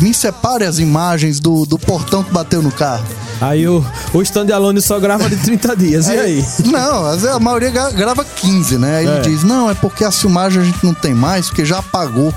Me 0.00 0.12
separe 0.12 0.64
as 0.64 0.78
imagens 0.78 1.40
do, 1.40 1.64
do 1.64 1.78
portão 1.78 2.22
que 2.22 2.30
bateu 2.32 2.62
no 2.62 2.70
carro. 2.70 3.04
Aí 3.40 3.66
o, 3.68 3.84
o 4.14 4.22
standalone 4.22 4.80
só 4.80 4.98
grava 4.98 5.28
de 5.28 5.36
30 5.36 5.76
dias. 5.76 6.06
E 6.08 6.10
aí? 6.18 6.44
Não, 6.66 7.06
a 7.34 7.38
maioria 7.38 7.70
gra- 7.70 7.90
grava 7.90 8.24
15, 8.24 8.78
né? 8.78 8.98
Aí 8.98 9.06
É. 9.06 9.10
ele 9.10 9.20
diz, 9.22 9.42
não, 9.42 9.70
é 9.70 9.74
porque 9.74 10.04
a 10.04 10.10
filmagem 10.10 10.60
a 10.62 10.64
gente 10.64 10.84
não 10.84 10.94
tem 10.94 11.14
mais, 11.14 11.46
porque 11.46 11.64
já 11.64 11.78
apagou. 11.78 12.32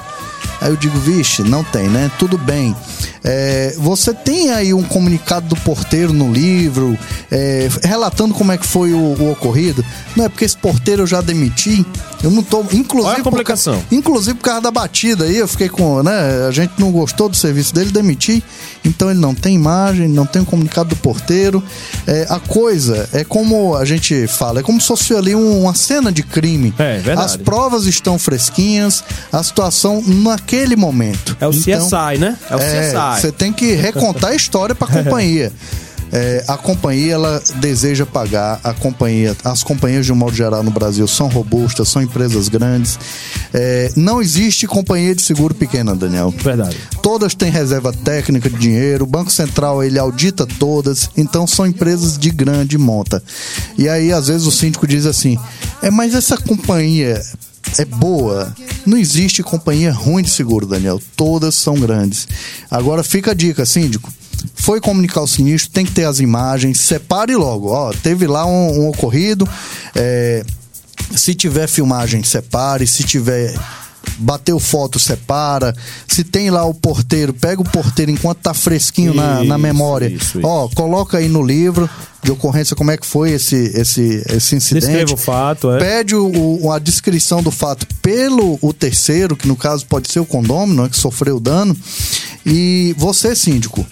Aí 0.62 0.70
eu 0.70 0.76
digo, 0.76 0.98
vixe, 1.00 1.42
não 1.42 1.64
tem, 1.64 1.88
né? 1.88 2.12
Tudo 2.20 2.38
bem. 2.38 2.76
É, 3.24 3.76
você 3.78 4.14
tem 4.14 4.52
aí 4.52 4.74
um 4.74 4.84
comunicado 4.84 5.48
do 5.48 5.56
porteiro 5.58 6.12
no 6.12 6.32
livro, 6.34 6.98
é, 7.32 7.70
relatando 7.84 8.34
como 8.34 8.52
é 8.52 8.58
que 8.58 8.68
foi 8.68 8.92
o, 8.94 8.98
o 8.98 9.32
ocorrido. 9.32 9.84
Não 10.18 10.26
é 10.26 10.30
porque 10.30 10.44
esse 10.46 10.58
porteiro 10.58 11.04
eu 11.04 11.08
já 11.08 11.22
demiti. 11.22 11.86
Eu 12.24 12.32
não 12.32 12.44
tô. 12.44 12.62
Inclusive. 12.74 13.12
Olha 13.14 13.20
a 13.22 13.24
complicação. 13.24 13.80
Por, 13.82 13.96
inclusive 13.96 14.38
por 14.38 14.44
causa 14.44 14.62
da 14.62 14.72
batida 14.72 15.26
aí, 15.26 15.38
eu 15.38 15.48
fiquei 15.48 15.70
com. 15.70 16.04
né? 16.04 16.46
A 16.48 16.52
gente 16.52 16.74
não 16.78 16.92
gostou 16.92 17.30
do 17.30 17.36
serviço 17.36 17.74
dele, 17.74 17.92
demiti. 17.92 18.44
Então 18.84 19.10
ele 19.10 19.20
não 19.20 19.34
tem 19.36 19.56
imagem, 19.56 20.08
não 20.08 20.26
tem 20.26 20.42
um 20.42 20.46
comunicado 20.46 20.90
do 20.90 20.96
porteiro. 20.98 21.64
É, 22.08 22.26
a 22.30 22.40
coisa 22.40 23.08
é 23.14 23.24
como 23.24 23.76
a 23.76 23.86
gente 23.86 24.26
fala, 24.28 24.60
é 24.60 24.64
como 24.64 24.80
se 24.82 24.88
fosse 24.88 25.14
ali 25.14 25.36
um- 25.36 25.62
uma 25.64 25.74
cena 25.74 26.12
de 26.12 26.24
crime. 26.24 26.74
É, 26.78 26.98
verdade. 27.00 27.26
As 27.26 27.36
provas 27.38 27.86
estão 27.86 28.18
fresquinhas, 28.20 29.04
a 29.32 29.42
situação 29.44 30.02
naquele 30.06 30.76
momento. 30.76 31.36
É 31.40 31.48
o 31.48 31.52
Então, 31.54 31.88
CSI, 31.88 32.18
né? 32.20 32.38
É 32.50 32.56
o 32.56 32.60
CSI. 32.60 33.22
você 33.22 33.32
tem 33.32 33.52
que 33.54 33.74
recontar 33.74 34.32
a 34.32 34.36
história 34.36 34.74
para 34.76 34.88
a 34.88 34.92
companhia. 35.04 35.52
É, 36.12 36.44
a 36.48 36.58
companhia 36.58 37.14
ela 37.14 37.42
deseja 37.56 38.06
pagar 38.06 38.60
a 38.64 38.74
companhia 38.74 39.36
as 39.44 39.64
companhias 39.64 40.06
de 40.06 40.12
um 40.12 40.16
modo 40.16 40.36
geral 40.36 40.64
no 40.64 40.72
Brasil 40.72 41.08
são 41.08 41.28
robustas 41.28 41.88
são 41.88 42.02
empresas 42.02 42.48
grandes 42.50 42.98
É, 43.54 43.92
não 43.96 44.22
existe 44.22 44.68
companhia 44.68 45.16
de 45.16 45.22
seguro 45.22 45.54
pequena 45.54 45.96
Daniel 45.96 46.34
Verdade. 46.38 46.78
todas 47.02 47.34
têm 47.34 47.52
reserva 47.52 47.92
técnica 47.94 48.50
de 48.50 48.58
dinheiro, 48.58 49.04
o 49.04 49.08
Banco 49.08 49.32
Central 49.32 49.84
ele 49.84 50.00
audita 50.00 50.46
todas, 50.46 51.10
então 51.18 51.46
são 51.48 51.66
empresas 51.66 52.18
de 52.18 52.30
grande 52.30 52.78
monta. 52.78 53.22
E 53.78 53.88
aí 53.88 54.12
às 54.12 54.28
vezes 54.28 54.46
o 54.46 54.52
síndico 54.52 54.88
diz 54.88 55.06
assim: 55.06 55.38
"É, 55.82 55.90
mas 55.90 56.14
essa 56.14 56.38
companhia 56.38 57.22
é 57.78 57.86
boa. 57.86 58.54
Não 58.86 58.98
existe 58.98 59.44
companhia 59.44 59.92
ruim 59.92 60.24
de 60.24 60.30
seguro, 60.30 60.66
Daniel. 60.66 61.02
Todas 61.16 61.56
são 61.56 61.76
grandes. 61.76 62.28
Agora 62.70 63.04
fica 63.04 63.32
a 63.32 63.34
dica, 63.34 63.66
síndico. 63.66 64.12
Foi 64.56 64.80
comunicar 64.82 65.22
o 65.22 65.28
sinistro, 65.28 65.72
tem 65.72 65.86
que 65.86 65.92
ter 65.92 66.06
as 66.06 66.20
imagens, 66.20 66.80
separe 66.80 67.36
logo. 67.36 67.70
Ó, 67.70 67.92
teve 68.04 68.28
lá 68.28 68.46
um, 68.46 68.82
um 68.84 68.90
ocorrido. 68.90 69.48
é, 69.96 70.44
se 71.16 71.34
tiver 71.34 71.68
filmagem, 71.68 72.24
separe. 72.24 72.86
Se 72.86 73.04
tiver 73.04 73.54
bateu 74.18 74.60
foto, 74.60 75.00
separa. 75.00 75.74
Se 76.08 76.24
tem 76.24 76.50
lá 76.50 76.66
o 76.66 76.74
porteiro, 76.74 77.34
pega 77.34 77.62
o 77.62 77.66
porteiro 77.70 78.12
enquanto 78.12 78.40
tá 78.40 78.54
fresquinho 78.54 79.14
na, 79.14 79.36
na 79.38 79.56
Isso, 79.56 79.58
memória. 79.60 80.08
isso, 80.08 80.40
Ó, 80.44 80.68
coloca 80.70 81.18
aí 81.18 81.28
no 81.30 81.42
livro 81.42 81.90
de 82.22 82.32
ocorrência 82.32 82.76
como 82.76 82.92
é 82.92 82.98
que 82.98 83.06
foi 83.06 83.32
esse, 83.32 83.56
esse, 83.56 84.22
esse 84.30 84.56
incidente. 84.56 84.86
Descreva 84.88 85.14
o 85.14 85.18
fato, 85.18 85.72
é. 85.72 85.80
Pede 85.80 86.16
o, 86.16 86.60
o- 86.66 86.72
a 86.72 86.78
descrição 86.80 87.42
do 87.42 87.50
fato 87.50 87.88
pelo 88.02 88.60
o 88.62 88.74
terceiro, 88.74 89.38
que 89.38 89.48
no 89.48 89.56
caso 89.56 89.86
pode 89.86 90.12
ser 90.12 90.20
o 90.20 90.26
condômino, 90.26 90.84
né, 90.84 90.90
que 90.90 90.98
sofreu 90.98 91.38
o 91.38 91.40
dano. 91.40 91.76
E 92.46 92.94
você, 92.98 93.34
síndico, 93.36 93.86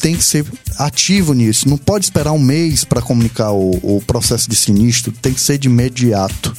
tem 0.00 0.16
que 0.16 0.24
ser 0.24 0.44
ativo 0.78 1.32
nisso. 1.34 1.68
Não 1.68 1.76
pode 1.78 2.06
esperar 2.06 2.32
um 2.32 2.38
mês 2.38 2.84
para 2.84 3.02
comunicar 3.02 3.52
o, 3.52 3.70
o 3.82 4.02
processo 4.06 4.48
de 4.48 4.56
sinistro, 4.56 5.12
tem 5.12 5.32
que 5.32 5.40
ser 5.40 5.58
de 5.58 5.68
imediato, 5.68 6.54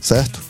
certo? 0.00 0.40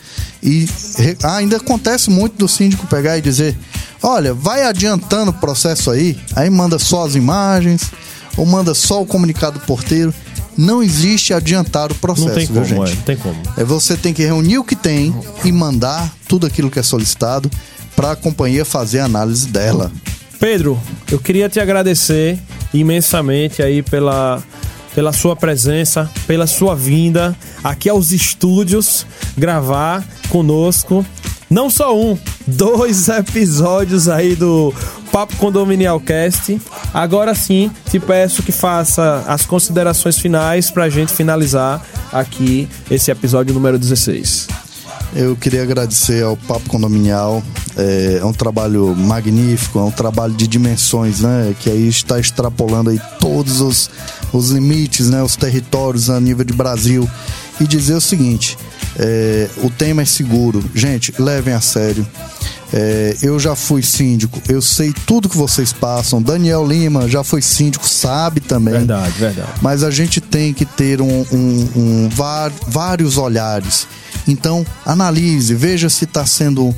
E 0.43 0.67
re- 0.97 1.17
ah, 1.23 1.37
ainda 1.37 1.57
acontece 1.57 2.09
muito 2.09 2.37
do 2.37 2.47
síndico 2.47 2.85
pegar 2.87 3.17
e 3.17 3.21
dizer: 3.21 3.57
olha, 4.03 4.33
vai 4.33 4.63
adiantando 4.63 5.31
o 5.31 5.33
processo 5.33 5.89
aí, 5.89 6.17
aí 6.35 6.49
manda 6.49 6.77
só 6.77 7.05
as 7.05 7.15
imagens, 7.15 7.91
ou 8.37 8.45
manda 8.45 8.73
só 8.75 9.01
o 9.01 9.05
comunicado 9.05 9.59
do 9.59 9.65
porteiro. 9.65 10.13
Não 10.57 10.81
existe 10.81 11.33
adiantar 11.33 11.91
o 11.91 11.95
processo, 11.95 12.27
Não 12.29 12.35
tem 12.35 12.45
viu, 12.47 12.61
como, 12.61 12.83
é, 12.83 12.87
gente? 12.87 12.95
não 12.97 13.03
tem 13.03 13.17
como. 13.17 13.41
É 13.57 13.63
você 13.65 13.97
tem 13.97 14.13
que 14.13 14.23
reunir 14.23 14.57
o 14.57 14.63
que 14.63 14.75
tem 14.75 15.13
e 15.43 15.51
mandar 15.51 16.13
tudo 16.29 16.45
aquilo 16.47 16.71
que 16.71 16.79
é 16.79 16.83
solicitado 16.83 17.51
para 17.93 18.11
a 18.11 18.15
companhia 18.15 18.63
fazer 18.63 18.99
a 18.99 19.05
análise 19.05 19.47
dela. 19.47 19.91
Pedro, 20.39 20.79
eu 21.11 21.19
queria 21.19 21.49
te 21.49 21.59
agradecer 21.59 22.37
imensamente 22.73 23.61
aí 23.61 23.81
pela, 23.81 24.43
pela 24.93 25.13
sua 25.13 25.35
presença, 25.35 26.09
pela 26.27 26.47
sua 26.47 26.75
vinda 26.75 27.35
aqui 27.63 27.89
aos 27.89 28.11
estúdios 28.11 29.05
gravar 29.37 30.03
conosco. 30.29 31.05
Não 31.49 31.69
só 31.69 31.97
um, 31.97 32.17
dois 32.45 33.07
episódios 33.09 34.09
aí 34.09 34.35
do 34.35 34.73
Papo 35.11 35.35
Condominial 35.37 35.99
Cast. 35.99 36.59
Agora 36.93 37.33
sim, 37.33 37.71
te 37.89 37.99
peço 37.99 38.43
que 38.43 38.51
faça 38.51 39.23
as 39.27 39.45
considerações 39.45 40.17
finais 40.17 40.69
pra 40.69 40.89
gente 40.89 41.13
finalizar 41.13 41.85
aqui 42.11 42.67
esse 42.89 43.11
episódio 43.11 43.53
número 43.53 43.79
16. 43.79 44.64
Eu 45.15 45.33
queria 45.33 45.63
agradecer 45.63 46.21
ao 46.25 46.35
Papo 46.35 46.69
Condominial. 46.69 47.41
É, 47.77 48.19
é 48.21 48.25
um 48.25 48.33
trabalho 48.33 48.93
magnífico, 48.93 49.79
é 49.79 49.81
um 49.81 49.91
trabalho 49.91 50.33
de 50.33 50.45
dimensões, 50.45 51.21
né? 51.21 51.55
Que 51.57 51.69
aí 51.69 51.87
está 51.87 52.19
extrapolando 52.19 52.89
aí 52.89 52.99
todos 53.17 53.61
os, 53.61 53.89
os 54.33 54.51
limites, 54.51 55.09
né? 55.09 55.23
Os 55.23 55.37
territórios 55.37 56.09
a 56.09 56.19
nível 56.19 56.43
de 56.43 56.51
Brasil. 56.51 57.09
E 57.61 57.65
dizer 57.65 57.93
o 57.93 58.01
seguinte: 58.01 58.57
é, 58.97 59.49
o 59.63 59.69
tema 59.69 60.01
é 60.01 60.05
seguro. 60.05 60.61
Gente, 60.75 61.13
levem 61.17 61.53
a 61.53 61.61
sério. 61.61 62.05
É, 62.73 63.15
eu 63.21 63.39
já 63.39 63.55
fui 63.55 63.81
síndico, 63.81 64.41
eu 64.49 64.61
sei 64.61 64.93
tudo 65.05 65.29
que 65.29 65.37
vocês 65.37 65.71
passam. 65.71 66.21
Daniel 66.21 66.65
Lima 66.67 67.07
já 67.07 67.23
foi 67.23 67.41
síndico, 67.41 67.87
sabe 67.87 68.39
também. 68.41 68.73
Verdade, 68.73 69.11
verdade. 69.17 69.49
Mas 69.61 69.83
a 69.83 69.91
gente 69.91 70.19
tem 70.19 70.53
que 70.53 70.65
ter 70.65 71.01
um, 71.01 71.25
um- 71.31 71.69
um 71.75 72.09
vários 72.67 73.17
olhares. 73.17 73.87
Então, 74.27 74.65
analise, 74.85 75.53
veja 75.53 75.87
se 75.89 76.05
está 76.05 76.25
sendo. 76.25 76.73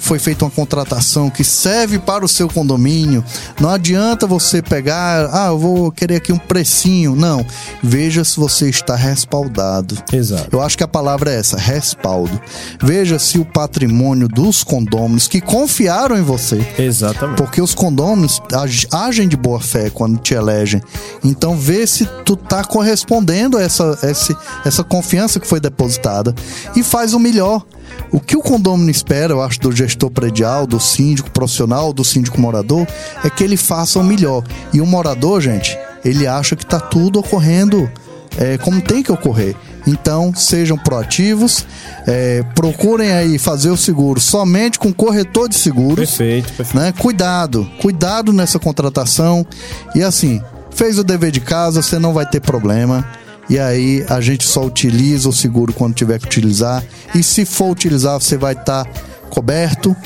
foi 0.00 0.18
feita 0.18 0.44
uma 0.44 0.50
contratação 0.50 1.28
que 1.30 1.44
serve 1.44 1.98
para 1.98 2.24
o 2.24 2.28
seu 2.28 2.48
condomínio. 2.48 3.22
Não 3.60 3.68
adianta 3.68 4.26
você 4.26 4.60
pegar, 4.62 5.28
ah, 5.32 5.48
eu 5.48 5.58
vou 5.58 5.92
querer 5.92 6.16
aqui 6.16 6.32
um 6.32 6.38
precinho. 6.38 7.14
Não. 7.14 7.44
Veja 7.82 8.24
se 8.24 8.36
você 8.40 8.68
está 8.70 8.96
respaldado. 8.96 9.96
Exato. 10.12 10.48
Eu 10.50 10.62
acho 10.62 10.76
que 10.78 10.82
a 10.82 10.88
palavra 10.88 11.30
é 11.30 11.38
essa, 11.38 11.58
respaldo. 11.58 12.40
Veja 12.82 13.18
se 13.18 13.38
o 13.38 13.44
patrimônio 13.44 14.26
dos 14.26 14.64
condôminos 14.98 15.28
que 15.28 15.40
confiaram 15.40 16.16
em 16.18 16.22
você 16.22 16.60
Exatamente. 16.78 17.36
porque 17.36 17.62
os 17.62 17.72
condôminos 17.74 18.42
ag- 18.52 18.86
agem 18.92 19.28
de 19.28 19.36
boa 19.36 19.60
fé 19.60 19.90
quando 19.90 20.18
te 20.18 20.34
elegem. 20.34 20.82
Então 21.24 21.56
vê 21.56 21.86
se 21.86 22.04
tu 22.24 22.34
tá 22.36 22.64
correspondendo 22.64 23.56
a 23.56 23.62
essa, 23.62 23.96
essa, 24.02 24.36
essa 24.64 24.82
confiança 24.84 25.38
que 25.38 25.46
foi 25.46 25.60
depositada 25.60 26.34
e 26.74 26.82
faz 26.82 27.14
o 27.14 27.18
melhor. 27.20 27.64
O 28.10 28.18
que 28.20 28.36
o 28.36 28.42
condômino 28.42 28.90
espera, 28.90 29.32
eu 29.32 29.40
acho, 29.40 29.60
do 29.60 29.70
gestor 29.72 30.10
predial, 30.10 30.66
do 30.66 30.80
síndico 30.80 31.30
profissional, 31.30 31.92
do 31.92 32.04
síndico 32.04 32.40
morador, 32.40 32.86
é 33.24 33.30
que 33.30 33.44
ele 33.44 33.56
faça 33.56 33.98
o 33.98 34.04
melhor. 34.04 34.42
E 34.72 34.80
o 34.80 34.86
morador, 34.86 35.40
gente, 35.40 35.78
ele 36.04 36.26
acha 36.26 36.56
que 36.56 36.66
tá 36.66 36.80
tudo 36.80 37.20
ocorrendo 37.20 37.90
é, 38.36 38.58
como 38.58 38.80
tem 38.80 39.02
que 39.02 39.12
ocorrer. 39.12 39.54
Então, 39.88 40.32
sejam 40.34 40.76
proativos, 40.76 41.66
é, 42.06 42.44
procurem 42.54 43.10
aí 43.12 43.38
fazer 43.38 43.70
o 43.70 43.76
seguro 43.76 44.20
somente 44.20 44.78
com 44.78 44.92
corretor 44.92 45.48
de 45.48 45.56
seguros 45.56 46.10
Perfeito, 46.10 46.52
perfeito. 46.52 46.76
né? 46.76 46.92
Cuidado, 46.92 47.68
cuidado 47.80 48.32
nessa 48.32 48.58
contratação 48.58 49.46
e 49.94 50.02
assim, 50.02 50.40
Fez 50.78 50.96
o 50.96 51.02
dever 51.02 51.32
de 51.32 51.40
casa, 51.40 51.82
você 51.82 51.98
não 51.98 52.12
vai 52.12 52.24
ter 52.24 52.38
problema. 52.38 53.04
E 53.50 53.58
aí 53.58 54.06
a 54.08 54.20
gente 54.20 54.44
só 54.46 54.64
utiliza 54.64 55.28
o 55.28 55.32
seguro 55.32 55.72
quando 55.72 55.92
tiver 55.92 56.20
que 56.20 56.26
utilizar. 56.26 56.84
E 57.16 57.20
se 57.20 57.44
for 57.44 57.72
utilizar, 57.72 58.20
você 58.20 58.36
vai 58.36 58.52
estar 58.52 58.84
tá 58.84 58.90
coberto. 59.28 59.96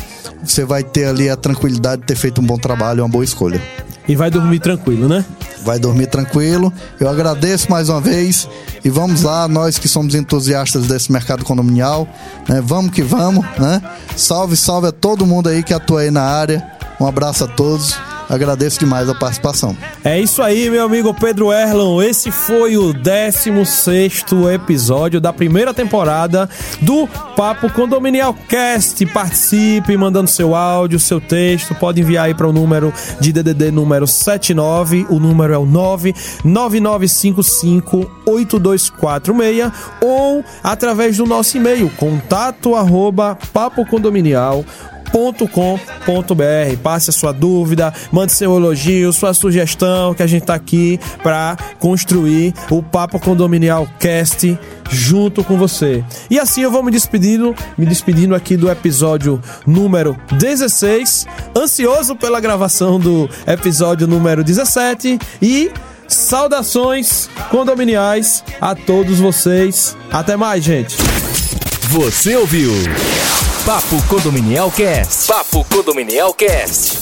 Você 0.44 0.64
vai 0.64 0.82
ter 0.82 1.06
ali 1.06 1.30
a 1.30 1.36
tranquilidade 1.36 2.02
de 2.02 2.06
ter 2.06 2.16
feito 2.16 2.40
um 2.40 2.44
bom 2.44 2.58
trabalho, 2.58 3.02
uma 3.02 3.08
boa 3.08 3.24
escolha. 3.24 3.62
E 4.08 4.16
vai 4.16 4.30
dormir 4.30 4.58
tranquilo, 4.58 5.08
né? 5.08 5.24
Vai 5.64 5.78
dormir 5.78 6.08
tranquilo. 6.08 6.72
Eu 6.98 7.08
agradeço 7.08 7.70
mais 7.70 7.88
uma 7.88 8.00
vez 8.00 8.48
e 8.84 8.90
vamos 8.90 9.22
lá, 9.22 9.46
nós 9.46 9.78
que 9.78 9.86
somos 9.86 10.14
entusiastas 10.14 10.88
desse 10.88 11.12
mercado 11.12 11.44
condominial, 11.44 12.08
né? 12.48 12.60
Vamos 12.60 12.92
que 12.92 13.02
vamos, 13.02 13.44
né? 13.58 13.80
Salve, 14.16 14.56
salve 14.56 14.88
a 14.88 14.92
todo 14.92 15.24
mundo 15.24 15.48
aí 15.48 15.62
que 15.62 15.72
atua 15.72 16.00
aí 16.00 16.10
na 16.10 16.22
área. 16.22 16.66
Um 17.00 17.06
abraço 17.06 17.44
a 17.44 17.46
todos 17.46 17.96
Agradeço 18.32 18.80
demais 18.80 19.08
a 19.10 19.14
participação. 19.14 19.76
É 20.02 20.18
isso 20.18 20.40
aí, 20.40 20.70
meu 20.70 20.86
amigo 20.86 21.12
Pedro 21.12 21.52
Erlon. 21.52 22.00
Esse 22.00 22.30
foi 22.30 22.78
o 22.78 22.94
16 22.94 24.24
episódio 24.50 25.20
da 25.20 25.34
primeira 25.34 25.74
temporada 25.74 26.48
do 26.80 27.06
Papo 27.36 27.70
Condominial 27.70 28.32
Cast. 28.48 29.04
Participe 29.04 29.94
mandando 29.98 30.30
seu 30.30 30.54
áudio, 30.54 30.98
seu 30.98 31.20
texto. 31.20 31.74
Pode 31.74 32.00
enviar 32.00 32.24
aí 32.24 32.34
para 32.34 32.48
o 32.48 32.54
número 32.54 32.90
de 33.20 33.34
DDD 33.34 33.70
número 33.70 34.06
79. 34.06 35.04
O 35.10 35.20
número 35.20 35.52
é 35.52 35.58
o 35.58 35.66
99955 35.66 38.10
8246 38.24 39.70
ou 40.00 40.42
através 40.64 41.18
do 41.18 41.26
nosso 41.26 41.58
e-mail 41.58 41.90
contato 41.98 42.74
arroba 42.74 43.36
papocondominial.com 43.52 44.91
com.br 45.12 46.76
Passe 46.82 47.10
a 47.10 47.12
sua 47.12 47.32
dúvida, 47.32 47.92
mande 48.10 48.32
seu 48.32 48.56
elogio, 48.56 49.12
sua 49.12 49.34
sugestão, 49.34 50.14
que 50.14 50.22
a 50.22 50.26
gente 50.26 50.44
tá 50.44 50.54
aqui 50.54 50.98
para 51.22 51.56
construir 51.78 52.54
o 52.70 52.82
Papo 52.82 53.20
Condominial 53.20 53.86
Cast 53.98 54.58
junto 54.90 55.44
com 55.44 55.56
você. 55.56 56.02
E 56.30 56.38
assim 56.38 56.62
eu 56.62 56.70
vou 56.70 56.82
me 56.82 56.90
despedindo, 56.90 57.54
me 57.76 57.86
despedindo 57.86 58.34
aqui 58.34 58.56
do 58.56 58.70
episódio 58.70 59.40
número 59.66 60.16
16, 60.32 61.26
ansioso 61.56 62.16
pela 62.16 62.40
gravação 62.40 62.98
do 62.98 63.28
episódio 63.46 64.06
número 64.06 64.42
17 64.42 65.18
e 65.40 65.70
saudações 66.08 67.28
condominiais 67.50 68.44
a 68.60 68.74
todos 68.74 69.18
vocês. 69.18 69.96
Até 70.10 70.36
mais, 70.36 70.62
gente. 70.62 70.96
Você 71.90 72.36
ouviu 72.36 72.72
Papo 73.64 74.02
Condominial 74.08 74.72
Cast. 74.72 75.28
Papo 75.28 75.64
Condominial 75.64 76.34
Cast. 76.34 76.98